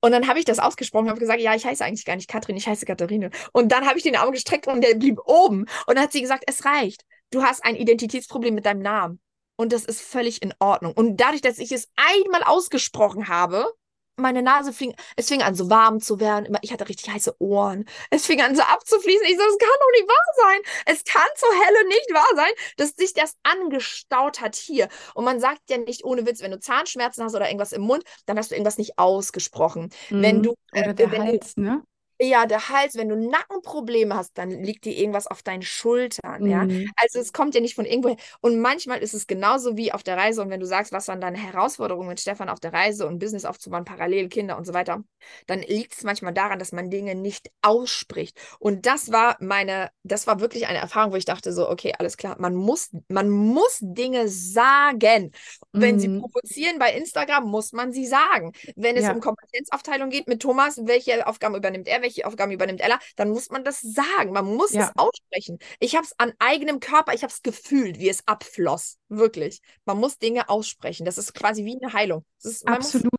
Und 0.00 0.12
dann 0.12 0.26
habe 0.26 0.40
ich 0.40 0.44
das 0.44 0.58
ausgesprochen, 0.58 1.08
habe 1.08 1.20
gesagt, 1.20 1.40
ja, 1.40 1.54
ich 1.54 1.64
heiße 1.64 1.84
eigentlich 1.84 2.04
gar 2.04 2.16
nicht 2.16 2.28
Katrin, 2.28 2.56
ich 2.56 2.66
heiße 2.66 2.86
Katharine. 2.86 3.30
Und 3.52 3.70
dann 3.70 3.86
habe 3.86 3.98
ich 3.98 4.04
den 4.04 4.16
Arm 4.16 4.32
gestreckt 4.32 4.66
und 4.66 4.82
der 4.82 4.94
blieb 4.96 5.20
oben. 5.24 5.62
Und 5.86 5.94
dann 5.94 6.00
hat 6.00 6.12
sie 6.12 6.20
gesagt, 6.20 6.44
es 6.46 6.64
reicht. 6.64 7.04
Du 7.30 7.42
hast 7.42 7.64
ein 7.64 7.76
Identitätsproblem 7.76 8.54
mit 8.54 8.66
deinem 8.66 8.82
Namen. 8.82 9.20
Und 9.56 9.72
das 9.72 9.84
ist 9.84 10.00
völlig 10.00 10.42
in 10.42 10.52
Ordnung. 10.58 10.92
Und 10.92 11.18
dadurch, 11.18 11.40
dass 11.40 11.58
ich 11.58 11.70
es 11.70 11.88
einmal 11.94 12.42
ausgesprochen 12.42 13.28
habe, 13.28 13.72
meine 14.16 14.42
Nase 14.42 14.72
fing, 14.72 14.94
es 15.16 15.28
fing 15.28 15.42
an 15.42 15.54
so 15.54 15.70
warm 15.70 16.00
zu 16.00 16.20
werden. 16.20 16.56
Ich 16.62 16.72
hatte 16.72 16.88
richtig 16.88 17.10
heiße 17.10 17.36
Ohren. 17.38 17.86
Es 18.10 18.26
fing 18.26 18.40
an 18.40 18.54
so 18.54 18.62
abzufließen. 18.62 19.24
Ich 19.24 19.36
so, 19.36 19.44
das 19.44 19.58
kann 19.58 19.68
doch 19.80 19.92
nicht 19.92 20.08
wahr 20.08 20.34
sein. 20.36 20.60
Es 20.86 21.04
kann 21.04 21.28
zur 21.36 21.50
Helle 21.50 21.88
nicht 21.88 22.12
wahr 22.12 22.28
sein, 22.36 22.52
dass 22.76 22.90
sich 22.90 23.14
das 23.14 23.36
angestaut 23.42 24.40
hat 24.40 24.56
hier. 24.56 24.88
Und 25.14 25.24
man 25.24 25.40
sagt 25.40 25.70
ja 25.70 25.78
nicht 25.78 26.04
ohne 26.04 26.26
Witz, 26.26 26.40
wenn 26.40 26.50
du 26.50 26.60
Zahnschmerzen 26.60 27.24
hast 27.24 27.34
oder 27.34 27.46
irgendwas 27.46 27.72
im 27.72 27.82
Mund, 27.82 28.04
dann 28.26 28.38
hast 28.38 28.50
du 28.50 28.54
irgendwas 28.54 28.78
nicht 28.78 28.98
ausgesprochen. 28.98 29.90
Mhm. 30.10 30.22
Wenn 30.22 30.42
du, 30.42 30.54
äh, 30.72 30.82
oder 30.82 30.94
der 30.94 31.10
Hals, 31.10 31.54
du, 31.54 31.62
ne? 31.62 31.82
Ja, 32.24 32.46
der 32.46 32.68
Hals, 32.68 32.94
wenn 32.94 33.08
du 33.08 33.16
Nackenprobleme 33.16 34.14
hast, 34.14 34.38
dann 34.38 34.50
liegt 34.50 34.84
dir 34.84 34.96
irgendwas 34.96 35.26
auf 35.26 35.42
deinen 35.42 35.62
Schultern, 35.62 36.46
ja. 36.46 36.64
Mhm. 36.64 36.88
Also 36.94 37.18
es 37.18 37.32
kommt 37.32 37.56
ja 37.56 37.60
nicht 37.60 37.74
von 37.74 37.84
irgendwoher. 37.84 38.16
Und 38.40 38.60
manchmal 38.60 39.00
ist 39.00 39.12
es 39.12 39.26
genauso 39.26 39.76
wie 39.76 39.90
auf 39.90 40.04
der 40.04 40.16
Reise. 40.16 40.40
Und 40.40 40.48
wenn 40.48 40.60
du 40.60 40.66
sagst, 40.66 40.92
was 40.92 41.08
waren 41.08 41.20
deine 41.20 41.36
Herausforderungen 41.36 42.08
mit 42.08 42.20
Stefan 42.20 42.48
auf 42.48 42.60
der 42.60 42.72
Reise 42.72 43.08
und 43.08 43.18
Business 43.18 43.44
aufzubauen, 43.44 43.84
parallel 43.84 44.28
Kinder 44.28 44.56
und 44.56 44.66
so 44.66 44.72
weiter, 44.72 45.02
dann 45.48 45.62
liegt 45.62 45.94
es 45.94 46.04
manchmal 46.04 46.32
daran, 46.32 46.60
dass 46.60 46.70
man 46.70 46.90
Dinge 46.90 47.16
nicht 47.16 47.50
ausspricht. 47.60 48.38
Und 48.60 48.86
das 48.86 49.10
war 49.10 49.36
meine, 49.40 49.90
das 50.04 50.28
war 50.28 50.38
wirklich 50.38 50.68
eine 50.68 50.78
Erfahrung, 50.78 51.12
wo 51.12 51.16
ich 51.16 51.24
dachte 51.24 51.52
so, 51.52 51.68
okay, 51.68 51.92
alles 51.98 52.16
klar, 52.16 52.36
man 52.38 52.54
muss, 52.54 52.90
man 53.08 53.30
muss 53.30 53.78
Dinge 53.80 54.28
sagen. 54.28 55.32
Wenn 55.72 55.96
mhm. 55.96 56.00
sie 56.00 56.20
provozieren 56.20 56.78
bei 56.78 56.92
Instagram, 56.92 57.50
muss 57.50 57.72
man 57.72 57.92
sie 57.92 58.06
sagen. 58.06 58.52
Wenn 58.76 58.96
es 58.96 59.04
ja. 59.04 59.12
um 59.12 59.20
Kompetenzaufteilung 59.20 60.10
geht 60.10 60.28
mit 60.28 60.40
Thomas, 60.40 60.80
welche 60.84 61.26
Aufgaben 61.26 61.56
übernimmt 61.56 61.88
er, 61.88 62.02
welche 62.02 62.11
welche 62.12 62.26
Aufgaben 62.26 62.52
übernimmt 62.52 62.80
Ella, 62.80 62.98
dann 63.16 63.30
muss 63.30 63.50
man 63.50 63.64
das 63.64 63.80
sagen. 63.80 64.32
Man 64.32 64.44
muss 64.44 64.72
ja. 64.72 64.84
es 64.84 64.92
aussprechen. 64.96 65.58
Ich 65.80 65.94
habe 65.94 66.04
es 66.04 66.12
an 66.18 66.32
eigenem 66.38 66.80
Körper, 66.80 67.14
ich 67.14 67.22
habe 67.22 67.32
es 67.32 67.42
gefühlt, 67.42 67.98
wie 67.98 68.08
es 68.08 68.26
abfloss. 68.26 68.98
Wirklich. 69.08 69.60
Man 69.84 69.98
muss 69.98 70.18
Dinge 70.18 70.48
aussprechen. 70.48 71.04
Das 71.04 71.18
ist 71.18 71.34
quasi 71.34 71.64
wie 71.64 71.78
eine 71.80 71.92
Heilung. 71.92 72.24
Ist, 72.42 72.66
Absolut. 72.66 73.12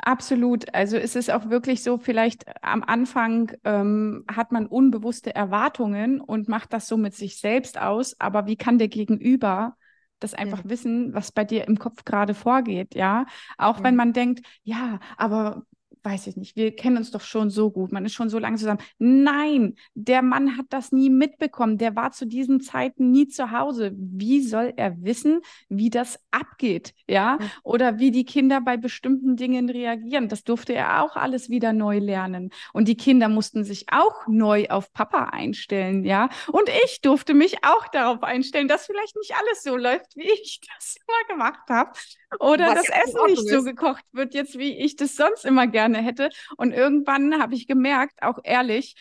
Absolut. 0.00 0.72
Also 0.74 0.96
ist 0.96 1.16
es 1.16 1.28
auch 1.28 1.50
wirklich 1.50 1.82
so, 1.82 1.98
vielleicht 1.98 2.44
am 2.62 2.84
Anfang 2.84 3.52
ähm, 3.64 4.24
hat 4.32 4.52
man 4.52 4.66
unbewusste 4.66 5.34
Erwartungen 5.34 6.20
und 6.20 6.48
macht 6.48 6.72
das 6.72 6.86
so 6.86 6.96
mit 6.96 7.14
sich 7.14 7.40
selbst 7.40 7.78
aus, 7.78 8.14
aber 8.20 8.46
wie 8.46 8.56
kann 8.56 8.78
der 8.78 8.88
Gegenüber 8.88 9.76
das 10.20 10.34
einfach 10.34 10.64
mhm. 10.64 10.70
wissen, 10.70 11.14
was 11.14 11.32
bei 11.32 11.44
dir 11.44 11.66
im 11.66 11.78
Kopf 11.78 12.04
gerade 12.04 12.34
vorgeht, 12.34 12.94
ja? 12.94 13.26
Auch 13.56 13.80
mhm. 13.80 13.84
wenn 13.84 13.96
man 13.96 14.12
denkt, 14.12 14.46
ja, 14.62 15.00
aber 15.16 15.62
weiß 16.02 16.26
ich 16.28 16.36
nicht, 16.36 16.56
wir 16.56 16.74
kennen 16.74 16.96
uns 16.96 17.10
doch 17.10 17.20
schon 17.20 17.50
so 17.50 17.70
gut, 17.70 17.92
man 17.92 18.04
ist 18.04 18.14
schon 18.14 18.28
so 18.28 18.38
lange 18.38 18.56
zusammen. 18.56 18.80
Nein, 18.98 19.74
der 19.94 20.22
Mann 20.22 20.56
hat 20.56 20.66
das 20.70 20.92
nie 20.92 21.10
mitbekommen, 21.10 21.78
der 21.78 21.96
war 21.96 22.12
zu 22.12 22.26
diesen 22.26 22.60
Zeiten 22.60 23.10
nie 23.10 23.28
zu 23.28 23.50
Hause. 23.50 23.92
Wie 23.96 24.42
soll 24.42 24.72
er 24.76 25.02
wissen, 25.02 25.40
wie 25.68 25.90
das 25.90 26.18
abgeht, 26.30 26.94
ja? 27.08 27.38
Oder 27.62 27.98
wie 27.98 28.10
die 28.10 28.24
Kinder 28.24 28.60
bei 28.60 28.76
bestimmten 28.76 29.36
Dingen 29.36 29.70
reagieren? 29.70 30.28
Das 30.28 30.44
durfte 30.44 30.74
er 30.74 31.02
auch 31.02 31.16
alles 31.16 31.48
wieder 31.50 31.72
neu 31.72 31.98
lernen. 31.98 32.50
Und 32.72 32.88
die 32.88 32.96
Kinder 32.96 33.28
mussten 33.28 33.64
sich 33.64 33.86
auch 33.90 34.26
neu 34.26 34.66
auf 34.68 34.92
Papa 34.92 35.24
einstellen, 35.24 36.04
ja? 36.04 36.28
Und 36.52 36.68
ich 36.84 37.00
durfte 37.00 37.34
mich 37.34 37.64
auch 37.64 37.88
darauf 37.88 38.22
einstellen, 38.22 38.68
dass 38.68 38.86
vielleicht 38.86 39.16
nicht 39.16 39.34
alles 39.34 39.62
so 39.62 39.76
läuft, 39.76 40.16
wie 40.16 40.30
ich 40.30 40.60
das 40.76 40.96
immer 40.96 41.34
gemacht 41.34 41.68
habe. 41.68 41.92
Oder 42.40 42.68
Was 42.68 42.86
das 42.86 43.04
Essen 43.04 43.20
nicht 43.26 43.48
so 43.48 43.62
gekocht 43.62 44.04
wird, 44.12 44.34
jetzt 44.34 44.58
wie 44.58 44.76
ich 44.78 44.96
das 44.96 45.16
sonst 45.16 45.44
immer 45.44 45.66
gerne 45.66 45.87
hätte. 45.94 46.30
Und 46.56 46.72
irgendwann 46.72 47.40
habe 47.40 47.54
ich 47.54 47.66
gemerkt, 47.66 48.22
auch 48.22 48.38
ehrlich, 48.44 48.94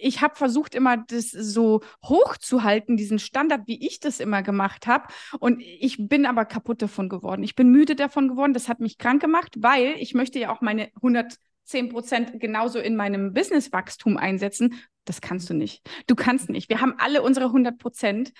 ich 0.00 0.20
habe 0.20 0.34
versucht, 0.34 0.74
immer 0.74 0.96
das 0.96 1.30
so 1.30 1.82
hoch 2.04 2.36
zu 2.36 2.62
halten, 2.62 2.96
diesen 2.96 3.18
Standard, 3.18 3.66
wie 3.66 3.86
ich 3.86 4.00
das 4.00 4.20
immer 4.20 4.42
gemacht 4.42 4.86
habe. 4.86 5.06
Und 5.38 5.60
ich 5.60 5.96
bin 5.98 6.26
aber 6.26 6.44
kaputt 6.44 6.82
davon 6.82 7.08
geworden. 7.08 7.42
Ich 7.42 7.54
bin 7.54 7.70
müde 7.70 7.96
davon 7.96 8.28
geworden. 8.28 8.52
Das 8.52 8.68
hat 8.68 8.80
mich 8.80 8.98
krank 8.98 9.20
gemacht, 9.22 9.54
weil 9.58 9.94
ich 9.98 10.14
möchte 10.14 10.38
ja 10.38 10.52
auch 10.52 10.60
meine 10.60 10.90
110 10.96 11.88
Prozent 11.88 12.40
genauso 12.40 12.78
in 12.78 12.96
meinem 12.96 13.32
Businesswachstum 13.32 14.16
einsetzen. 14.16 14.74
Das 15.04 15.20
kannst 15.20 15.48
du 15.48 15.54
nicht. 15.54 15.88
Du 16.06 16.14
kannst 16.14 16.50
nicht. 16.50 16.68
Wir 16.68 16.80
haben 16.80 16.94
alle 16.98 17.22
unsere 17.22 17.46
100 17.46 17.78
Prozent, 17.78 18.32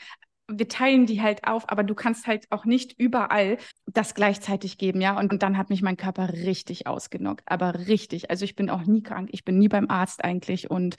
wir 0.49 0.69
teilen 0.69 1.07
die 1.07 1.23
halt 1.23 1.47
auf, 1.47 1.69
aber 1.69 1.83
du 1.83 1.95
kannst 1.95 2.27
halt 2.27 2.47
auch 2.51 2.65
nicht 2.65 2.95
überall 2.99 3.59
das 3.87 4.15
gleichzeitig 4.15 4.79
geben, 4.79 5.01
ja. 5.01 5.19
Und, 5.19 5.33
und 5.33 5.43
dann 5.43 5.59
hat 5.59 5.71
mich 5.71 5.83
mein 5.83 5.97
Körper 5.97 6.33
richtig 6.33 6.87
ausgenockt, 6.87 7.43
aber 7.47 7.87
richtig. 7.89 8.31
Also 8.31 8.45
ich 8.45 8.55
bin 8.55 8.71
auch 8.71 8.83
nie 8.83 9.03
krank, 9.03 9.31
ich 9.33 9.45
bin 9.45 9.59
nie 9.59 9.69
beim 9.69 9.91
Arzt 9.91 10.23
eigentlich. 10.23 10.71
Und 10.71 10.97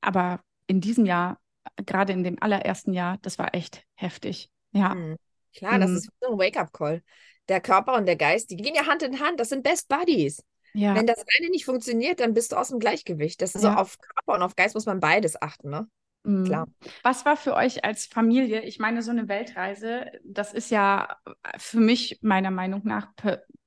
aber 0.00 0.40
in 0.66 0.80
diesem 0.80 1.04
Jahr, 1.04 1.38
gerade 1.84 2.12
in 2.12 2.24
dem 2.24 2.40
allerersten 2.40 2.92
Jahr, 2.92 3.18
das 3.22 3.38
war 3.38 3.54
echt 3.54 3.84
heftig. 3.94 4.50
Ja. 4.72 4.94
Mhm. 4.94 5.16
Klar, 5.54 5.78
das 5.78 5.90
mhm. 5.90 5.96
ist 5.96 6.10
so 6.20 6.32
ein 6.32 6.38
Wake-up-Call. 6.38 7.02
Der 7.48 7.60
Körper 7.60 7.94
und 7.94 8.06
der 8.06 8.16
Geist, 8.16 8.50
die 8.50 8.56
gehen 8.56 8.74
ja 8.74 8.86
Hand 8.86 9.02
in 9.02 9.20
Hand, 9.20 9.40
das 9.40 9.48
sind 9.48 9.62
Best 9.62 9.88
Buddies. 9.88 10.42
Ja. 10.72 10.94
Wenn 10.94 11.06
das 11.06 11.18
eine 11.18 11.50
nicht 11.50 11.64
funktioniert, 11.64 12.20
dann 12.20 12.32
bist 12.32 12.52
du 12.52 12.56
aus 12.56 12.68
dem 12.68 12.78
Gleichgewicht. 12.78 13.42
Das 13.42 13.54
ist 13.54 13.64
ja. 13.64 13.72
so 13.72 13.76
auf 13.76 13.98
Körper 13.98 14.38
und 14.38 14.42
auf 14.42 14.54
Geist 14.54 14.74
muss 14.74 14.86
man 14.86 15.00
beides 15.00 15.40
achten, 15.40 15.68
ne? 15.68 15.88
Klar. 16.22 16.66
Mhm. 16.66 16.74
Was 17.02 17.24
war 17.24 17.36
für 17.36 17.54
euch 17.54 17.84
als 17.84 18.06
Familie, 18.06 18.62
ich 18.62 18.78
meine, 18.78 19.02
so 19.02 19.10
eine 19.10 19.28
Weltreise, 19.28 20.06
das 20.24 20.52
ist 20.52 20.70
ja 20.70 21.16
für 21.56 21.80
mich 21.80 22.18
meiner 22.22 22.50
Meinung 22.50 22.82
nach 22.84 23.08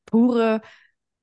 pure 0.05 0.61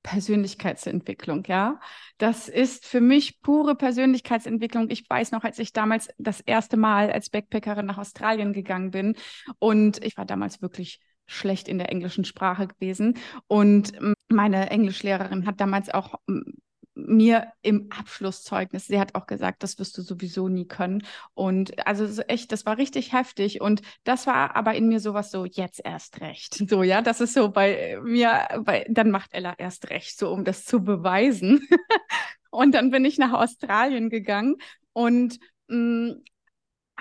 Persönlichkeitsentwicklung, 0.02 1.44
ja. 1.46 1.78
Das 2.18 2.48
ist 2.48 2.86
für 2.86 3.00
mich 3.00 3.42
pure 3.42 3.74
Persönlichkeitsentwicklung. 3.74 4.88
Ich 4.90 5.08
weiß 5.08 5.30
noch, 5.32 5.44
als 5.44 5.58
ich 5.58 5.72
damals 5.72 6.08
das 6.18 6.40
erste 6.40 6.76
Mal 6.76 7.12
als 7.12 7.30
Backpackerin 7.30 7.86
nach 7.86 7.98
Australien 7.98 8.52
gegangen 8.52 8.90
bin 8.90 9.16
und 9.58 10.02
ich 10.04 10.16
war 10.16 10.24
damals 10.24 10.62
wirklich 10.62 11.00
schlecht 11.26 11.68
in 11.68 11.78
der 11.78 11.90
englischen 11.90 12.24
Sprache 12.24 12.66
gewesen 12.66 13.18
und 13.46 13.92
meine 14.28 14.70
Englischlehrerin 14.70 15.46
hat 15.46 15.60
damals 15.60 15.90
auch 15.90 16.14
mir 17.06 17.52
im 17.62 17.90
Abschlusszeugnis, 17.90 18.86
sie 18.86 19.00
hat 19.00 19.14
auch 19.14 19.26
gesagt, 19.26 19.62
das 19.62 19.78
wirst 19.78 19.96
du 19.98 20.02
sowieso 20.02 20.48
nie 20.48 20.66
können. 20.66 21.02
Und 21.34 21.86
also 21.86 22.06
so 22.06 22.22
echt, 22.22 22.52
das 22.52 22.66
war 22.66 22.78
richtig 22.78 23.12
heftig. 23.12 23.60
Und 23.60 23.82
das 24.04 24.26
war 24.26 24.56
aber 24.56 24.74
in 24.74 24.88
mir 24.88 25.00
sowas 25.00 25.30
so, 25.30 25.44
jetzt 25.44 25.80
erst 25.84 26.20
recht. 26.20 26.62
So, 26.68 26.82
ja, 26.82 27.02
das 27.02 27.20
ist 27.20 27.34
so 27.34 27.50
bei 27.50 27.98
mir, 28.02 28.62
bei, 28.64 28.86
dann 28.88 29.10
macht 29.10 29.32
Ella 29.32 29.54
erst 29.58 29.90
recht, 29.90 30.18
so 30.18 30.30
um 30.30 30.44
das 30.44 30.64
zu 30.64 30.82
beweisen. 30.82 31.66
und 32.50 32.74
dann 32.74 32.90
bin 32.90 33.04
ich 33.04 33.18
nach 33.18 33.32
Australien 33.32 34.10
gegangen 34.10 34.56
und 34.92 35.38
mm, 35.68 36.12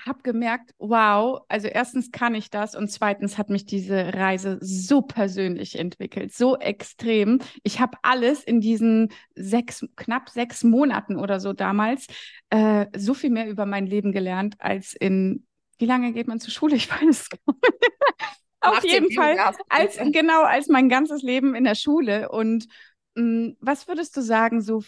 habe 0.05 0.21
gemerkt, 0.23 0.71
wow, 0.77 1.41
also 1.47 1.67
erstens 1.67 2.12
kann 2.12 2.35
ich 2.35 2.49
das 2.49 2.75
und 2.75 2.89
zweitens 2.89 3.38
hat 3.38 3.49
mich 3.49 3.65
diese 3.65 4.13
Reise 4.13 4.57
so 4.62 5.01
persönlich 5.01 5.77
entwickelt, 5.77 6.33
so 6.33 6.57
extrem. 6.57 7.39
Ich 7.63 7.79
habe 7.79 7.97
alles 8.01 8.43
in 8.43 8.62
diesen 8.62 9.12
sechs, 9.35 9.85
knapp 9.95 10.29
sechs 10.29 10.63
Monaten 10.63 11.17
oder 11.17 11.39
so 11.39 11.53
damals 11.53 12.07
äh, 12.49 12.88
so 12.95 13.13
viel 13.13 13.29
mehr 13.29 13.49
über 13.49 13.65
mein 13.65 13.85
Leben 13.85 14.12
gelernt 14.12 14.55
als 14.59 14.93
in, 14.93 15.45
wie 15.77 15.85
lange 15.85 16.13
geht 16.13 16.27
man 16.27 16.39
zur 16.39 16.51
Schule? 16.51 16.75
Ich 16.75 16.89
weiß 16.89 17.07
es 17.09 17.29
gar 17.29 17.39
nicht. 17.47 17.63
Auf 18.62 18.83
jeden 18.83 19.12
Fall, 19.13 19.38
als, 19.69 19.97
genau, 20.12 20.43
als 20.43 20.67
mein 20.67 20.89
ganzes 20.89 21.21
Leben 21.21 21.55
in 21.55 21.63
der 21.63 21.75
Schule. 21.75 22.29
Und 22.29 22.67
mh, 23.15 23.23
mm, 23.23 23.57
was 23.62 23.88
würdest 23.88 24.17
du 24.17 24.21
sagen, 24.21 24.62
so 24.62 24.83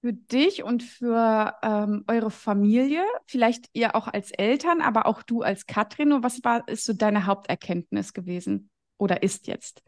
für 0.00 0.12
dich 0.12 0.62
und 0.62 0.82
für 0.82 1.56
ähm, 1.62 2.04
eure 2.06 2.30
Familie, 2.30 3.04
vielleicht 3.26 3.66
ihr 3.72 3.96
auch 3.96 4.08
als 4.08 4.30
Eltern, 4.30 4.80
aber 4.80 5.06
auch 5.06 5.22
du 5.22 5.42
als 5.42 5.66
Katrin? 5.66 6.12
Und 6.12 6.22
was 6.22 6.42
war, 6.44 6.66
ist 6.68 6.84
so 6.84 6.92
deine 6.92 7.26
Haupterkenntnis 7.26 8.12
gewesen 8.12 8.70
oder 8.98 9.22
ist 9.22 9.46
jetzt? 9.46 9.82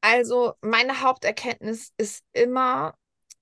Also 0.00 0.54
meine 0.60 1.02
Haupterkenntnis 1.02 1.92
ist 1.98 2.24
immer, 2.32 2.94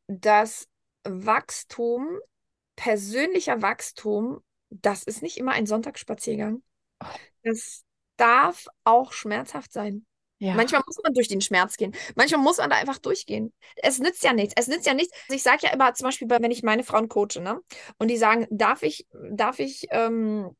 dass 0.08 0.68
Wachstum, 1.04 2.18
persönlicher 2.76 3.62
Wachstum, 3.62 4.40
das 4.70 5.04
ist 5.04 5.22
nicht 5.22 5.38
immer 5.38 5.52
ein 5.52 5.66
Sonntagsspaziergang. 5.66 6.62
Oh. 7.00 7.06
Das 7.44 7.84
darf 8.16 8.66
auch 8.84 9.12
schmerzhaft 9.12 9.72
sein. 9.72 10.04
Ja. 10.38 10.54
Manchmal 10.54 10.82
muss 10.86 10.98
man 11.02 11.14
durch 11.14 11.28
den 11.28 11.40
Schmerz 11.40 11.76
gehen. 11.76 11.94
Manchmal 12.14 12.40
muss 12.40 12.58
man 12.58 12.70
da 12.70 12.76
einfach 12.76 12.98
durchgehen. 12.98 13.52
Es 13.76 13.98
nützt 13.98 14.22
ja 14.22 14.32
nichts. 14.32 14.54
Es 14.56 14.68
nützt 14.68 14.86
ja 14.86 14.94
nichts. 14.94 15.12
Also 15.26 15.34
ich 15.34 15.42
sage 15.42 15.60
ja 15.62 15.72
immer 15.72 15.92
zum 15.94 16.06
Beispiel, 16.06 16.30
wenn 16.30 16.50
ich 16.50 16.62
meine 16.62 16.84
Frauen 16.84 17.08
coache, 17.08 17.40
ne? 17.40 17.60
Und 17.98 18.08
die 18.08 18.16
sagen, 18.16 18.46
darf 18.50 18.82
ich, 18.82 19.06
darf 19.30 19.58
ich 19.58 19.88
ähm, 19.90 20.50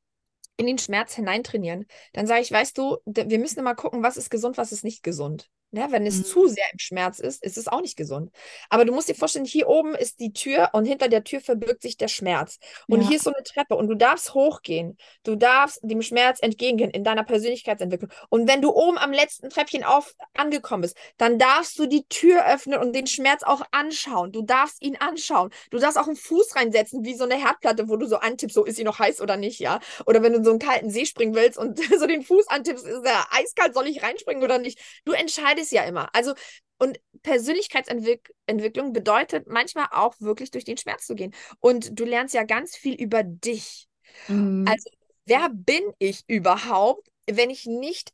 in 0.56 0.66
den 0.66 0.78
Schmerz 0.78 1.14
hineintrainieren? 1.14 1.86
Dann 2.12 2.26
sage 2.26 2.42
ich, 2.42 2.50
weißt 2.50 2.76
du, 2.76 2.98
wir 3.06 3.38
müssen 3.38 3.60
immer 3.60 3.76
gucken, 3.76 4.02
was 4.02 4.16
ist 4.16 4.30
gesund, 4.30 4.58
was 4.58 4.72
ist 4.72 4.82
nicht 4.82 5.04
gesund. 5.04 5.48
Ja, 5.70 5.86
ne, 5.86 5.92
wenn 5.92 6.06
es 6.06 6.18
mhm. 6.18 6.24
zu 6.24 6.46
sehr 6.46 6.64
im 6.72 6.78
Schmerz 6.78 7.18
ist, 7.18 7.44
ist 7.44 7.58
es 7.58 7.68
auch 7.68 7.82
nicht 7.82 7.96
gesund. 7.96 8.30
Aber 8.70 8.86
du 8.86 8.92
musst 8.92 9.08
dir 9.08 9.14
vorstellen, 9.14 9.44
hier 9.44 9.68
oben 9.68 9.94
ist 9.94 10.18
die 10.18 10.32
Tür 10.32 10.70
und 10.72 10.86
hinter 10.86 11.08
der 11.08 11.24
Tür 11.24 11.40
verbirgt 11.40 11.82
sich 11.82 11.98
der 11.98 12.08
Schmerz. 12.08 12.58
Und 12.88 13.02
ja. 13.02 13.08
hier 13.08 13.16
ist 13.18 13.24
so 13.24 13.32
eine 13.32 13.42
Treppe 13.42 13.76
und 13.76 13.88
du 13.88 13.94
darfst 13.94 14.32
hochgehen. 14.32 14.96
Du 15.24 15.36
darfst 15.36 15.80
dem 15.82 16.00
Schmerz 16.00 16.38
entgegengehen 16.40 16.90
in 16.90 17.04
deiner 17.04 17.22
Persönlichkeitsentwicklung. 17.22 18.10
Und 18.30 18.48
wenn 18.48 18.62
du 18.62 18.70
oben 18.70 18.96
am 18.96 19.12
letzten 19.12 19.50
Treppchen 19.50 19.84
auf 19.84 20.14
angekommen 20.34 20.82
bist, 20.82 20.96
dann 21.18 21.38
darfst 21.38 21.78
du 21.78 21.86
die 21.86 22.04
Tür 22.08 22.46
öffnen 22.46 22.78
und 22.78 22.94
den 22.94 23.06
Schmerz 23.06 23.42
auch 23.42 23.60
anschauen. 23.70 24.32
Du 24.32 24.40
darfst 24.40 24.82
ihn 24.82 24.96
anschauen. 24.96 25.50
Du 25.70 25.78
darfst 25.78 25.98
auch 25.98 26.06
einen 26.06 26.16
Fuß 26.16 26.56
reinsetzen, 26.56 27.04
wie 27.04 27.14
so 27.14 27.24
eine 27.24 27.36
Herdplatte, 27.36 27.90
wo 27.90 27.96
du 27.96 28.06
so 28.06 28.16
antippst, 28.16 28.54
so 28.54 28.64
ist 28.64 28.76
sie 28.76 28.84
noch 28.84 28.98
heiß 28.98 29.20
oder 29.20 29.36
nicht, 29.36 29.60
ja? 29.60 29.80
Oder 30.06 30.22
wenn 30.22 30.32
du 30.32 30.38
in 30.38 30.44
so 30.44 30.50
einen 30.50 30.58
kalten 30.60 30.88
See 30.88 31.04
springen 31.04 31.34
willst 31.34 31.58
und 31.58 31.78
so 31.98 32.06
den 32.06 32.22
Fuß 32.22 32.48
antippst, 32.48 32.86
ist 32.86 33.04
er 33.04 33.26
eiskalt, 33.32 33.74
soll 33.74 33.86
ich 33.86 34.02
reinspringen 34.02 34.42
oder 34.42 34.58
nicht? 34.58 34.78
Du 35.04 35.12
entscheidest 35.12 35.57
es 35.58 35.70
ja 35.70 35.84
immer. 35.84 36.14
Also, 36.14 36.34
und 36.78 37.00
Persönlichkeitsentwicklung 37.22 38.92
bedeutet 38.92 39.48
manchmal 39.48 39.88
auch 39.90 40.14
wirklich 40.20 40.50
durch 40.50 40.64
den 40.64 40.76
Schmerz 40.76 41.06
zu 41.06 41.14
gehen. 41.14 41.34
Und 41.60 41.98
du 41.98 42.04
lernst 42.04 42.34
ja 42.34 42.44
ganz 42.44 42.76
viel 42.76 42.94
über 42.94 43.22
dich. 43.24 43.88
Mhm. 44.28 44.64
Also, 44.68 44.90
wer 45.26 45.50
bin 45.52 45.82
ich 45.98 46.24
überhaupt, 46.28 47.08
wenn 47.28 47.50
ich 47.50 47.66
nicht 47.66 48.12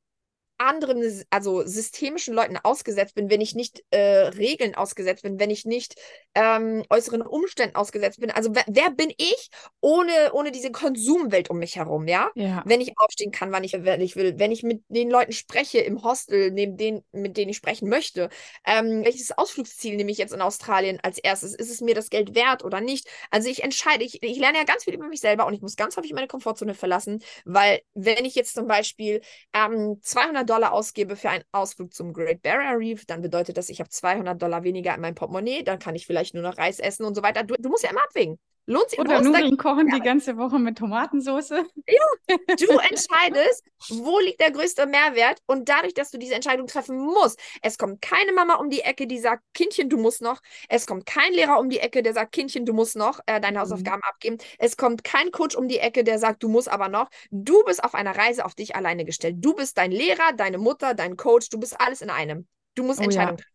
anderen, 0.59 1.25
also 1.31 1.67
systemischen 1.67 2.35
Leuten 2.35 2.57
ausgesetzt 2.57 3.15
bin, 3.15 3.29
wenn 3.29 3.41
ich 3.41 3.55
nicht 3.55 3.83
äh, 3.91 4.29
Regeln 4.29 4.75
ausgesetzt 4.75 5.23
bin, 5.23 5.41
wenn 5.41 5.51
ich 5.51 5.65
nicht 5.65 5.97
ähm, 6.35 6.85
äußeren 6.91 7.23
Umständen 7.23 7.77
ausgesetzt 7.77 8.21
bin. 8.21 8.31
Also 8.31 8.55
wer, 8.55 8.65
wer, 8.69 8.91
bin 8.91 9.13
ich 9.17 9.49
ohne, 9.81 10.33
ohne 10.33 10.53
diese 10.53 10.71
Konsumwelt 10.71 11.51
um 11.51 11.59
mich 11.59 11.77
herum, 11.77 12.07
ja? 12.07 12.31
ja? 12.37 12.63
Wenn 12.67 12.81
ich 12.81 12.93
aufstehen 12.97 13.33
kann, 13.33 13.51
wann 13.51 13.65
ich, 13.65 13.73
wenn 13.73 14.01
ich 14.01 14.15
will, 14.15 14.39
wenn 14.39 14.53
ich 14.53 14.63
mit 14.63 14.85
den 14.89 15.11
Leuten 15.11 15.33
spreche 15.33 15.79
im 15.79 16.05
Hostel, 16.05 16.53
neben 16.53 16.77
denen, 16.77 17.05
mit 17.11 17.37
denen 17.37 17.51
ich 17.51 17.57
sprechen 17.57 17.89
möchte, 17.89 18.29
ähm, 18.65 19.05
welches 19.05 19.37
Ausflugsziel 19.37 19.97
nehme 19.97 20.13
ich 20.13 20.19
jetzt 20.19 20.33
in 20.33 20.41
Australien 20.41 21.01
als 21.03 21.19
erstes? 21.19 21.55
Ist 21.55 21.71
es 21.71 21.81
mir 21.81 21.95
das 21.95 22.11
Geld 22.11 22.35
wert 22.37 22.65
oder 22.65 22.81
nicht? 22.81 23.09
Also 23.31 23.49
ich 23.49 23.65
entscheide, 23.65 24.05
ich, 24.05 24.23
ich 24.23 24.39
lerne 24.39 24.59
ja 24.59 24.65
ganz 24.65 24.85
viel 24.85 24.95
über 24.95 25.09
mich 25.09 25.21
selber 25.21 25.47
und 25.47 25.55
ich 25.55 25.63
muss 25.63 25.75
ganz 25.75 25.97
häufig 25.97 26.13
meine 26.13 26.29
Komfortzone 26.29 26.75
verlassen, 26.75 27.23
weil 27.45 27.81
wenn 27.95 28.25
ich 28.25 28.37
jetzt 28.37 28.55
zum 28.55 28.69
Beispiel 28.69 29.21
ähm, 29.53 29.99
200 30.01 30.44
200 30.45 30.51
Dollar 30.51 30.73
ausgebe 30.73 31.17
für 31.17 31.31
einen 31.31 31.45
Ausflug 31.53 31.95
zum 31.95 32.13
Great 32.13 32.43
Barrier 32.43 32.79
Reef, 32.79 33.07
dann 33.07 33.23
bedeutet 33.23 33.57
das, 33.57 33.69
ich 33.69 33.81
habe 33.81 33.91
200 33.91 34.41
Dollar 34.41 34.63
weniger 34.65 34.95
in 34.95 35.01
meinem 35.01 35.15
Portemonnaie, 35.15 35.63
dann 35.65 35.79
kann 35.79 35.95
ich 35.95 36.07
vielleicht 36.07 36.35
nur 36.35 36.43
noch 36.43 36.59
Reis 36.59 36.79
essen 36.79 37.05
und 37.05 37.15
so 37.15 37.23
weiter. 37.23 37.43
Du, 37.45 37.55
du 37.59 37.69
musst 37.69 37.85
ja 37.85 37.91
immer 37.91 38.05
abwägen. 38.05 38.39
Lohnt 38.67 38.89
sich 38.89 38.99
Oder 38.99 39.21
Nudeln 39.21 39.59
kochen 39.59 39.89
ja. 39.89 39.97
die 39.97 40.01
ganze 40.01 40.39
Woche 40.39 40.59
mit 40.59 40.79
Tomatensauce. 40.79 41.51
Ja, 41.51 42.05
du 42.47 42.79
entscheidest, 42.79 43.63
wo 43.91 44.19
liegt 44.21 44.41
der 44.41 44.53
größte 44.53 44.87
Mehrwert 44.87 45.41
und 45.47 45.69
dadurch, 45.69 45.93
dass 45.93 46.11
du 46.11 46.19
diese 46.19 46.35
Entscheidung 46.35 46.67
treffen 46.67 46.97
musst. 46.97 47.39
Es 47.61 47.77
kommt 47.77 48.01
keine 48.01 48.33
Mama 48.33 48.55
um 48.55 48.71
die 48.71 48.81
Ecke, 48.81 49.07
die 49.07 49.19
sagt, 49.19 49.43
Kindchen, 49.53 49.91
du 49.91 49.99
musst 49.99 50.23
noch. 50.23 50.41
Es 50.71 50.87
kommt 50.87 51.05
kein 51.05 51.33
Lehrer 51.35 51.59
um 51.61 51.69
die 51.69 51.79
Ecke, 51.79 52.03
der 52.03 52.15
sagt, 52.15 52.33
Kindchen, 52.33 52.65
du 52.65 52.73
musst 52.73 52.97
noch 52.97 53.21
äh, 53.27 53.39
deine 53.39 53.59
mhm. 53.59 53.63
Hausaufgaben 53.63 54.01
mhm. 54.03 54.11
abgeben. 54.11 54.39
Es 54.59 54.79
kommt 54.79 55.05
kein 55.05 55.31
Coach 55.31 55.57
um 55.57 55.69
die 55.69 55.79
Ecke, 55.79 56.03
der 56.03 56.19
sagt, 56.19 56.43
du 56.43 56.49
musst 56.49 56.71
aber 56.71 56.89
noch. 56.89 57.11
Du 57.31 57.63
bist 57.65 57.85
auf 57.85 57.95
einer 57.95 58.17
Reise 58.17 58.47
auf 58.47 58.55
dich 58.55 58.75
alleine 58.77 59.05
gestellt. 59.05 59.37
Du 59.39 59.55
bist 59.55 59.77
dein 59.77 59.91
Lehrer, 59.91 60.33
deine 60.35 60.57
Mutter, 60.57 60.95
dein 60.95 61.17
Coach, 61.17 61.51
du 61.51 61.61
bist 61.61 61.79
alles 61.79 62.01
in 62.01 62.09
einem. 62.09 62.49
Du 62.75 62.83
musst 62.83 63.01
oh, 63.01 63.05
Entscheidungen 63.05 63.37
treffen. 63.37 63.54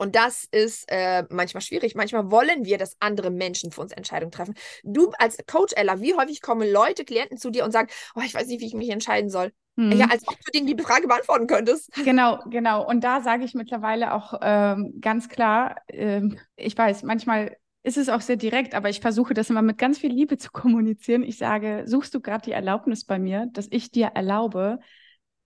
Und 0.00 0.16
das 0.16 0.48
ist 0.50 0.90
äh, 0.90 1.24
manchmal 1.28 1.60
schwierig. 1.60 1.94
Manchmal 1.94 2.30
wollen 2.30 2.64
wir, 2.64 2.78
dass 2.78 2.96
andere 3.00 3.30
Menschen 3.30 3.70
für 3.70 3.82
uns 3.82 3.92
Entscheidungen 3.92 4.32
treffen. 4.32 4.54
Du 4.82 5.10
als 5.18 5.36
Coach, 5.46 5.74
Ella, 5.76 6.00
wie 6.00 6.14
häufig 6.14 6.40
kommen 6.40 6.66
Leute, 6.66 7.04
Klienten 7.04 7.36
zu 7.36 7.50
dir 7.50 7.66
und 7.66 7.72
sagen, 7.72 7.88
oh, 8.14 8.22
ich 8.24 8.32
weiß 8.32 8.46
nicht, 8.46 8.62
wie 8.62 8.66
ich 8.66 8.72
mich 8.72 8.88
entscheiden 8.88 9.28
soll. 9.28 9.52
Hm. 9.76 9.92
Ja, 9.92 10.06
als 10.06 10.26
ob 10.26 10.36
du 10.42 10.52
denen 10.52 10.66
die 10.66 10.82
Frage 10.82 11.06
beantworten 11.06 11.46
könntest. 11.46 11.90
Genau, 12.02 12.38
genau. 12.48 12.88
Und 12.88 13.04
da 13.04 13.20
sage 13.20 13.44
ich 13.44 13.52
mittlerweile 13.52 14.14
auch 14.14 14.32
ähm, 14.40 14.94
ganz 15.02 15.28
klar, 15.28 15.76
ähm, 15.88 16.38
ich 16.56 16.78
weiß, 16.78 17.02
manchmal 17.02 17.58
ist 17.82 17.98
es 17.98 18.08
auch 18.08 18.22
sehr 18.22 18.36
direkt, 18.36 18.74
aber 18.74 18.88
ich 18.88 19.00
versuche 19.00 19.34
das 19.34 19.50
immer 19.50 19.60
mit 19.60 19.76
ganz 19.76 19.98
viel 19.98 20.12
Liebe 20.12 20.38
zu 20.38 20.50
kommunizieren. 20.50 21.22
Ich 21.22 21.36
sage, 21.36 21.82
suchst 21.84 22.14
du 22.14 22.20
gerade 22.20 22.46
die 22.46 22.52
Erlaubnis 22.52 23.04
bei 23.04 23.18
mir, 23.18 23.48
dass 23.52 23.68
ich 23.70 23.90
dir 23.90 24.12
erlaube, 24.14 24.80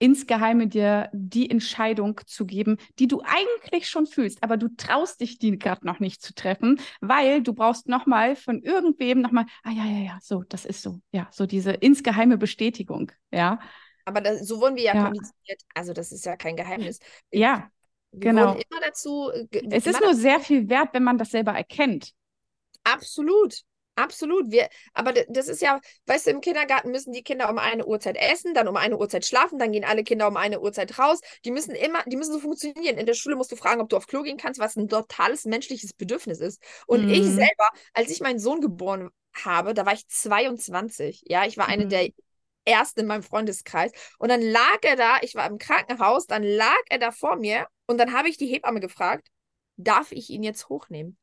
insgeheime 0.04 0.68
dir 0.68 1.08
die 1.14 1.48
Entscheidung 1.48 2.20
zu 2.26 2.44
geben, 2.44 2.76
die 2.98 3.06
du 3.06 3.22
eigentlich 3.24 3.88
schon 3.88 4.06
fühlst, 4.06 4.42
aber 4.42 4.58
du 4.58 4.68
traust 4.76 5.22
dich 5.22 5.38
die 5.38 5.58
gerade 5.58 5.86
noch 5.86 5.98
nicht 5.98 6.20
zu 6.20 6.34
treffen, 6.34 6.78
weil 7.00 7.42
du 7.42 7.54
brauchst 7.54 7.88
nochmal 7.88 8.36
von 8.36 8.60
irgendwem 8.60 9.22
nochmal, 9.22 9.46
ah 9.62 9.70
ja, 9.70 9.86
ja, 9.86 10.04
ja, 10.04 10.18
so, 10.20 10.42
das 10.42 10.66
ist 10.66 10.82
so, 10.82 11.00
ja, 11.10 11.26
so 11.32 11.46
diese 11.46 11.72
insgeheime 11.72 12.36
Bestätigung, 12.36 13.12
ja. 13.32 13.58
Aber 14.04 14.20
das, 14.20 14.46
so 14.46 14.60
wurden 14.60 14.76
wir 14.76 14.82
ja, 14.82 14.94
ja, 14.94 15.04
konditioniert, 15.04 15.62
also 15.74 15.94
das 15.94 16.12
ist 16.12 16.26
ja 16.26 16.36
kein 16.36 16.56
Geheimnis. 16.56 16.98
Ja, 17.32 17.70
wir 18.12 18.20
genau. 18.20 18.52
immer 18.52 18.80
dazu. 18.82 19.30
Es 19.70 19.86
ist 19.86 20.02
nur 20.02 20.14
sehr 20.14 20.38
viel 20.38 20.68
wert, 20.68 20.90
wenn 20.92 21.02
man 21.02 21.16
das 21.16 21.30
selber 21.30 21.52
erkennt. 21.52 22.12
Absolut. 22.84 23.62
Absolut. 23.96 24.50
Wir, 24.50 24.68
aber 24.92 25.12
das 25.12 25.48
ist 25.48 25.62
ja, 25.62 25.80
weißt 26.06 26.26
du, 26.26 26.30
im 26.30 26.40
Kindergarten 26.40 26.90
müssen 26.90 27.12
die 27.12 27.22
Kinder 27.22 27.48
um 27.48 27.58
eine 27.58 27.86
Uhrzeit 27.86 28.16
essen, 28.16 28.52
dann 28.52 28.66
um 28.66 28.76
eine 28.76 28.98
Uhrzeit 28.98 29.24
schlafen, 29.24 29.58
dann 29.58 29.70
gehen 29.70 29.84
alle 29.84 30.02
Kinder 30.02 30.26
um 30.26 30.36
eine 30.36 30.60
Uhrzeit 30.60 30.98
raus. 30.98 31.20
Die 31.44 31.52
müssen 31.52 31.74
immer, 31.74 32.02
die 32.06 32.16
müssen 32.16 32.32
so 32.32 32.40
funktionieren. 32.40 32.98
In 32.98 33.06
der 33.06 33.14
Schule 33.14 33.36
musst 33.36 33.52
du 33.52 33.56
fragen, 33.56 33.80
ob 33.80 33.88
du 33.88 33.96
auf 33.96 34.06
Klo 34.06 34.22
gehen 34.22 34.36
kannst, 34.36 34.58
was 34.58 34.76
ein 34.76 34.88
totales 34.88 35.44
menschliches 35.44 35.92
Bedürfnis 35.92 36.40
ist. 36.40 36.60
Und 36.86 37.06
mhm. 37.06 37.12
ich 37.12 37.24
selber, 37.24 37.68
als 37.92 38.10
ich 38.10 38.20
meinen 38.20 38.40
Sohn 38.40 38.60
geboren 38.60 39.10
habe, 39.32 39.74
da 39.74 39.86
war 39.86 39.92
ich 39.92 40.06
22. 40.08 41.22
Ja, 41.26 41.46
ich 41.46 41.56
war 41.56 41.68
eine 41.68 41.84
mhm. 41.84 41.90
der 41.90 42.08
ersten 42.64 43.00
in 43.00 43.06
meinem 43.06 43.22
Freundeskreis. 43.22 43.92
Und 44.18 44.30
dann 44.30 44.40
lag 44.40 44.78
er 44.82 44.96
da, 44.96 45.18
ich 45.22 45.34
war 45.34 45.46
im 45.46 45.58
Krankenhaus, 45.58 46.26
dann 46.26 46.42
lag 46.42 46.80
er 46.88 46.98
da 46.98 47.10
vor 47.10 47.36
mir 47.36 47.66
und 47.86 47.98
dann 47.98 48.12
habe 48.12 48.28
ich 48.28 48.36
die 48.36 48.46
Hebamme 48.46 48.80
gefragt, 48.80 49.28
darf 49.76 50.12
ich 50.12 50.30
ihn 50.30 50.42
jetzt 50.42 50.68
hochnehmen? 50.68 51.18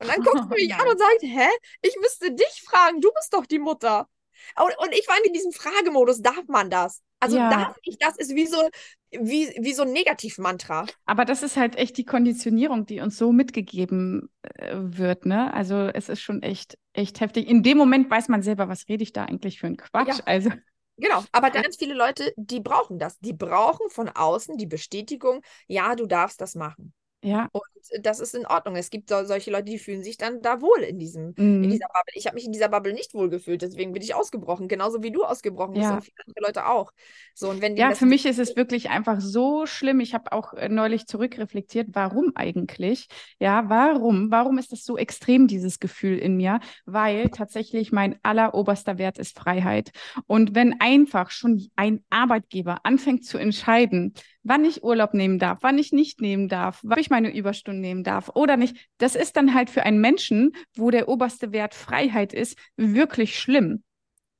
Und 0.00 0.08
dann 0.08 0.22
guckt 0.22 0.44
sie 0.50 0.66
mich 0.66 0.74
an 0.74 0.88
und 0.88 0.98
sagt, 0.98 1.22
hä? 1.22 1.48
Ich 1.82 1.96
müsste 2.00 2.32
dich 2.32 2.62
fragen, 2.66 3.00
du 3.00 3.10
bist 3.12 3.32
doch 3.32 3.46
die 3.46 3.58
Mutter. 3.58 4.08
Und, 4.56 4.78
und 4.78 4.92
ich 4.92 5.06
war 5.08 5.16
in 5.24 5.32
diesem 5.32 5.52
Fragemodus, 5.52 6.22
darf 6.22 6.46
man 6.46 6.70
das? 6.70 7.02
Also 7.20 7.36
ja. 7.36 7.50
darf 7.50 7.76
ich 7.82 7.98
das? 7.98 8.16
Ist 8.16 8.34
wie 8.34 8.46
so, 8.46 8.68
wie, 9.10 9.52
wie 9.58 9.72
so 9.72 9.82
ein 9.82 9.92
Negativmantra. 9.92 10.86
Aber 11.06 11.24
das 11.24 11.42
ist 11.42 11.56
halt 11.56 11.76
echt 11.76 11.96
die 11.96 12.04
Konditionierung, 12.04 12.86
die 12.86 13.00
uns 13.00 13.18
so 13.18 13.32
mitgegeben 13.32 14.30
äh, 14.42 14.74
wird, 14.76 15.26
ne? 15.26 15.52
Also 15.52 15.88
es 15.88 16.08
ist 16.08 16.20
schon 16.20 16.42
echt, 16.42 16.78
echt 16.92 17.20
heftig. 17.20 17.48
In 17.48 17.62
dem 17.62 17.78
Moment 17.78 18.10
weiß 18.10 18.28
man 18.28 18.42
selber, 18.42 18.68
was 18.68 18.88
rede 18.88 19.02
ich 19.02 19.12
da 19.12 19.24
eigentlich 19.24 19.58
für 19.58 19.66
ein 19.66 19.76
Quatsch. 19.76 20.18
Ja. 20.18 20.24
Also. 20.26 20.50
Genau, 20.96 21.24
aber 21.30 21.50
ganz 21.50 21.76
viele 21.76 21.94
Leute, 21.94 22.32
die 22.36 22.60
brauchen 22.60 22.98
das. 22.98 23.18
Die 23.20 23.32
brauchen 23.32 23.88
von 23.88 24.08
außen 24.08 24.56
die 24.56 24.66
Bestätigung, 24.66 25.42
ja, 25.68 25.94
du 25.94 26.06
darfst 26.06 26.40
das 26.40 26.56
machen. 26.56 26.92
Ja. 27.22 27.48
Und 27.52 27.62
das 28.02 28.20
ist 28.20 28.34
in 28.34 28.46
Ordnung. 28.46 28.76
Es 28.76 28.90
gibt 28.90 29.08
so, 29.08 29.24
solche 29.24 29.50
Leute, 29.50 29.64
die 29.64 29.78
fühlen 29.78 30.02
sich 30.02 30.16
dann 30.18 30.40
da 30.40 30.60
wohl 30.60 30.80
in 30.80 30.98
diesem, 30.98 31.34
mhm. 31.36 31.64
in 31.64 31.70
dieser 31.70 31.86
Bubble. 31.86 32.12
Ich 32.14 32.26
habe 32.26 32.34
mich 32.34 32.44
in 32.44 32.52
dieser 32.52 32.68
Bubble 32.68 32.92
nicht 32.92 33.14
wohl 33.14 33.28
gefühlt, 33.28 33.62
deswegen 33.62 33.92
bin 33.92 34.02
ich 34.02 34.14
ausgebrochen, 34.14 34.68
genauso 34.68 35.02
wie 35.02 35.10
du 35.10 35.24
ausgebrochen 35.24 35.74
bist 35.74 35.84
ja. 35.84 35.94
und 35.94 36.02
viele 36.02 36.16
andere 36.26 36.44
Leute 36.44 36.66
auch. 36.66 36.92
So, 37.34 37.50
und 37.50 37.60
wenn 37.60 37.76
ja, 37.76 37.94
für 37.94 38.06
mich 38.06 38.26
ist 38.26 38.38
es 38.38 38.56
wirklich 38.56 38.90
einfach 38.90 39.20
so 39.20 39.66
schlimm. 39.66 40.00
Ich 40.00 40.14
habe 40.14 40.32
auch 40.32 40.52
äh, 40.54 40.68
neulich 40.68 41.06
zurückreflektiert, 41.06 41.88
warum 41.92 42.32
eigentlich? 42.34 43.08
Ja, 43.40 43.68
warum? 43.68 44.30
Warum 44.30 44.58
ist 44.58 44.72
das 44.72 44.84
so 44.84 44.96
extrem, 44.96 45.48
dieses 45.48 45.80
Gefühl 45.80 46.18
in 46.18 46.36
mir? 46.36 46.60
Weil 46.84 47.30
tatsächlich 47.30 47.90
mein 47.90 48.18
alleroberster 48.22 48.98
Wert 48.98 49.18
ist 49.18 49.38
Freiheit. 49.38 49.90
Und 50.26 50.54
wenn 50.54 50.80
einfach 50.80 51.30
schon 51.30 51.68
ein 51.76 52.04
Arbeitgeber 52.10 52.80
anfängt 52.84 53.24
zu 53.24 53.38
entscheiden, 53.38 54.14
wann 54.48 54.64
ich 54.64 54.82
Urlaub 54.82 55.14
nehmen 55.14 55.38
darf, 55.38 55.58
wann 55.60 55.78
ich 55.78 55.92
nicht 55.92 56.20
nehmen 56.20 56.48
darf, 56.48 56.80
wann 56.82 56.98
ich 56.98 57.10
meine 57.10 57.34
Überstunden 57.34 57.80
nehmen 57.80 58.02
darf 58.02 58.30
oder 58.34 58.56
nicht. 58.56 58.76
Das 58.98 59.14
ist 59.14 59.36
dann 59.36 59.54
halt 59.54 59.70
für 59.70 59.82
einen 59.82 60.00
Menschen, 60.00 60.52
wo 60.74 60.90
der 60.90 61.08
oberste 61.08 61.52
Wert 61.52 61.74
Freiheit 61.74 62.32
ist, 62.32 62.58
wirklich 62.76 63.38
schlimm. 63.38 63.84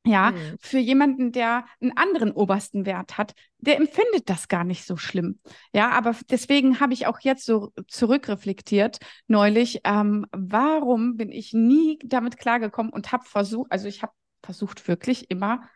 Ja, 0.07 0.31
mhm. 0.31 0.57
für 0.59 0.79
jemanden, 0.79 1.33
der 1.33 1.67
einen 1.83 1.95
anderen 1.95 2.33
obersten 2.33 2.87
Wert 2.87 3.19
hat, 3.19 3.35
der 3.59 3.77
empfindet 3.77 4.31
das 4.31 4.49
gar 4.49 4.65
nicht 4.65 4.87
so 4.87 4.97
schlimm. 4.97 5.39
Ja, 5.75 5.91
aber 5.91 6.17
deswegen 6.31 6.81
habe 6.81 6.95
ich 6.95 7.07
auch 7.07 7.21
jetzt 7.21 7.45
so 7.45 7.73
zurückreflektiert 7.89 8.99
neulich, 9.27 9.81
ähm, 9.85 10.25
warum 10.33 11.17
bin 11.17 11.31
ich 11.31 11.53
nie 11.53 11.99
damit 12.03 12.39
klargekommen 12.39 12.91
und 12.91 13.13
habe 13.13 13.25
versucht, 13.27 13.71
also 13.71 13.87
ich 13.87 14.03
habe 14.03 14.13
versucht 14.43 14.89
wirklich 14.89 15.31
immer 15.31 15.69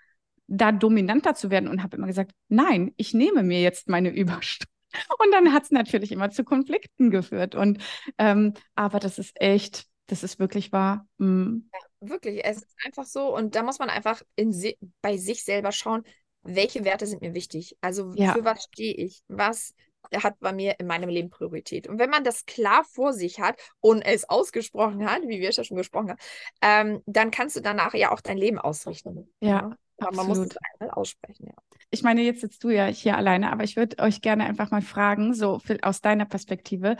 da 0.47 0.73
dominanter 0.73 1.35
zu 1.35 1.51
werden 1.51 1.69
und 1.69 1.83
habe 1.83 1.97
immer 1.97 2.07
gesagt, 2.07 2.33
nein, 2.49 2.93
ich 2.97 3.15
nehme 3.15 3.43
mir 3.43 3.61
jetzt 3.61 3.89
meine 3.89 4.11
Überstunden. 4.11 4.71
Und 5.19 5.33
dann 5.33 5.55
hat 5.55 5.63
es 5.63 5.71
natürlich 5.71 6.13
immer 6.13 6.31
zu 6.31 6.45
Konflikten 6.45 7.11
geführt. 7.11 7.55
Und 7.55 7.83
ähm, 8.19 8.53
aber 8.75 8.99
das 8.99 9.19
ist 9.19 9.41
echt, 9.41 9.87
das 10.07 10.23
ist 10.23 10.39
wirklich 10.39 10.71
wahr. 10.71 11.07
Mm. 11.17 11.61
Ja, 11.73 12.09
wirklich, 12.09 12.45
es 12.45 12.59
ist 12.59 12.77
einfach 12.85 13.05
so. 13.05 13.35
Und 13.35 13.55
da 13.55 13.63
muss 13.63 13.79
man 13.79 13.89
einfach 13.89 14.21
in 14.37 14.53
si 14.53 14.77
bei 15.01 15.17
sich 15.17 15.45
selber 15.45 15.73
schauen, 15.73 16.03
welche 16.43 16.85
Werte 16.85 17.07
sind 17.07 17.23
mir 17.23 17.35
wichtig? 17.35 17.77
Also 17.81 18.13
ja. 18.17 18.35
für 18.35 18.45
was 18.45 18.65
stehe 18.65 18.95
ich? 18.95 19.23
Was 19.29 19.75
hat 20.17 20.39
bei 20.41 20.53
mir 20.53 20.79
in 20.79 20.87
meinem 20.87 21.09
Leben 21.09 21.31
Priorität. 21.31 21.87
Und 21.87 21.99
wenn 21.99 22.11
man 22.11 22.25
das 22.25 22.45
klar 22.45 22.85
vor 22.85 23.13
sich 23.13 23.41
hat 23.41 23.59
und 23.81 24.03
es 24.03 24.29
ausgesprochen 24.29 25.09
hat, 25.09 25.23
wie 25.23 25.41
wir 25.41 25.49
es 25.49 25.57
ja 25.57 25.65
schon 25.65 25.77
gesprochen 25.77 26.11
haben, 26.11 26.19
ähm, 26.61 27.03
dann 27.07 27.31
kannst 27.31 27.57
du 27.57 27.61
danach 27.61 27.95
ja 27.95 28.11
auch 28.11 28.21
dein 28.21 28.37
Leben 28.37 28.59
ausrichten. 28.59 29.33
Ja. 29.41 29.49
ja? 29.49 29.77
Aber 29.99 30.17
man 30.17 30.27
muss 30.27 30.39
es 30.39 30.57
einmal 30.57 30.95
aussprechen, 30.95 31.47
ja. 31.47 31.55
Ich 31.95 32.03
meine, 32.03 32.23
jetzt 32.23 32.41
sitzt 32.41 32.65
du 32.65 32.71
ja 32.71 32.87
hier 32.87 33.19
alleine, 33.19 33.53
aber 33.53 33.65
ich 33.65 33.77
würde 33.77 33.99
euch 33.99 34.23
gerne 34.23 34.45
einfach 34.45 34.71
mal 34.71 34.81
fragen, 34.81 35.35
so 35.35 35.61
aus 35.83 36.01
deiner 36.01 36.25
Perspektive, 36.25 36.97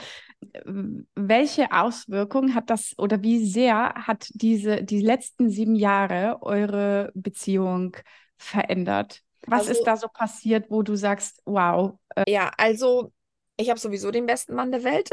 welche 1.15 1.73
Auswirkungen 1.73 2.55
hat 2.55 2.69
das 2.69 2.93
oder 2.99 3.23
wie 3.23 3.43
sehr 3.43 3.95
hat 3.95 4.29
diese, 4.35 4.85
die 4.85 5.01
letzten 5.01 5.49
sieben 5.49 5.77
Jahre 5.77 6.43
eure 6.43 7.11
Beziehung 7.15 7.97
verändert? 8.37 9.23
Was 9.47 9.61
also, 9.61 9.73
ist 9.73 9.85
da 9.85 9.97
so 9.97 10.09
passiert, 10.09 10.71
wo 10.71 10.83
du 10.83 10.95
sagst, 10.95 11.41
wow? 11.47 11.95
Äh, 12.15 12.31
ja, 12.31 12.53
also 12.59 13.13
ich 13.57 13.71
habe 13.71 13.81
sowieso 13.81 14.11
den 14.11 14.27
besten 14.27 14.55
Mann 14.55 14.73
der 14.73 14.85
Welt. 14.85 15.09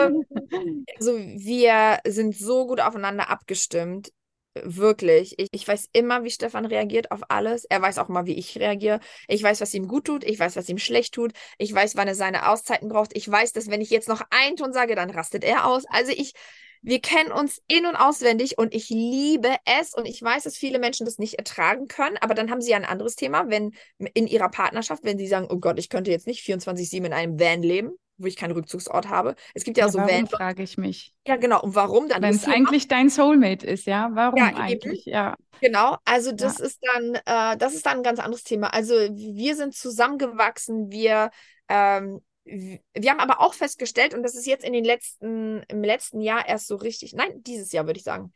ähm, 0.00 0.24
also 0.96 1.18
wir 1.18 1.98
sind 2.06 2.34
so 2.34 2.66
gut 2.66 2.80
aufeinander 2.80 3.28
abgestimmt. 3.28 4.10
Wirklich. 4.54 5.34
Ich, 5.38 5.48
ich 5.50 5.66
weiß 5.66 5.88
immer, 5.92 6.24
wie 6.24 6.30
Stefan 6.30 6.66
reagiert 6.66 7.10
auf 7.10 7.20
alles. 7.30 7.64
Er 7.64 7.80
weiß 7.80 7.98
auch 7.98 8.08
mal, 8.08 8.26
wie 8.26 8.34
ich 8.34 8.58
reagiere. 8.58 9.00
Ich 9.26 9.42
weiß, 9.42 9.60
was 9.62 9.72
ihm 9.72 9.88
gut 9.88 10.04
tut. 10.04 10.24
Ich 10.24 10.38
weiß, 10.38 10.56
was 10.56 10.68
ihm 10.68 10.78
schlecht 10.78 11.14
tut. 11.14 11.32
Ich 11.56 11.72
weiß, 11.72 11.96
wann 11.96 12.08
er 12.08 12.14
seine 12.14 12.48
Auszeiten 12.48 12.88
braucht. 12.88 13.16
Ich 13.16 13.30
weiß, 13.30 13.52
dass 13.52 13.70
wenn 13.70 13.80
ich 13.80 13.90
jetzt 13.90 14.08
noch 14.08 14.20
einen 14.30 14.56
Ton 14.56 14.72
sage, 14.74 14.94
dann 14.94 15.10
rastet 15.10 15.42
er 15.42 15.66
aus. 15.66 15.84
Also 15.88 16.12
ich, 16.12 16.34
wir 16.82 17.00
kennen 17.00 17.32
uns 17.32 17.62
in- 17.66 17.86
und 17.86 17.96
auswendig 17.96 18.58
und 18.58 18.74
ich 18.74 18.90
liebe 18.90 19.54
es 19.64 19.94
und 19.94 20.04
ich 20.04 20.20
weiß, 20.20 20.42
dass 20.42 20.56
viele 20.58 20.78
Menschen 20.78 21.06
das 21.06 21.18
nicht 21.18 21.34
ertragen 21.34 21.88
können, 21.88 22.18
aber 22.20 22.34
dann 22.34 22.50
haben 22.50 22.60
sie 22.60 22.72
ja 22.72 22.76
ein 22.76 22.84
anderes 22.84 23.14
Thema, 23.14 23.48
wenn 23.48 23.72
in 24.14 24.26
ihrer 24.26 24.50
Partnerschaft, 24.50 25.04
wenn 25.04 25.16
sie 25.16 25.28
sagen, 25.28 25.46
oh 25.48 25.58
Gott, 25.60 25.78
ich 25.78 25.88
könnte 25.88 26.10
jetzt 26.10 26.26
nicht 26.26 26.42
24-7 26.44 27.06
in 27.06 27.12
einem 27.12 27.38
Van 27.38 27.62
leben, 27.62 27.92
wo 28.18 28.26
ich 28.26 28.36
keinen 28.36 28.52
Rückzugsort 28.52 29.08
habe. 29.08 29.34
Es 29.54 29.64
gibt 29.64 29.78
ja, 29.78 29.86
ja 29.86 29.90
so 29.90 29.98
warum 29.98 30.26
frage 30.26 30.62
ich 30.62 30.78
mich. 30.78 31.14
Ja, 31.26 31.36
genau. 31.36 31.62
Und 31.62 31.74
warum 31.74 32.08
dann? 32.08 32.22
Wenn 32.22 32.34
es 32.34 32.46
eigentlich 32.46 32.88
dein 32.88 33.08
Soulmate 33.08 33.66
ist, 33.66 33.86
ja? 33.86 34.10
Warum 34.12 34.38
ja, 34.38 34.54
eigentlich? 34.54 35.06
Eben. 35.06 35.14
Ja. 35.14 35.36
Genau. 35.60 35.96
Also 36.04 36.32
das 36.32 36.58
ja. 36.58 36.64
ist 36.64 36.78
dann, 36.82 37.14
äh, 37.14 37.56
das 37.56 37.74
ist 37.74 37.86
dann 37.86 37.98
ein 37.98 38.02
ganz 38.02 38.18
anderes 38.18 38.44
Thema. 38.44 38.72
Also 38.72 38.94
wir 38.94 39.56
sind 39.56 39.74
zusammengewachsen. 39.74 40.90
Wir 40.90 41.30
ähm, 41.68 42.20
wir 42.44 43.10
haben 43.10 43.20
aber 43.20 43.40
auch 43.40 43.54
festgestellt, 43.54 44.14
und 44.14 44.22
das 44.22 44.34
ist 44.34 44.46
jetzt 44.46 44.64
in 44.64 44.72
den 44.72 44.84
letzten, 44.84 45.62
im 45.68 45.84
letzten 45.84 46.20
Jahr 46.20 46.48
erst 46.48 46.66
so 46.66 46.76
richtig, 46.76 47.12
nein, 47.12 47.42
dieses 47.42 47.70
Jahr 47.72 47.86
würde 47.86 47.98
ich 47.98 48.04
sagen, 48.04 48.32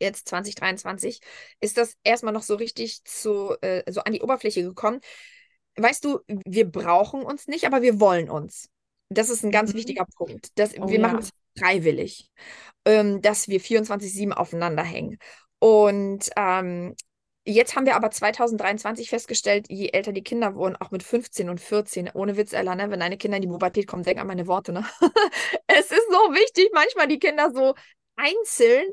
jetzt 0.00 0.28
2023, 0.28 1.20
ist 1.60 1.76
das 1.76 1.96
erstmal 2.02 2.32
noch 2.32 2.42
so 2.42 2.54
richtig 2.54 3.04
zu, 3.04 3.56
äh, 3.60 3.90
so 3.90 4.00
an 4.00 4.12
die 4.12 4.22
Oberfläche 4.22 4.62
gekommen. 4.62 5.00
Weißt 5.76 6.04
du, 6.04 6.20
wir 6.26 6.68
brauchen 6.70 7.22
uns 7.22 7.46
nicht, 7.46 7.66
aber 7.66 7.82
wir 7.82 8.00
wollen 8.00 8.28
uns. 8.28 8.68
Das 9.10 9.28
ist 9.28 9.44
ein 9.44 9.50
ganz 9.50 9.72
mhm. 9.72 9.78
wichtiger 9.78 10.06
Punkt. 10.16 10.48
Das, 10.56 10.74
oh, 10.78 10.88
wir 10.88 11.00
ja. 11.00 11.06
machen 11.06 11.18
es 11.18 11.30
freiwillig, 11.58 12.30
ähm, 12.84 13.20
dass 13.20 13.48
wir 13.48 13.60
24-7 13.60 14.32
aufeinander 14.32 14.84
hängen. 14.84 15.18
Und 15.58 16.30
ähm, 16.36 16.94
jetzt 17.44 17.76
haben 17.76 17.86
wir 17.86 17.96
aber 17.96 18.10
2023 18.10 19.10
festgestellt, 19.10 19.66
je 19.68 19.88
älter 19.88 20.12
die 20.12 20.22
Kinder 20.22 20.54
wurden, 20.54 20.76
auch 20.76 20.90
mit 20.90 21.02
15 21.02 21.50
und 21.50 21.60
14, 21.60 22.10
ohne 22.14 22.36
Witz, 22.36 22.52
Ella, 22.52 22.74
ne? 22.74 22.90
wenn 22.90 23.00
deine 23.00 23.18
Kinder 23.18 23.36
in 23.36 23.42
die 23.42 23.48
Pubertät 23.48 23.86
kommen, 23.86 24.04
denk 24.04 24.20
an 24.20 24.26
meine 24.28 24.46
Worte. 24.46 24.72
Ne? 24.72 24.86
es 25.66 25.90
ist 25.90 26.06
so 26.10 26.32
wichtig, 26.32 26.70
manchmal 26.72 27.08
die 27.08 27.18
Kinder 27.18 27.50
so 27.52 27.74
einzeln 28.16 28.84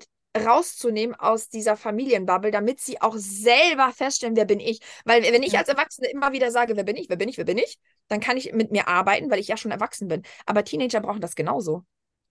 rauszunehmen 0.45 1.15
aus 1.15 1.49
dieser 1.49 1.77
Familienbubble, 1.77 2.51
damit 2.51 2.79
sie 2.79 3.01
auch 3.01 3.15
selber 3.17 3.91
feststellen, 3.91 4.35
wer 4.35 4.45
bin 4.45 4.59
ich. 4.59 4.79
Weil 5.05 5.23
wenn 5.23 5.43
ich 5.43 5.57
als 5.57 5.69
Erwachsene 5.69 6.09
immer 6.09 6.31
wieder 6.31 6.51
sage, 6.51 6.75
wer 6.75 6.83
bin 6.83 6.95
ich, 6.95 7.09
wer 7.09 7.17
bin 7.17 7.29
ich, 7.29 7.37
wer 7.37 7.45
bin 7.45 7.57
ich, 7.57 7.77
dann 8.07 8.19
kann 8.19 8.37
ich 8.37 8.53
mit 8.53 8.71
mir 8.71 8.87
arbeiten, 8.87 9.29
weil 9.29 9.39
ich 9.39 9.47
ja 9.47 9.57
schon 9.57 9.71
erwachsen 9.71 10.07
bin. 10.07 10.23
Aber 10.45 10.63
Teenager 10.63 11.01
brauchen 11.01 11.21
das 11.21 11.35
genauso. 11.35 11.83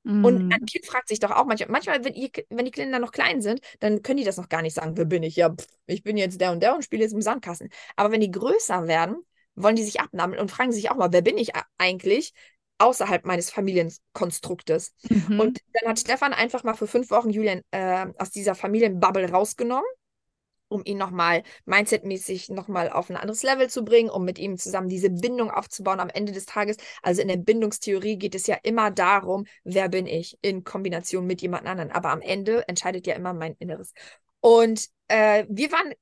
Mm. 0.05 0.25
Und 0.25 0.53
ein 0.53 0.65
Kind 0.67 0.87
fragt 0.87 1.09
sich 1.09 1.19
doch 1.19 1.33
auch 1.33 1.47
manchmal, 1.47 1.71
manchmal 1.71 2.05
wenn, 2.05 2.15
ihr, 2.15 2.31
wenn 2.49 2.65
die 2.65 2.71
Kinder 2.71 2.99
noch 2.99 3.13
klein 3.13 3.43
sind, 3.43 3.61
dann 3.81 4.03
können 4.03 4.19
die 4.19 4.25
das 4.25 4.37
noch 4.37 4.49
gar 4.49 4.63
nicht 4.63 4.75
sagen, 4.75 4.97
wer 4.97 5.05
bin 5.05 5.23
ich? 5.23 5.37
Ja, 5.37 5.51
pff, 5.51 5.67
ich 5.87 6.03
bin 6.03 6.17
jetzt 6.17 6.41
der 6.41 6.53
und 6.53 6.63
der 6.63 6.75
und 6.75 6.85
spiele 6.85 7.03
jetzt 7.03 7.13
im 7.13 7.23
Sandkasten. 7.23 7.71
Aber 7.97 8.13
wenn 8.13 8.21
die 8.21 8.31
größer 8.31 8.87
werden, 8.87 9.17
wollen 9.57 9.77
die 9.77 9.83
sich 9.83 10.01
abnammeln 10.01 10.41
und 10.41 10.51
fragen 10.51 10.71
sich 10.71 10.91
auch 10.91 10.97
mal, 10.97 11.13
wer 11.13 11.23
bin 11.23 11.39
ich 11.39 11.53
eigentlich? 11.79 12.33
Außerhalb 12.79 13.25
meines 13.25 13.51
Familienkonstruktes. 13.51 14.95
Mhm. 15.09 15.41
Und 15.41 15.61
dann 15.73 15.91
hat 15.91 15.99
Stefan 15.99 16.33
einfach 16.33 16.65
mal 16.65 16.75
für 16.75 16.87
fünf 16.87 17.11
Wochen 17.11 17.31
Julian 17.31 17.63
äh, 17.71 18.07
aus 18.19 18.31
dieser 18.31 18.55
Familienbubble 18.55 19.31
rausgenommen 19.31 19.87
um 20.69 20.83
ihn 20.85 20.99
nochmal 20.99 21.43
mindsetmäßig 21.65 22.49
nochmal 22.49 22.91
auf 22.91 23.11
ein 23.11 23.17
anderes 23.17 23.43
Level 23.43 23.69
zu 23.69 23.85
bringen, 23.85 24.11
um 24.11 24.25
mit 24.25 24.39
ihm 24.39 24.59
zusammen 24.59 24.89
diese 24.89 25.11
Bindung 25.11 25.51
aufzubauen 25.51 26.01
am 26.01 26.09
Ende 26.09 26.33
des 26.33 26.47
Tages. 26.47 26.77
Also 27.03 27.23
in 27.23 27.29
der 27.29 27.37
Bindungstheorie 27.37 28.17
geht 28.17 28.35
es 28.35 28.47
ja 28.47 28.57
immer 28.63 28.91
darum, 28.91 29.47
wer 29.65 29.89
bin 29.89 30.07
ich 30.07 30.37
in 30.43 30.65
Kombination 30.65 31.27
mit 31.27 31.43
jemand 31.43 31.67
anderen. 31.67 31.91
Aber 31.91 32.11
am 32.11 32.21
Ende 32.21 32.67
entscheidet 32.69 33.07
ja 33.07 33.15
immer 33.15 33.33
mein 33.33 33.55
Inneres. 33.59 33.93
Und 34.41 34.89
äh, 35.09 35.45
wir 35.49 35.71
waren 35.73 35.93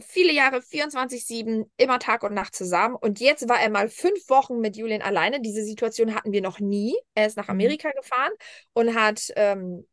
viele 0.00 0.32
Jahre 0.32 0.60
24-7, 0.60 1.70
immer 1.76 1.98
Tag 1.98 2.22
und 2.22 2.34
Nacht 2.34 2.54
zusammen. 2.54 2.96
Und 2.96 3.20
jetzt 3.20 3.48
war 3.48 3.60
er 3.60 3.70
mal 3.70 3.88
fünf 3.88 4.28
Wochen 4.28 4.58
mit 4.58 4.76
Julian 4.76 5.02
alleine. 5.02 5.40
Diese 5.40 5.64
Situation 5.64 6.14
hatten 6.14 6.32
wir 6.32 6.42
noch 6.42 6.60
nie. 6.60 6.96
Er 7.14 7.26
ist 7.26 7.36
nach 7.36 7.44
mhm. 7.46 7.52
Amerika 7.52 7.90
gefahren 7.92 8.32
und 8.72 8.94
hat 8.94 9.32
ähm, 9.36 9.86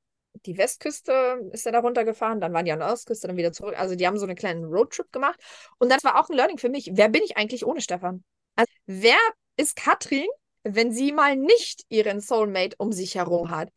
die 0.45 0.57
Westküste 0.57 1.49
ist 1.51 1.65
er 1.65 1.71
da 1.71 1.79
runtergefahren, 1.79 2.39
dann 2.39 2.53
waren 2.53 2.65
die 2.65 2.71
an 2.71 2.79
der 2.79 2.91
Ostküste, 2.91 3.27
dann 3.27 3.37
wieder 3.37 3.51
zurück. 3.51 3.77
Also 3.77 3.95
die 3.95 4.07
haben 4.07 4.17
so 4.17 4.25
einen 4.25 4.35
kleinen 4.35 4.65
Roadtrip 4.65 5.11
gemacht. 5.11 5.39
Und 5.77 5.91
das 5.91 6.03
war 6.03 6.19
auch 6.19 6.29
ein 6.29 6.35
Learning 6.35 6.57
für 6.57 6.69
mich. 6.69 6.89
Wer 6.93 7.09
bin 7.09 7.21
ich 7.23 7.37
eigentlich 7.37 7.65
ohne 7.65 7.81
Stefan? 7.81 8.23
Also 8.55 8.71
wer 8.85 9.17
ist 9.57 9.75
Katrin, 9.75 10.27
wenn 10.63 10.91
sie 10.91 11.11
mal 11.11 11.35
nicht 11.35 11.83
ihren 11.89 12.21
Soulmate 12.21 12.75
um 12.77 12.91
sich 12.91 13.15
herum 13.15 13.51
hat? 13.51 13.69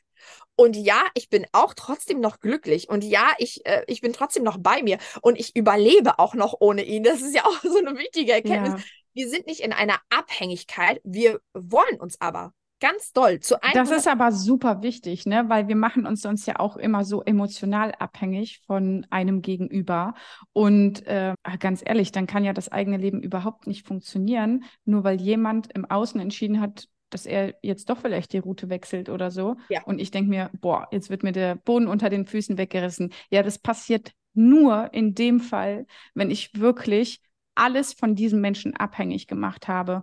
Und 0.57 0.77
ja, 0.77 1.03
ich 1.15 1.29
bin 1.29 1.47
auch 1.53 1.75
trotzdem 1.75 2.21
noch 2.21 2.41
glücklich. 2.41 2.89
Und 2.89 3.05
ja, 3.05 3.33
ich, 3.39 3.65
äh, 3.67 3.83
ich 3.87 4.01
bin 4.01 4.13
trotzdem 4.13 4.45
noch 4.45 4.59
bei 4.59 4.83
mir. 4.83 4.99
Und 5.21 5.39
ich 5.39 5.57
überlebe 5.57 6.19
auch 6.19 6.35
noch 6.35 6.55
ohne 6.61 6.85
ihn. 6.85 7.03
Das 7.03 7.23
ist 7.23 7.35
ja 7.35 7.45
auch 7.45 7.61
so 7.63 7.79
eine 7.79 7.99
wichtige 7.99 8.33
Erkenntnis. 8.33 8.81
Ja. 8.81 8.89
Wir 9.15 9.29
sind 9.29 9.47
nicht 9.47 9.61
in 9.61 9.73
einer 9.73 10.01
Abhängigkeit. 10.11 11.01
Wir 11.05 11.41
wollen 11.55 12.01
uns 12.01 12.21
aber 12.21 12.53
ganz 12.81 13.13
doll. 13.13 13.41
Zu 13.41 13.57
das 13.73 13.91
ist 13.91 14.07
aber 14.07 14.31
super 14.31 14.83
wichtig, 14.83 15.25
ne? 15.25 15.45
weil 15.49 15.69
wir 15.69 15.77
machen 15.77 16.07
uns 16.07 16.21
sonst 16.21 16.47
ja 16.47 16.59
auch 16.59 16.77
immer 16.77 17.05
so 17.05 17.23
emotional 17.23 17.93
abhängig 17.99 18.61
von 18.67 19.07
einem 19.09 19.41
Gegenüber. 19.41 20.15
Und 20.53 21.07
äh, 21.07 21.35
ganz 21.61 21.83
ehrlich, 21.85 22.13
dann 22.13 22.27
kann 22.27 22.45
ja 22.45 22.53
das 22.53 22.71
eigene 22.71 22.99
Leben 22.99 23.23
überhaupt 23.23 23.67
nicht 23.67 23.87
funktionieren, 23.87 24.65
nur 24.85 25.03
weil 25.03 25.21
jemand 25.21 25.73
im 25.73 25.85
Außen 25.85 26.21
entschieden 26.21 26.61
hat, 26.61 26.89
dass 27.15 27.27
er 27.27 27.55
jetzt 27.62 27.89
doch 27.91 27.99
vielleicht 27.99 28.33
die 28.33 28.39
Route 28.39 28.69
wechselt 28.69 29.09
oder 29.09 29.31
so. 29.31 29.57
Ja. 29.69 29.85
Und 29.85 30.01
ich 30.01 30.11
denke 30.11 30.29
mir, 30.29 30.51
boah, 30.61 30.89
jetzt 30.91 31.11
wird 31.11 31.23
mir 31.23 31.31
der 31.31 31.55
Boden 31.55 31.87
unter 31.87 32.11
den 32.11 32.27
Füßen 32.27 32.59
weggerissen. 32.59 33.12
Ja, 33.31 33.45
das 33.45 33.57
passiert 33.57 34.11
nur 34.33 34.93
in 34.93 35.15
dem 35.15 35.39
Fall, 35.39 35.87
wenn 36.15 36.33
ich 36.33 36.59
wirklich 36.59 37.21
alles 37.55 37.93
von 37.93 38.17
diesem 38.17 38.41
Menschen 38.41 38.75
abhängig 38.75 39.29
gemacht 39.29 39.69
habe. 39.69 40.03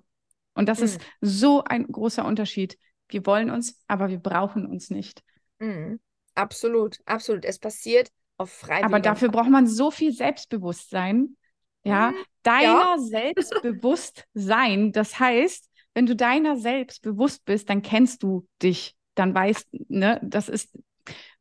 Und 0.54 0.70
das 0.70 0.80
mhm. 0.80 0.86
ist 0.86 1.02
so 1.20 1.66
ein 1.66 1.86
großer 1.86 2.24
Unterschied. 2.24 2.78
Wir 3.10 3.26
wollen 3.26 3.50
uns, 3.50 3.78
aber 3.90 4.08
wir 4.08 4.20
brauchen 4.20 4.66
uns 4.66 4.90
nicht. 4.90 5.22
Mhm. 5.60 6.00
Absolut, 6.34 7.00
absolut. 7.04 7.44
Es 7.44 7.60
passiert 7.60 8.10
auf 8.38 8.54
freiwilliger 8.54 8.86
Aber 8.86 9.02
dafür 9.02 9.28
braucht 9.28 9.50
man 9.50 9.68
so 9.68 9.92
viel 9.92 10.14
Selbstbewusstsein. 10.14 11.36
Ja, 11.84 12.12
mhm. 12.12 12.16
deiner 12.44 12.96
ja. 12.96 12.96
Selbstbewusstsein. 13.00 14.94
Das 14.94 15.20
heißt, 15.20 15.71
wenn 15.94 16.06
du 16.06 16.16
deiner 16.16 16.58
selbst 16.58 17.02
bewusst 17.02 17.46
bist, 17.46 17.70
dann 17.70 17.82
kennst 17.82 18.24
du 18.24 18.48
dich, 18.62 18.96
dann 19.16 19.34
weißt, 19.34 19.68
ne, 19.90 20.20
das 20.24 20.50
ist 20.50 20.78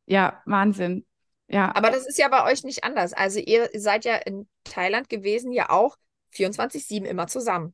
ja 0.05 0.41
Wahnsinn. 0.45 1.05
Ja. 1.47 1.73
Aber 1.75 1.89
das 1.89 2.07
ist 2.07 2.17
ja 2.17 2.27
bei 2.29 2.49
euch 2.49 2.63
nicht 2.63 2.83
anders. 2.83 3.13
Also 3.13 3.39
ihr 3.39 3.69
seid 3.73 4.05
ja 4.05 4.15
in 4.15 4.47
Thailand 4.63 5.09
gewesen, 5.09 5.51
ja 5.51 5.69
auch 5.69 5.97
24-7 6.33 7.05
immer 7.05 7.27
zusammen. 7.27 7.73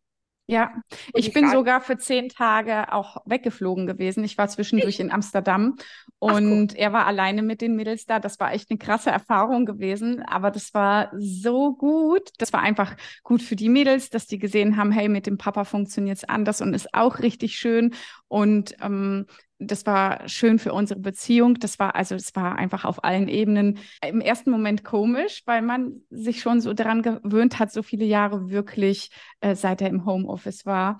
Ja, 0.49 0.71
ich 1.13 1.33
bin 1.33 1.49
sogar 1.49 1.81
für 1.81 1.97
zehn 1.97 2.29
Tage 2.29 2.93
auch 2.93 3.17
weggeflogen 3.25 3.85
gewesen. 3.85 4.23
Ich 4.23 4.37
war 4.37 4.47
zwischendurch 4.47 4.95
ich? 4.95 4.99
in 5.01 5.11
Amsterdam 5.11 5.75
und 6.19 6.71
Ach, 6.73 6.79
er 6.79 6.93
war 6.93 7.05
alleine 7.05 7.41
mit 7.41 7.59
den 7.59 7.75
Mädels 7.75 8.05
da. 8.05 8.19
Das 8.19 8.39
war 8.39 8.53
echt 8.53 8.69
eine 8.69 8.77
krasse 8.77 9.09
Erfahrung 9.09 9.65
gewesen, 9.65 10.21
aber 10.23 10.49
das 10.49 10.73
war 10.73 11.11
so 11.17 11.75
gut. 11.75 12.29
Das 12.37 12.53
war 12.53 12.61
einfach 12.61 12.95
gut 13.23 13.41
für 13.41 13.57
die 13.57 13.67
Mädels, 13.67 14.09
dass 14.09 14.25
die 14.25 14.39
gesehen 14.39 14.77
haben, 14.77 14.91
hey, 14.91 15.09
mit 15.09 15.27
dem 15.27 15.37
Papa 15.37 15.65
funktioniert 15.65 16.17
es 16.17 16.23
anders 16.23 16.61
und 16.61 16.73
ist 16.73 16.93
auch 16.93 17.19
richtig 17.19 17.57
schön. 17.57 17.93
Und 18.29 18.75
ähm, 18.81 19.25
das 19.59 19.85
war 19.85 20.27
schön 20.27 20.59
für 20.59 20.73
unsere 20.73 20.99
Beziehung. 20.99 21.55
Das 21.55 21.79
war 21.79 21.95
also, 21.95 22.15
es 22.15 22.35
war 22.35 22.57
einfach 22.57 22.85
auf 22.85 23.03
allen 23.03 23.27
Ebenen 23.27 23.79
im 24.05 24.21
ersten 24.21 24.51
Moment 24.51 24.83
komisch, 24.83 25.41
weil 25.45 25.61
man 25.61 26.01
sich 26.09 26.41
schon 26.41 26.61
so 26.61 26.73
daran 26.73 27.01
gewöhnt 27.01 27.59
hat, 27.59 27.71
so 27.71 27.81
viele 27.83 28.05
Jahre 28.05 28.49
wirklich, 28.49 29.09
äh, 29.39 29.55
seit 29.55 29.81
er 29.81 29.89
im 29.89 30.05
Homeoffice 30.05 30.65
war, 30.65 30.99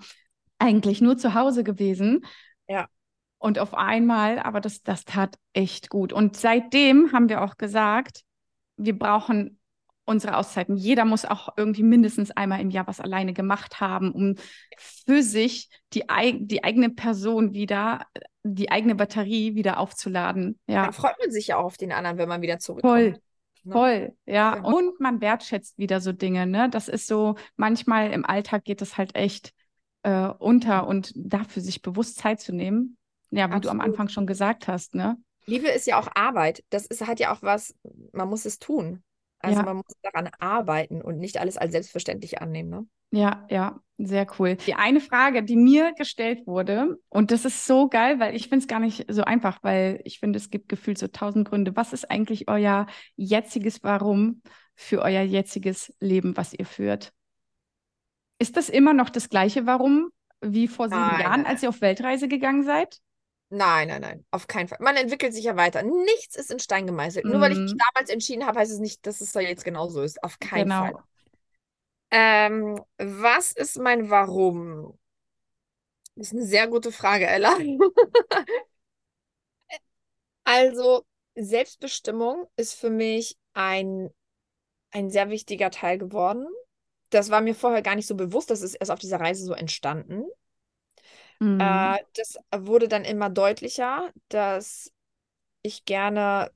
eigentlich 0.58 1.02
nur 1.02 1.18
zu 1.18 1.34
Hause 1.34 1.64
gewesen. 1.64 2.26
Ja. 2.68 2.88
Und 3.38 3.60
auf 3.60 3.76
einmal, 3.76 4.40
aber 4.40 4.62
das, 4.62 4.82
das 4.82 5.06
tat 5.06 5.38
echt 5.54 5.90
gut. 5.90 6.12
Und 6.12 6.36
seitdem 6.36 7.12
haben 7.14 7.30
wir 7.30 7.44
auch 7.44 7.58
gesagt, 7.58 8.24
wir 8.78 8.98
brauchen 8.98 9.57
unsere 10.08 10.38
Auszeiten. 10.38 10.76
Jeder 10.76 11.06
muss 11.06 11.26
auch 11.26 11.50
irgendwie 11.58 11.84
mindestens 11.84 12.32
einmal 12.32 12.62
im 12.62 12.70
Jahr 12.70 12.88
was 12.88 13.00
alleine 13.02 13.34
gemacht 13.34 13.80
haben, 13.82 14.12
um 14.12 14.36
für 14.78 15.22
sich 15.22 15.70
die, 15.94 16.04
die 16.40 16.64
eigene 16.64 16.90
Person 16.90 17.54
wieder, 17.54 18.06
die 18.44 18.72
eigene 18.72 18.96
Batterie 18.96 19.56
wieder 19.56 19.80
aufzuladen. 19.80 20.60
Ja. 20.68 20.86
Dann 20.86 20.94
freut 20.94 21.20
man 21.20 21.32
sich 21.32 21.48
ja 21.48 21.58
auch 21.58 21.66
auf 21.66 21.78
den 21.78 21.92
anderen, 21.92 22.18
wenn 22.18 22.30
man 22.30 22.42
wieder 22.42 22.58
zurückkommt. 22.58 22.92
Voll. 22.92 23.22
Ne? 23.64 23.74
Voll, 23.74 24.16
ja. 24.26 24.64
Und 24.64 25.00
man 25.02 25.20
wertschätzt 25.20 25.78
wieder 25.78 26.00
so 26.00 26.14
Dinge, 26.14 26.48
ne? 26.48 26.70
Das 26.70 26.88
ist 26.88 27.06
so, 27.06 27.36
manchmal 27.58 28.12
im 28.12 28.26
Alltag 28.26 28.64
geht 28.64 28.80
das 28.80 28.98
halt 28.98 29.14
echt 29.14 29.54
äh, 30.04 30.28
unter 30.40 30.88
und 30.88 31.12
dafür 31.16 31.62
sich 31.62 31.82
bewusst 31.82 32.18
Zeit 32.18 32.40
zu 32.40 32.54
nehmen. 32.54 32.98
Ja, 33.30 33.50
wie 33.50 33.56
Absolut. 33.56 33.66
du 33.66 33.70
am 33.72 33.82
Anfang 33.82 34.08
schon 34.08 34.26
gesagt 34.26 34.70
hast, 34.70 34.96
ne? 34.96 35.18
Liebe 35.48 35.68
ist 35.68 35.86
ja 35.86 36.00
auch 36.00 36.08
Arbeit. 36.16 36.64
Das 36.70 36.86
ist, 36.86 37.06
hat 37.06 37.20
ja 37.20 37.34
auch 37.34 37.42
was, 37.42 37.76
man 38.14 38.30
muss 38.30 38.46
es 38.46 38.60
tun. 38.60 39.04
Also 39.40 39.60
ja. 39.60 39.66
man 39.66 39.78
muss 39.78 39.86
daran 40.02 40.30
arbeiten 40.40 41.02
und 41.02 41.20
nicht 41.20 41.40
alles 41.40 41.58
als 41.58 41.72
selbstverständlich 41.72 42.42
annehmen. 42.42 42.70
Ne? 42.70 42.88
Ja, 43.12 43.46
ja, 43.50 43.80
sehr 43.98 44.28
cool. 44.38 44.56
Die 44.56 44.74
eine 44.74 45.00
Frage, 45.00 45.44
die 45.44 45.56
mir 45.56 45.94
gestellt 45.94 46.46
wurde, 46.46 46.98
und 47.10 47.32
das 47.32 47.46
ist 47.46 47.66
so 47.66 47.88
geil, 47.88 48.20
weil 48.20 48.36
ich 48.36 48.50
finde 48.50 48.64
es 48.64 48.68
gar 48.68 48.80
nicht 48.80 49.06
so 49.10 49.24
einfach, 49.24 49.60
weil 49.62 50.02
ich 50.04 50.20
finde, 50.20 50.38
es 50.38 50.50
gibt 50.50 50.70
gefühlt 50.70 50.98
so 50.98 51.08
tausend 51.08 51.48
Gründe. 51.48 51.76
Was 51.76 51.94
ist 51.94 52.10
eigentlich 52.10 52.50
euer 52.50 52.88
jetziges 53.16 53.84
Warum 53.84 54.42
für 54.76 55.02
euer 55.02 55.22
jetziges 55.22 55.94
Leben, 56.00 56.36
was 56.36 56.54
ihr 56.54 56.66
führt? 56.66 57.14
Ist 58.40 58.58
das 58.58 58.70
immer 58.70 58.94
noch 58.94 59.10
das 59.10 59.30
gleiche 59.30 59.66
Warum 59.66 60.10
wie 60.42 60.68
vor 60.68 60.90
sieben 60.90 61.02
nein, 61.02 61.22
Jahren, 61.22 61.46
als 61.46 61.64
ihr 61.64 61.70
auf 61.70 61.82
Weltreise 61.82 62.28
gegangen 62.28 62.64
seid? 62.64 63.00
Nein, 63.50 63.88
nein, 63.88 64.02
nein, 64.02 64.26
auf 64.30 64.48
keinen 64.48 64.68
Fall. 64.68 64.80
Man 64.82 64.98
entwickelt 64.98 65.34
sich 65.34 65.46
ja 65.46 65.56
weiter. 65.56 65.82
Nichts 65.82 66.36
ist 66.36 66.52
in 66.52 66.60
Stein 66.60 66.86
gemeißelt. 66.86 67.26
Mhm. 67.26 67.32
Nur 67.32 67.42
weil 67.42 67.54
ich 67.54 67.58
mich 67.58 67.74
mhm. 67.74 67.82
damals 67.94 68.10
entschieden 68.10 68.46
habe, 68.46 68.60
heißt 68.60 68.72
es 68.72 68.80
nicht, 68.80 69.06
dass 69.06 69.22
es 69.22 69.32
da 69.32 69.40
jetzt 69.40 69.64
genauso 69.64 70.02
ist. 70.02 70.22
Auf 70.24 70.40
keinen 70.40 70.64
genau. 70.64 70.82
Fall. 70.82 71.04
Ähm, 72.12 72.82
was 72.98 73.54
ist 73.54 73.80
mein 73.80 74.10
Warum? 74.10 74.98
Das 76.16 76.28
ist 76.28 76.34
eine 76.34 76.46
sehr 76.46 76.68
gute 76.68 76.92
Frage, 76.92 77.28
Ella. 77.28 77.58
also, 80.44 81.06
Selbstbestimmung 81.36 82.48
ist 82.56 82.74
für 82.74 82.90
mich 82.90 83.38
ein, 83.54 84.10
ein 84.92 85.10
sehr 85.10 85.30
wichtiger 85.30 85.70
Teil 85.70 85.98
geworden. 85.98 86.48
Das 87.12 87.30
war 87.30 87.40
mir 87.40 87.56
vorher 87.56 87.82
gar 87.82 87.96
nicht 87.96 88.08
so 88.08 88.16
bewusst. 88.16 88.50
Das 88.50 88.62
ist 88.62 88.76
erst 88.76 88.92
auf 88.92 89.00
dieser 89.00 89.22
Reise 89.22 89.46
so 89.46 89.54
entstanden. 89.54 90.26
Mhm. 91.40 91.60
Äh, 91.62 92.00
das 92.16 92.38
wurde 92.56 92.88
dann 92.88 93.06
immer 93.06 93.30
deutlicher, 93.30 94.12
dass 94.30 94.92
ich 95.64 95.86
gerne, 95.86 96.52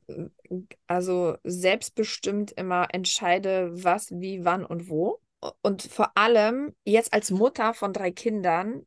also 0.88 1.38
selbstbestimmt 1.44 2.52
immer 2.52 2.88
entscheide, 2.94 3.72
was, 3.84 4.12
wie, 4.12 4.46
wann 4.46 4.66
und 4.66 4.90
wo. 4.90 5.20
Und 5.62 5.82
vor 5.84 6.12
allem 6.18 6.76
jetzt 6.86 7.14
als 7.14 7.32
Mutter 7.32 7.74
von 7.74 7.94
drei 7.94 8.12
Kindern 8.12 8.86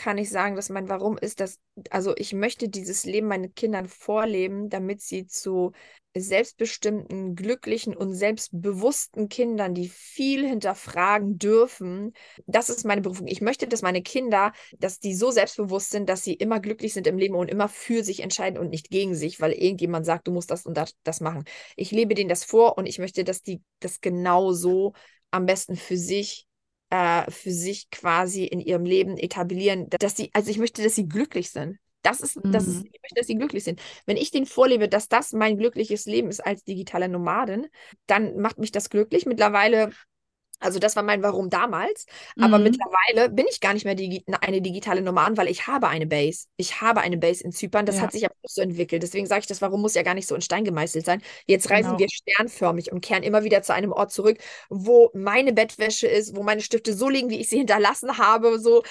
kann 0.00 0.16
ich 0.16 0.30
sagen, 0.30 0.56
dass 0.56 0.70
mein 0.70 0.88
Warum 0.88 1.18
ist, 1.18 1.40
dass, 1.40 1.58
also 1.90 2.14
ich 2.16 2.32
möchte 2.32 2.70
dieses 2.70 3.04
Leben 3.04 3.28
meinen 3.28 3.54
Kindern 3.54 3.86
vorleben, 3.86 4.70
damit 4.70 5.02
sie 5.02 5.26
zu 5.26 5.72
selbstbestimmten, 6.16 7.36
glücklichen 7.36 7.94
und 7.94 8.14
selbstbewussten 8.14 9.28
Kindern, 9.28 9.74
die 9.74 9.88
viel 9.90 10.48
hinterfragen 10.48 11.36
dürfen. 11.38 12.14
Das 12.46 12.70
ist 12.70 12.86
meine 12.86 13.02
Berufung. 13.02 13.26
Ich 13.28 13.42
möchte, 13.42 13.68
dass 13.68 13.82
meine 13.82 14.02
Kinder, 14.02 14.52
dass 14.78 15.00
die 15.00 15.14
so 15.14 15.30
selbstbewusst 15.30 15.90
sind, 15.90 16.08
dass 16.08 16.24
sie 16.24 16.32
immer 16.32 16.60
glücklich 16.60 16.94
sind 16.94 17.06
im 17.06 17.18
Leben 17.18 17.34
und 17.34 17.50
immer 17.50 17.68
für 17.68 18.02
sich 18.02 18.20
entscheiden 18.20 18.58
und 18.58 18.70
nicht 18.70 18.88
gegen 18.88 19.14
sich, 19.14 19.38
weil 19.38 19.52
irgendjemand 19.52 20.06
sagt, 20.06 20.26
du 20.26 20.32
musst 20.32 20.50
das 20.50 20.64
und 20.64 20.78
das, 20.78 20.96
das 21.04 21.20
machen. 21.20 21.44
Ich 21.76 21.90
lebe 21.90 22.14
denen 22.14 22.30
das 22.30 22.44
vor 22.44 22.78
und 22.78 22.86
ich 22.86 22.98
möchte, 22.98 23.22
dass 23.22 23.42
die 23.42 23.60
das 23.80 24.00
genau 24.00 24.52
so 24.52 24.94
am 25.30 25.44
besten 25.44 25.76
für 25.76 25.98
sich 25.98 26.48
äh, 26.90 27.30
für 27.30 27.52
sich 27.52 27.90
quasi 27.90 28.44
in 28.44 28.60
ihrem 28.60 28.84
Leben 28.84 29.16
etablieren, 29.16 29.88
dass 29.88 30.16
sie, 30.16 30.30
also 30.32 30.50
ich 30.50 30.58
möchte, 30.58 30.82
dass 30.82 30.94
sie 30.94 31.08
glücklich 31.08 31.50
sind. 31.50 31.78
Das 32.02 32.20
ist, 32.20 32.38
das 32.42 32.66
ist, 32.66 32.78
mhm. 32.78 32.90
ich 32.92 33.00
möchte, 33.02 33.14
dass 33.16 33.26
sie 33.26 33.36
glücklich 33.36 33.62
sind. 33.64 33.80
Wenn 34.06 34.16
ich 34.16 34.30
denen 34.30 34.46
vorlebe, 34.46 34.88
dass 34.88 35.08
das 35.08 35.32
mein 35.32 35.58
glückliches 35.58 36.06
Leben 36.06 36.28
ist 36.28 36.40
als 36.40 36.64
digitale 36.64 37.08
Nomadin, 37.08 37.66
dann 38.06 38.38
macht 38.40 38.58
mich 38.58 38.72
das 38.72 38.88
glücklich. 38.88 39.26
Mittlerweile 39.26 39.90
also 40.60 40.78
das 40.78 40.94
war 40.94 41.02
mein 41.02 41.22
Warum 41.22 41.50
damals. 41.50 42.06
Aber 42.38 42.58
mhm. 42.58 42.64
mittlerweile 42.64 43.30
bin 43.30 43.46
ich 43.50 43.60
gar 43.60 43.74
nicht 43.74 43.84
mehr 43.84 43.94
die, 43.94 44.24
eine 44.40 44.60
digitale 44.60 45.00
Nomaden, 45.00 45.36
weil 45.36 45.48
ich 45.48 45.66
habe 45.66 45.88
eine 45.88 46.06
Base. 46.06 46.46
Ich 46.56 46.80
habe 46.80 47.00
eine 47.00 47.16
Base 47.16 47.42
in 47.42 47.52
Zypern. 47.52 47.86
Das 47.86 47.96
ja. 47.96 48.02
hat 48.02 48.12
sich 48.12 48.24
aber 48.24 48.34
so 48.44 48.60
entwickelt. 48.62 49.02
Deswegen 49.02 49.26
sage 49.26 49.40
ich, 49.40 49.46
das 49.46 49.62
Warum 49.62 49.80
muss 49.80 49.94
ja 49.94 50.02
gar 50.02 50.14
nicht 50.14 50.28
so 50.28 50.34
in 50.34 50.42
Stein 50.42 50.64
gemeißelt 50.64 51.04
sein. 51.04 51.22
Jetzt 51.46 51.70
reisen 51.70 51.96
genau. 51.96 51.98
wir 51.98 52.08
sternförmig 52.10 52.92
und 52.92 53.00
kehren 53.00 53.22
immer 53.22 53.42
wieder 53.42 53.62
zu 53.62 53.74
einem 53.74 53.92
Ort 53.92 54.12
zurück, 54.12 54.38
wo 54.68 55.10
meine 55.14 55.52
Bettwäsche 55.52 56.06
ist, 56.06 56.36
wo 56.36 56.42
meine 56.42 56.60
Stifte 56.60 56.94
so 56.94 57.08
liegen, 57.08 57.30
wie 57.30 57.40
ich 57.40 57.48
sie 57.48 57.58
hinterlassen 57.58 58.18
habe. 58.18 58.58
So. 58.58 58.82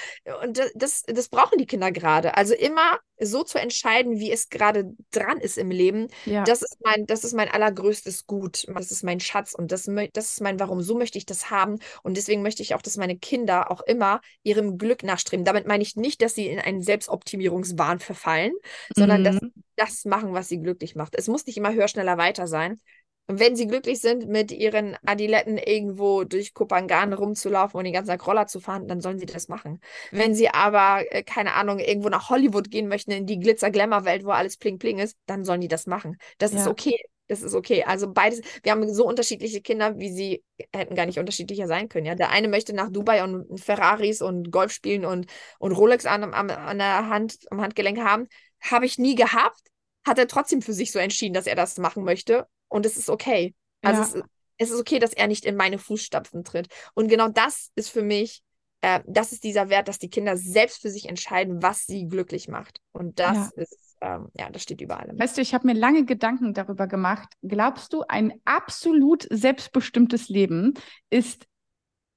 Und 0.43 0.59
das, 0.75 1.03
das 1.03 1.29
brauchen 1.29 1.57
die 1.59 1.67
Kinder 1.67 1.91
gerade. 1.91 2.35
Also 2.35 2.55
immer 2.55 2.99
so 3.19 3.43
zu 3.43 3.59
entscheiden, 3.59 4.19
wie 4.19 4.31
es 4.31 4.49
gerade 4.49 4.93
dran 5.11 5.39
ist 5.39 5.57
im 5.57 5.71
Leben, 5.71 6.07
ja. 6.25 6.43
das, 6.43 6.61
ist 6.61 6.77
mein, 6.83 7.05
das 7.05 7.23
ist 7.23 7.33
mein 7.33 7.49
allergrößtes 7.49 8.25
Gut. 8.27 8.65
Das 8.73 8.91
ist 8.91 9.03
mein 9.03 9.19
Schatz 9.19 9.53
und 9.53 9.71
das, 9.71 9.89
das 10.13 10.31
ist 10.33 10.41
mein 10.41 10.59
Warum. 10.59 10.81
So 10.81 10.95
möchte 10.95 11.17
ich 11.17 11.25
das 11.25 11.51
haben. 11.51 11.58
Und 12.03 12.17
deswegen 12.17 12.41
möchte 12.41 12.61
ich 12.61 12.75
auch, 12.75 12.81
dass 12.81 12.97
meine 12.97 13.17
Kinder 13.17 13.71
auch 13.71 13.81
immer 13.81 14.21
ihrem 14.43 14.77
Glück 14.77 15.03
nachstreben. 15.03 15.45
Damit 15.45 15.67
meine 15.67 15.83
ich 15.83 15.95
nicht, 15.95 16.21
dass 16.21 16.35
sie 16.35 16.47
in 16.47 16.59
einen 16.59 16.81
Selbstoptimierungswahn 16.81 17.99
verfallen, 17.99 18.53
sondern 18.95 19.23
dass 19.23 19.41
mhm. 19.41 19.53
das 19.75 20.05
machen, 20.05 20.33
was 20.33 20.47
sie 20.49 20.59
glücklich 20.59 20.95
macht. 20.95 21.15
Es 21.15 21.27
muss 21.27 21.45
nicht 21.45 21.57
immer 21.57 21.73
höher, 21.73 21.87
schneller, 21.87 22.17
weiter 22.17 22.47
sein. 22.47 22.79
Und 23.29 23.39
wenn 23.39 23.55
sie 23.55 23.67
glücklich 23.67 24.01
sind, 24.01 24.27
mit 24.27 24.51
ihren 24.51 24.97
Adiletten 25.05 25.59
irgendwo 25.59 26.23
durch 26.23 26.55
Kopangan 26.55 27.13
rumzulaufen 27.13 27.77
und 27.77 27.83
den 27.83 27.93
ganzen 27.93 28.09
Tag 28.09 28.25
Roller 28.25 28.47
zu 28.47 28.59
fahren, 28.59 28.87
dann 28.87 29.01
sollen 29.01 29.19
sie 29.19 29.27
das 29.27 29.47
machen. 29.47 29.81
Wenn 30.09 30.33
sie 30.33 30.49
aber, 30.49 31.03
äh, 31.11 31.21
keine 31.21 31.53
Ahnung, 31.53 31.77
irgendwo 31.77 32.09
nach 32.09 32.31
Hollywood 32.31 32.71
gehen 32.71 32.87
möchten, 32.87 33.11
in 33.11 33.27
die 33.27 33.37
Glitzer-Glamour-Welt, 33.37 34.25
wo 34.25 34.31
alles 34.31 34.57
pling-pling 34.57 34.97
ist, 34.97 35.15
dann 35.27 35.45
sollen 35.45 35.61
die 35.61 35.67
das 35.67 35.85
machen. 35.85 36.17
Das 36.39 36.53
ja. 36.53 36.61
ist 36.61 36.67
okay. 36.67 36.99
Das 37.29 37.43
ist 37.43 37.53
okay. 37.53 37.83
Also 37.83 38.11
beides, 38.11 38.41
wir 38.63 38.71
haben 38.71 38.91
so 38.91 39.07
unterschiedliche 39.07 39.61
Kinder, 39.61 39.97
wie 39.99 40.11
sie 40.11 40.43
hätten 40.73 40.95
gar 40.95 41.05
nicht 41.05 41.19
unterschiedlicher 41.19 41.67
sein 41.67 41.87
können. 41.87 42.07
Ja, 42.07 42.15
der 42.15 42.31
eine 42.31 42.47
möchte 42.47 42.73
nach 42.73 42.89
Dubai 42.89 43.23
und 43.23 43.59
Ferraris 43.59 44.21
und 44.21 44.51
Golf 44.51 44.71
spielen 44.71 45.05
und, 45.05 45.27
und 45.59 45.71
Rolex 45.71 46.07
an, 46.07 46.23
an, 46.33 46.49
an 46.49 46.77
der 46.79 47.07
Hand, 47.07 47.37
am 47.51 47.61
Handgelenk 47.61 47.99
haben. 47.99 48.27
Habe 48.61 48.87
ich 48.87 48.97
nie 48.97 49.13
gehabt. 49.13 49.61
Hat 50.05 50.17
er 50.17 50.27
trotzdem 50.27 50.63
für 50.63 50.73
sich 50.73 50.91
so 50.91 50.97
entschieden, 50.97 51.35
dass 51.35 51.45
er 51.45 51.55
das 51.55 51.77
machen 51.77 52.03
möchte 52.03 52.47
und 52.67 52.85
es 52.87 52.97
ist 52.97 53.09
okay. 53.09 53.53
Also 53.83 54.01
ja. 54.01 54.07
es, 54.07 54.25
es, 54.57 54.71
ist 54.71 54.79
okay, 54.79 54.97
dass 54.97 55.13
er 55.13 55.27
nicht 55.27 55.45
in 55.45 55.55
meine 55.55 55.77
Fußstapfen 55.77 56.43
tritt. 56.43 56.67
Und 56.95 57.09
genau 57.09 57.29
das 57.29 57.69
ist 57.75 57.89
für 57.89 58.01
mich, 58.01 58.41
äh, 58.81 59.01
das 59.05 59.33
ist 59.33 59.43
dieser 59.43 59.69
Wert, 59.69 59.87
dass 59.87 59.99
die 59.99 60.09
Kinder 60.09 60.35
selbst 60.35 60.81
für 60.81 60.89
sich 60.89 61.07
entscheiden, 61.07 61.61
was 61.61 61.85
sie 61.85 62.07
glücklich 62.07 62.47
macht. 62.47 62.79
Und 62.91 63.19
das 63.19 63.51
ja. 63.55 63.63
ist, 63.63 63.88
ähm, 64.01 64.29
ja, 64.37 64.49
das 64.49 64.63
steht 64.63 64.81
über 64.81 64.99
allem. 64.99 65.19
Weißt 65.19 65.37
du, 65.37 65.41
ich 65.41 65.53
habe 65.53 65.67
mir 65.67 65.73
lange 65.73 66.05
Gedanken 66.05 66.53
darüber 66.53 66.87
gemacht. 66.87 67.29
Glaubst 67.41 67.93
du, 67.93 68.03
ein 68.07 68.33
absolut 68.45 69.27
selbstbestimmtes 69.29 70.29
Leben 70.29 70.73
ist 71.09 71.47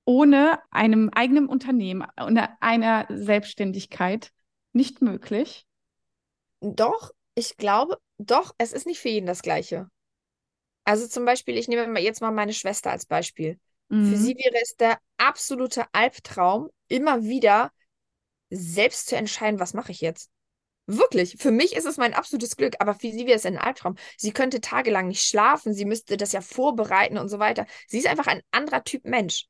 ohne 0.04 0.58
einem 0.70 1.10
eigenen 1.10 1.46
Unternehmen, 1.46 2.06
ohne 2.20 2.60
einer 2.60 3.06
Selbstständigkeit 3.08 4.32
nicht 4.72 5.02
möglich? 5.02 5.66
Doch, 6.60 7.10
ich 7.34 7.56
glaube, 7.56 7.98
doch, 8.18 8.54
es 8.58 8.72
ist 8.72 8.86
nicht 8.86 9.00
für 9.00 9.08
jeden 9.08 9.26
das 9.26 9.42
Gleiche. 9.42 9.88
Also 10.84 11.06
zum 11.06 11.24
Beispiel, 11.24 11.56
ich 11.56 11.68
nehme 11.68 12.00
jetzt 12.00 12.20
mal 12.20 12.32
meine 12.32 12.52
Schwester 12.52 12.90
als 12.90 13.06
Beispiel. 13.06 13.58
Mhm. 13.88 14.10
Für 14.10 14.16
sie 14.16 14.34
wäre 14.34 14.60
es 14.62 14.76
der 14.76 14.98
absolute 15.16 15.84
Albtraum, 15.92 16.70
immer 16.88 17.22
wieder 17.22 17.70
selbst 18.50 19.06
zu 19.06 19.16
entscheiden, 19.16 19.60
was 19.60 19.74
mache 19.74 19.92
ich 19.92 20.00
jetzt. 20.00 20.31
Wirklich, 20.86 21.36
für 21.38 21.52
mich 21.52 21.76
ist 21.76 21.86
es 21.86 21.96
mein 21.96 22.12
absolutes 22.12 22.56
Glück, 22.56 22.74
aber 22.80 22.94
für 22.94 23.10
sie 23.10 23.26
wäre 23.26 23.36
es 23.36 23.46
ein 23.46 23.56
Albtraum. 23.56 23.96
Sie 24.16 24.32
könnte 24.32 24.60
tagelang 24.60 25.08
nicht 25.08 25.24
schlafen, 25.24 25.74
sie 25.74 25.84
müsste 25.84 26.16
das 26.16 26.32
ja 26.32 26.40
vorbereiten 26.40 27.18
und 27.18 27.28
so 27.28 27.38
weiter. 27.38 27.66
Sie 27.86 27.98
ist 27.98 28.08
einfach 28.08 28.26
ein 28.26 28.42
anderer 28.50 28.82
Typ 28.82 29.04
Mensch. 29.04 29.46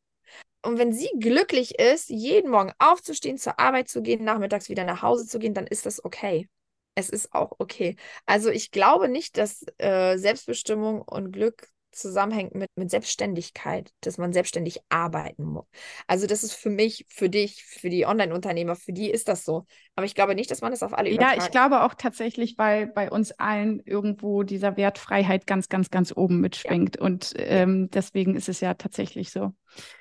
Und 0.63 0.79
wenn 0.79 0.93
sie 0.93 1.11
glücklich 1.19 1.79
ist, 1.79 2.09
jeden 2.09 2.51
Morgen 2.51 2.73
aufzustehen, 2.79 3.39
zur 3.39 3.59
Arbeit 3.59 3.89
zu 3.89 4.03
gehen, 4.03 4.25
nachmittags 4.25 4.69
wieder 4.69 4.85
nach 4.85 5.03
Hause 5.03 5.27
zu 5.27 5.39
gehen, 5.39 5.55
dann 5.55 5.67
ist 5.67 5.87
das 5.87 6.05
okay. 6.05 6.49
Es 6.95 7.09
ist 7.09 7.33
auch 7.33 7.53
okay. 7.59 7.97
Also 8.27 8.51
ich 8.51 8.71
glaube 8.71 9.09
nicht, 9.09 9.39
dass 9.39 9.65
äh, 9.79 10.19
Selbstbestimmung 10.19 11.03
und 11.03 11.33
Glück 11.33 11.69
zusammenhängt 11.93 12.55
mit, 12.55 12.71
mit 12.77 12.91
Selbstständigkeit, 12.91 13.93
dass 14.01 14.19
man 14.19 14.33
selbstständig 14.33 14.81
arbeiten 14.89 15.45
muss. 15.45 15.67
Also 16.07 16.27
das 16.27 16.43
ist 16.43 16.55
für 16.55 16.71
mich, 16.71 17.07
für 17.09 17.29
dich, 17.29 17.65
für 17.65 17.91
die 17.91 18.07
Online-Unternehmer, 18.07 18.75
für 18.77 18.93
die 18.93 19.11
ist 19.11 19.29
das 19.29 19.45
so. 19.45 19.67
Aber 19.95 20.07
ich 20.07 20.15
glaube 20.15 20.35
nicht, 20.35 20.51
dass 20.51 20.61
man 20.61 20.71
das 20.71 20.83
auf 20.83 20.95
alle 20.95 21.11
übertragen 21.11 21.39
Ja, 21.39 21.45
ich 21.45 21.51
glaube 21.51 21.83
auch 21.83 21.95
tatsächlich, 21.95 22.57
weil 22.59 22.87
bei 22.87 23.11
uns 23.11 23.33
allen 23.33 23.81
irgendwo 23.85 24.43
dieser 24.43 24.77
Wert 24.77 24.99
Freiheit 24.99 25.47
ganz, 25.47 25.69
ganz, 25.69 25.91
ganz 25.91 26.13
oben 26.17 26.41
mitschwingt. 26.41 26.97
Ja. 26.97 27.03
Und 27.03 27.35
ähm, 27.37 27.91
deswegen 27.91 28.35
ist 28.35 28.49
es 28.49 28.61
ja 28.61 28.75
tatsächlich 28.75 29.31
so. 29.31 29.53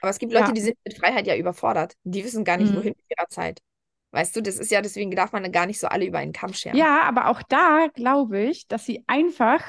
Aber 0.02 0.10
es 0.10 0.20
gibt 0.20 0.34
Leute, 0.34 0.48
ja. 0.48 0.52
die 0.54 0.62
sind 0.62 0.78
mit 0.84 0.98
Freiheit 0.98 1.28
ja 1.28 1.36
überfordert. 1.36 1.96
Die 2.04 2.24
wissen 2.24 2.44
gar 2.44 2.58
nicht, 2.58 2.72
mhm. 2.72 2.78
wohin 2.78 2.94
mit 2.96 3.06
ihrer 3.10 3.28
Zeit. 3.30 3.60
Weißt 4.12 4.36
du, 4.36 4.42
das 4.42 4.58
ist 4.58 4.72
ja, 4.72 4.82
deswegen 4.82 5.12
darf 5.12 5.32
man 5.32 5.50
gar 5.54 5.66
nicht 5.66 5.80
so 5.80 5.88
alle 5.88 6.06
über 6.06 6.18
einen 6.18 6.34
Kamm 6.34 6.54
scheren. 6.54 6.76
Ja, 6.76 7.04
aber 7.04 7.30
auch 7.30 7.42
da 7.44 7.88
glaube 7.94 8.42
ich, 8.42 8.68
dass 8.68 8.86
sie 8.86 9.06
einfach 9.08 9.64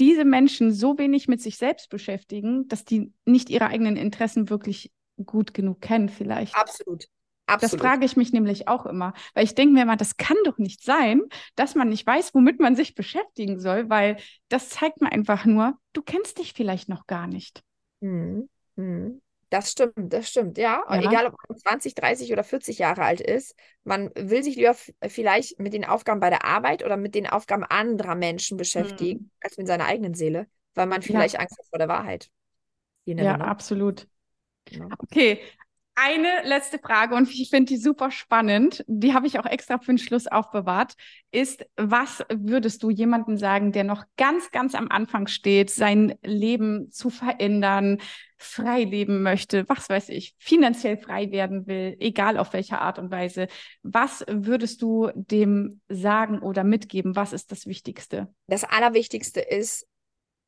diese 0.00 0.24
Menschen 0.24 0.72
so 0.72 0.98
wenig 0.98 1.28
mit 1.28 1.40
sich 1.40 1.56
selbst 1.56 1.88
beschäftigen, 1.90 2.66
dass 2.68 2.84
die 2.84 3.12
nicht 3.24 3.50
ihre 3.50 3.66
eigenen 3.66 3.96
Interessen 3.96 4.50
wirklich 4.50 4.92
gut 5.24 5.54
genug 5.54 5.80
kennen, 5.80 6.08
vielleicht. 6.08 6.54
Absolut. 6.56 7.04
Absolut. 7.46 7.74
Das 7.74 7.80
frage 7.80 8.06
ich 8.06 8.16
mich 8.16 8.32
nämlich 8.32 8.68
auch 8.68 8.86
immer, 8.86 9.12
weil 9.34 9.44
ich 9.44 9.54
denke 9.54 9.74
mir 9.74 9.82
immer, 9.82 9.96
das 9.96 10.16
kann 10.16 10.36
doch 10.44 10.56
nicht 10.56 10.82
sein, 10.82 11.20
dass 11.56 11.74
man 11.74 11.90
nicht 11.90 12.06
weiß, 12.06 12.34
womit 12.34 12.58
man 12.58 12.74
sich 12.74 12.94
beschäftigen 12.94 13.60
soll, 13.60 13.90
weil 13.90 14.16
das 14.48 14.70
zeigt 14.70 15.02
mir 15.02 15.12
einfach 15.12 15.44
nur, 15.44 15.74
du 15.92 16.00
kennst 16.00 16.38
dich 16.38 16.54
vielleicht 16.54 16.88
noch 16.88 17.06
gar 17.06 17.26
nicht. 17.26 17.62
Mhm. 18.00 18.48
Mhm. 18.76 19.20
Das 19.54 19.70
stimmt, 19.70 19.94
das 20.12 20.28
stimmt, 20.28 20.58
ja. 20.58 20.82
ja. 20.90 20.98
Egal, 20.98 21.26
ob 21.26 21.36
man 21.48 21.56
20, 21.56 21.94
30 21.94 22.32
oder 22.32 22.42
40 22.42 22.78
Jahre 22.78 23.04
alt 23.04 23.20
ist, 23.20 23.54
man 23.84 24.10
will 24.16 24.42
sich 24.42 24.56
lieber 24.56 24.74
vielleicht 25.06 25.60
mit 25.60 25.72
den 25.72 25.84
Aufgaben 25.84 26.18
bei 26.18 26.28
der 26.28 26.44
Arbeit 26.44 26.84
oder 26.84 26.96
mit 26.96 27.14
den 27.14 27.28
Aufgaben 27.28 27.62
anderer 27.62 28.16
Menschen 28.16 28.56
beschäftigen, 28.56 29.20
mhm. 29.20 29.30
als 29.40 29.56
mit 29.56 29.68
seiner 29.68 29.84
eigenen 29.84 30.14
Seele, 30.14 30.48
weil 30.74 30.86
man 30.86 31.02
vielleicht 31.02 31.34
ja. 31.34 31.40
Angst 31.40 31.56
hat 31.56 31.66
vor 31.68 31.78
der 31.78 31.86
Wahrheit. 31.86 32.30
Ja, 33.04 33.36
absolut. 33.36 34.08
Genau. 34.64 34.88
Okay, 34.98 35.40
eine 35.96 36.42
letzte 36.44 36.78
Frage 36.78 37.14
und 37.14 37.30
ich 37.30 37.50
finde 37.50 37.66
die 37.72 37.76
super 37.76 38.10
spannend. 38.10 38.84
Die 38.88 39.14
habe 39.14 39.26
ich 39.26 39.38
auch 39.38 39.46
extra 39.46 39.78
für 39.78 39.92
den 39.92 39.98
Schluss 39.98 40.26
aufbewahrt. 40.26 40.94
Ist, 41.30 41.66
was 41.76 42.24
würdest 42.32 42.82
du 42.82 42.90
jemandem 42.90 43.36
sagen, 43.36 43.72
der 43.72 43.84
noch 43.84 44.04
ganz, 44.16 44.50
ganz 44.50 44.74
am 44.74 44.88
Anfang 44.90 45.26
steht, 45.26 45.70
sein 45.70 46.16
Leben 46.22 46.90
zu 46.90 47.10
verändern, 47.10 47.98
frei 48.36 48.84
leben 48.84 49.22
möchte, 49.22 49.68
was 49.68 49.88
weiß 49.88 50.08
ich, 50.10 50.34
finanziell 50.38 50.96
frei 50.96 51.30
werden 51.30 51.66
will, 51.66 51.96
egal 52.00 52.38
auf 52.38 52.52
welche 52.52 52.80
Art 52.80 52.98
und 52.98 53.10
Weise. 53.10 53.46
Was 53.82 54.24
würdest 54.28 54.82
du 54.82 55.10
dem 55.14 55.80
sagen 55.88 56.40
oder 56.40 56.64
mitgeben? 56.64 57.16
Was 57.16 57.32
ist 57.32 57.52
das 57.52 57.66
Wichtigste? 57.66 58.32
Das 58.46 58.64
Allerwichtigste 58.64 59.40
ist, 59.40 59.86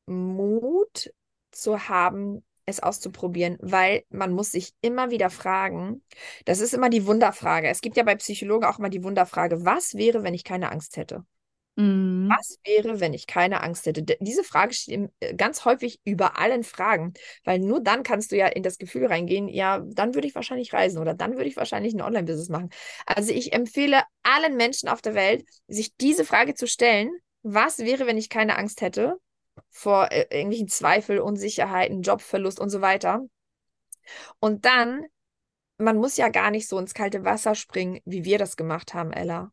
Mut 0.05 1.11
zu 1.51 1.89
haben, 1.89 2.43
es 2.67 2.81
auszuprobieren, 2.81 3.57
weil 3.61 4.03
man 4.09 4.31
muss 4.31 4.51
sich 4.51 4.73
immer 4.81 5.09
wieder 5.09 5.29
fragen, 5.29 6.03
das 6.45 6.59
ist 6.59 6.73
immer 6.73 6.89
die 6.89 7.05
Wunderfrage. 7.07 7.67
Es 7.67 7.81
gibt 7.81 7.97
ja 7.97 8.03
bei 8.03 8.15
Psychologen 8.15 8.65
auch 8.65 8.77
immer 8.77 8.89
die 8.89 9.03
Wunderfrage, 9.03 9.65
was 9.65 9.95
wäre, 9.95 10.23
wenn 10.23 10.33
ich 10.33 10.43
keine 10.43 10.71
Angst 10.71 10.97
hätte? 10.97 11.23
Mhm. 11.77 12.27
Was 12.29 12.59
wäre, 12.65 12.99
wenn 12.99 13.13
ich 13.13 13.27
keine 13.27 13.61
Angst 13.61 13.85
hätte? 13.85 14.03
Diese 14.03 14.43
Frage 14.43 14.73
steht 14.73 15.11
äh, 15.19 15.35
ganz 15.35 15.63
häufig 15.63 16.01
über 16.03 16.37
allen 16.39 16.63
Fragen, 16.63 17.13
weil 17.45 17.59
nur 17.59 17.81
dann 17.81 18.03
kannst 18.03 18.31
du 18.31 18.35
ja 18.35 18.47
in 18.47 18.63
das 18.63 18.79
Gefühl 18.79 19.05
reingehen, 19.05 19.47
ja, 19.47 19.79
dann 19.85 20.15
würde 20.15 20.27
ich 20.27 20.35
wahrscheinlich 20.35 20.73
reisen 20.73 20.97
oder 20.97 21.13
dann 21.13 21.33
würde 21.33 21.47
ich 21.47 21.55
wahrscheinlich 21.55 21.93
ein 21.93 22.01
Online-Business 22.01 22.49
machen. 22.49 22.69
Also 23.05 23.31
ich 23.31 23.53
empfehle 23.53 24.01
allen 24.23 24.57
Menschen 24.57 24.89
auf 24.89 25.01
der 25.01 25.13
Welt, 25.13 25.45
sich 25.67 25.95
diese 25.95 26.25
Frage 26.25 26.55
zu 26.55 26.67
stellen, 26.67 27.11
was 27.43 27.77
wäre, 27.79 28.07
wenn 28.07 28.17
ich 28.17 28.29
keine 28.29 28.57
Angst 28.57 28.81
hätte? 28.81 29.17
Vor 29.69 30.11
äh, 30.11 30.27
irgendwelchen 30.29 30.67
Zweifel, 30.67 31.19
Unsicherheiten, 31.19 32.01
Jobverlust 32.01 32.59
und 32.59 32.69
so 32.69 32.81
weiter. 32.81 33.21
Und 34.39 34.65
dann, 34.65 35.05
man 35.77 35.97
muss 35.97 36.17
ja 36.17 36.29
gar 36.29 36.51
nicht 36.51 36.67
so 36.67 36.79
ins 36.79 36.93
kalte 36.93 37.25
Wasser 37.25 37.55
springen, 37.55 37.99
wie 38.05 38.23
wir 38.23 38.37
das 38.37 38.57
gemacht 38.57 38.93
haben, 38.93 39.11
Ella. 39.11 39.51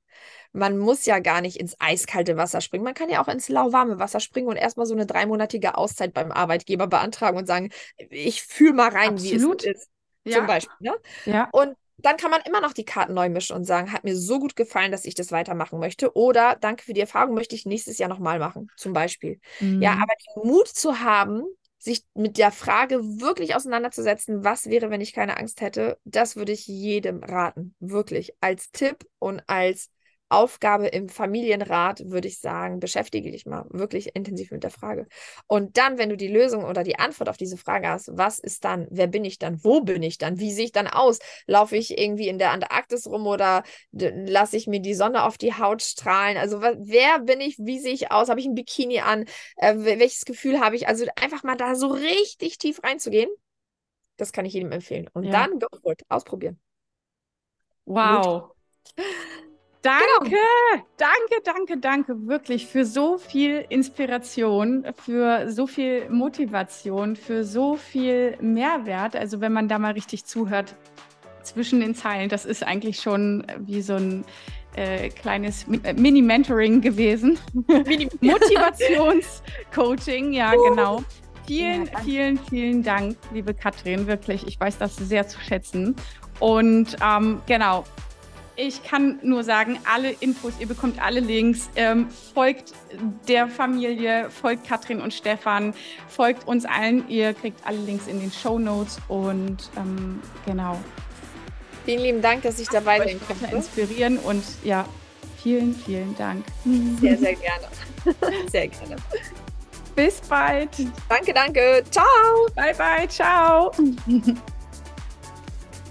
Man 0.53 0.79
muss 0.79 1.05
ja 1.05 1.19
gar 1.19 1.41
nicht 1.41 1.57
ins 1.57 1.77
eiskalte 1.81 2.37
Wasser 2.37 2.61
springen. 2.61 2.85
Man 2.85 2.95
kann 2.95 3.11
ja 3.11 3.21
auch 3.21 3.29
ins 3.29 3.49
lauwarme 3.49 3.99
Wasser 3.99 4.21
springen 4.21 4.49
und 4.49 4.57
erstmal 4.57 4.87
so 4.87 4.95
eine 4.95 5.07
dreimonatige 5.07 5.77
Auszeit 5.77 6.15
beim 6.15 6.31
Arbeitgeber 6.31 6.87
beantragen 6.87 7.37
und 7.37 7.47
sagen, 7.47 7.71
ich 7.97 8.43
fühle 8.43 8.75
mal 8.75 8.91
rein, 8.91 9.15
Absolut. 9.15 9.65
wie 9.65 9.69
es 9.69 9.77
ist. 9.77 9.91
Ja. 10.25 10.39
Zum 10.39 10.47
Beispiel. 10.47 10.77
Ne? 10.79 10.95
Ja. 11.27 11.49
Und 11.53 11.77
dann 11.99 12.17
kann 12.17 12.31
man 12.31 12.41
immer 12.47 12.61
noch 12.61 12.73
die 12.73 12.85
Karten 12.85 13.15
neu 13.15 13.29
mischen 13.29 13.57
und 13.57 13.65
sagen, 13.65 13.93
hat 13.93 14.05
mir 14.05 14.17
so 14.17 14.39
gut 14.39 14.57
gefallen, 14.57 14.93
dass 14.93 15.05
ich 15.05 15.15
das 15.15 15.33
weitermachen 15.33 15.79
möchte. 15.79 16.17
Oder 16.17 16.57
danke 16.61 16.85
für 16.85 16.93
die 16.93 17.01
Erfahrung, 17.01 17.35
möchte 17.35 17.55
ich 17.55 17.67
nächstes 17.67 17.99
Jahr 17.99 18.09
nochmal 18.09 18.39
machen, 18.39 18.69
zum 18.77 18.93
Beispiel. 18.93 19.41
Mhm. 19.61 19.83
Ja, 19.83 19.93
aber 19.93 20.13
den 20.37 20.51
Mut 20.51 20.69
zu 20.69 21.01
haben, 21.01 21.45
sich 21.79 22.05
mit 22.15 22.39
der 22.39 22.51
Frage 22.51 22.97
wirklich 23.21 23.55
auseinanderzusetzen, 23.55 24.43
was 24.43 24.67
wäre, 24.67 24.91
wenn 24.91 25.03
ich 25.03 25.13
keine 25.13 25.37
Angst 25.37 25.61
hätte, 25.61 25.99
das 26.05 26.35
würde 26.35 26.53
ich 26.53 26.67
jedem 26.67 27.23
raten. 27.23 27.75
Wirklich. 27.79 28.35
Als 28.41 28.71
Tipp 28.71 29.07
und 29.19 29.43
als 29.47 29.91
Aufgabe 30.29 30.87
im 30.89 31.09
Familienrat, 31.09 32.11
würde 32.11 32.29
ich 32.29 32.41
sagen, 32.41 32.81
beschäftige 32.81 33.31
dich 33.31 33.47
mal 33.47 33.67
wirklich 33.71 34.17
intensiv 34.17 34.51
mit 34.51 34.63
der 34.63 34.71
Frage. 34.71 35.07
Und 35.47 35.77
dann, 35.77 35.99
wenn 35.99 36.09
du 36.09 36.17
die 36.17 36.29
Lösung 36.29 36.65
oder 36.65 36.83
die 36.83 36.99
Antwort 36.99 37.29
auf 37.29 37.37
diese 37.37 37.57
Frage 37.57 37.89
hast, 37.89 38.11
was 38.17 38.39
ist 38.39 38.65
dann, 38.65 38.87
wer 38.91 39.07
bin 39.07 39.25
ich 39.25 39.39
dann, 39.39 39.63
wo 39.63 39.81
bin 39.81 40.03
ich 40.03 40.19
dann, 40.19 40.39
wie 40.39 40.53
sehe 40.53 40.65
ich 40.65 40.73
dann 40.73 40.87
aus? 40.87 41.19
Laufe 41.47 41.77
ich 41.77 41.99
irgendwie 41.99 42.29
in 42.29 42.39
der 42.39 42.53
Antarktis 42.53 43.07
rum 43.07 43.27
oder 43.27 43.63
lasse 43.93 44.57
ich 44.57 44.67
mir 44.67 44.81
die 44.81 44.95
Sonne 44.95 45.25
auf 45.25 45.39
die 45.39 45.55
Haut 45.55 45.83
strahlen? 45.83 46.37
Also 46.37 46.61
wer 46.63 47.21
bin 47.21 47.41
ich, 47.41 47.59
wie 47.59 47.79
sehe 47.79 47.93
ich 47.93 48.11
aus? 48.11 48.29
Habe 48.29 48.41
ich 48.41 48.47
ein 48.47 48.55
Bikini 48.55 49.01
an? 49.01 49.27
Äh, 49.57 49.75
welches 49.79 50.25
Gefühl 50.25 50.61
habe 50.61 50.77
ich? 50.77 50.89
Also 50.89 51.05
einfach 51.21 51.43
mal 51.43 51.57
da 51.57 51.75
so 51.75 51.89
richtig 51.89 52.59
tief 52.59 52.83
reinzugehen, 52.83 53.31
das 54.17 54.33
kann 54.33 54.45
ich 54.47 54.55
jedem 54.55 54.73
empfehlen. 54.73 55.09
Und 55.13 55.25
ja. 55.25 55.33
dann 55.33 55.59
go 55.59 55.67
for 55.83 55.93
it, 55.93 56.03
ausprobieren. 56.09 56.61
Wow. 57.85 58.49
Gut. 58.97 59.05
Danke, 59.85 60.31
genau. 60.31 60.85
danke, 60.97 61.37
danke, 61.45 61.77
danke 61.77 62.27
wirklich 62.27 62.67
für 62.67 62.87
so 62.87 63.19
viel 63.19 63.67
Inspiration, 63.69 64.87
für 64.97 65.51
so 65.51 65.67
viel 65.67 66.09
Motivation, 66.09 67.17
für 67.17 67.45
so 67.45 67.77
viel 67.77 68.39
Mehrwert. 68.41 69.15
Also 69.15 69.43
wenn 69.43 69.53
man 69.53 69.69
da 69.69 69.79
mal 69.79 69.93
richtig 69.93 70.25
zuhört 70.25 70.75
zwischen 71.43 71.81
den 71.81 71.95
Zeilen, 71.95 72.31
das 72.31 72.47
ist 72.47 72.65
eigentlich 72.65 73.03
schon 73.03 73.47
wie 73.59 73.83
so 73.83 73.97
ein 73.97 74.25
äh, 74.75 75.11
kleines 75.11 75.67
äh, 75.83 75.93
Mini-Mentoring 75.93 76.81
gewesen. 76.81 77.39
Mini 77.53 78.09
Motivationscoaching, 78.23 80.33
ja, 80.33 80.55
uh. 80.55 80.71
genau. 80.71 81.05
Vielen, 81.47 81.85
ja, 81.85 81.99
vielen, 81.99 82.39
vielen 82.39 82.83
Dank, 82.83 83.19
liebe 83.35 83.53
Katrin, 83.53 84.07
wirklich. 84.07 84.47
Ich 84.47 84.59
weiß 84.59 84.79
das 84.79 84.97
sehr 84.97 85.29
zu 85.29 85.39
schätzen. 85.41 85.95
Und 86.41 86.97
ähm, 87.05 87.43
genau, 87.47 87.85
ich 88.57 88.83
kann 88.85 89.19
nur 89.23 89.43
sagen, 89.43 89.79
alle 89.85 90.11
Infos, 90.11 90.55
ihr 90.59 90.69
bekommt 90.69 91.03
alle 91.03 91.21
Links. 91.21 91.69
Ähm, 91.77 92.09
folgt 92.35 92.73
der 93.29 93.49
Familie, 93.49 94.31
folgt 94.31 94.67
Katrin 94.67 95.01
und 95.01 95.13
Stefan, 95.13 95.75
folgt 96.09 96.47
uns 96.47 96.65
allen. 96.65 97.09
Ihr 97.09 97.35
kriegt 97.35 97.67
alle 97.67 97.79
Links 97.79 98.07
in 98.07 98.21
den 98.21 98.31
Show 98.31 98.59
Notes 98.59 98.99
und 99.09 99.71
ähm, 99.77 100.21
genau. 100.47 100.79
Vielen 101.85 102.03
lieben 102.03 102.23
Dank, 102.23 102.43
dass 102.43 102.59
ich 102.59 102.69
dabei 102.69 102.99
sein 102.99 103.21
konnte. 103.27 103.55
Inspirieren 103.55 104.19
und 104.19 104.43
ja, 104.63 104.87
vielen, 105.43 105.75
vielen 105.75 106.17
Dank. 106.17 106.45
Sehr, 107.01 107.19
sehr 107.19 107.35
gerne. 107.35 107.69
Sehr 108.51 108.69
gerne. 108.69 108.97
Bis 109.97 110.21
bald. 110.21 110.69
Danke, 111.09 111.33
danke. 111.33 111.83
Ciao. 111.91 112.05
Bye, 112.55 112.75
bye. 112.75 113.09
Ciao. 113.09 113.73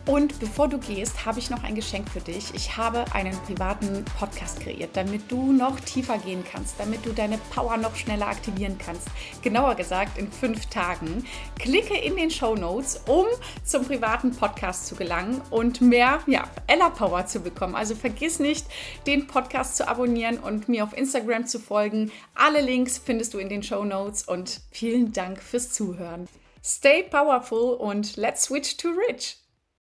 Und 0.05 0.37
bevor 0.41 0.67
du 0.67 0.79
gehst, 0.79 1.25
habe 1.25 1.39
ich 1.39 1.49
noch 1.49 1.63
ein 1.63 1.75
Geschenk 1.75 2.09
für 2.09 2.19
dich. 2.19 2.53
Ich 2.53 2.75
habe 2.75 3.05
einen 3.13 3.37
privaten 3.43 4.03
Podcast 4.19 4.59
kreiert, 4.59 4.89
damit 4.97 5.31
du 5.31 5.53
noch 5.53 5.79
tiefer 5.79 6.17
gehen 6.17 6.43
kannst, 6.43 6.77
damit 6.77 7.05
du 7.05 7.13
deine 7.13 7.37
Power 7.53 7.77
noch 7.77 7.95
schneller 7.95 8.27
aktivieren 8.27 8.77
kannst. 8.77 9.07
Genauer 9.41 9.75
gesagt 9.75 10.17
in 10.17 10.29
fünf 10.29 10.65
Tagen. 10.65 11.25
Klicke 11.57 11.95
in 11.95 12.17
den 12.17 12.29
Show 12.29 12.55
Notes, 12.55 13.01
um 13.07 13.25
zum 13.63 13.85
privaten 13.85 14.31
Podcast 14.35 14.87
zu 14.87 14.95
gelangen 14.95 15.41
und 15.51 15.79
mehr 15.79 16.19
ja, 16.27 16.49
Ella 16.67 16.89
Power 16.89 17.25
zu 17.25 17.39
bekommen. 17.39 17.75
Also 17.75 17.95
vergiss 17.95 18.39
nicht, 18.39 18.65
den 19.07 19.27
Podcast 19.27 19.77
zu 19.77 19.87
abonnieren 19.87 20.37
und 20.37 20.67
mir 20.67 20.83
auf 20.83 20.97
Instagram 20.97 21.47
zu 21.47 21.59
folgen. 21.59 22.11
Alle 22.35 22.59
Links 22.59 22.97
findest 22.97 23.33
du 23.33 23.37
in 23.37 23.47
den 23.47 23.63
Show 23.63 23.85
Notes 23.85 24.23
und 24.23 24.59
vielen 24.69 25.13
Dank 25.13 25.41
fürs 25.41 25.71
Zuhören. 25.71 26.27
Stay 26.61 27.03
powerful 27.03 27.75
und 27.75 28.17
let's 28.17 28.43
switch 28.43 28.75
to 28.75 28.89
rich. 29.07 29.37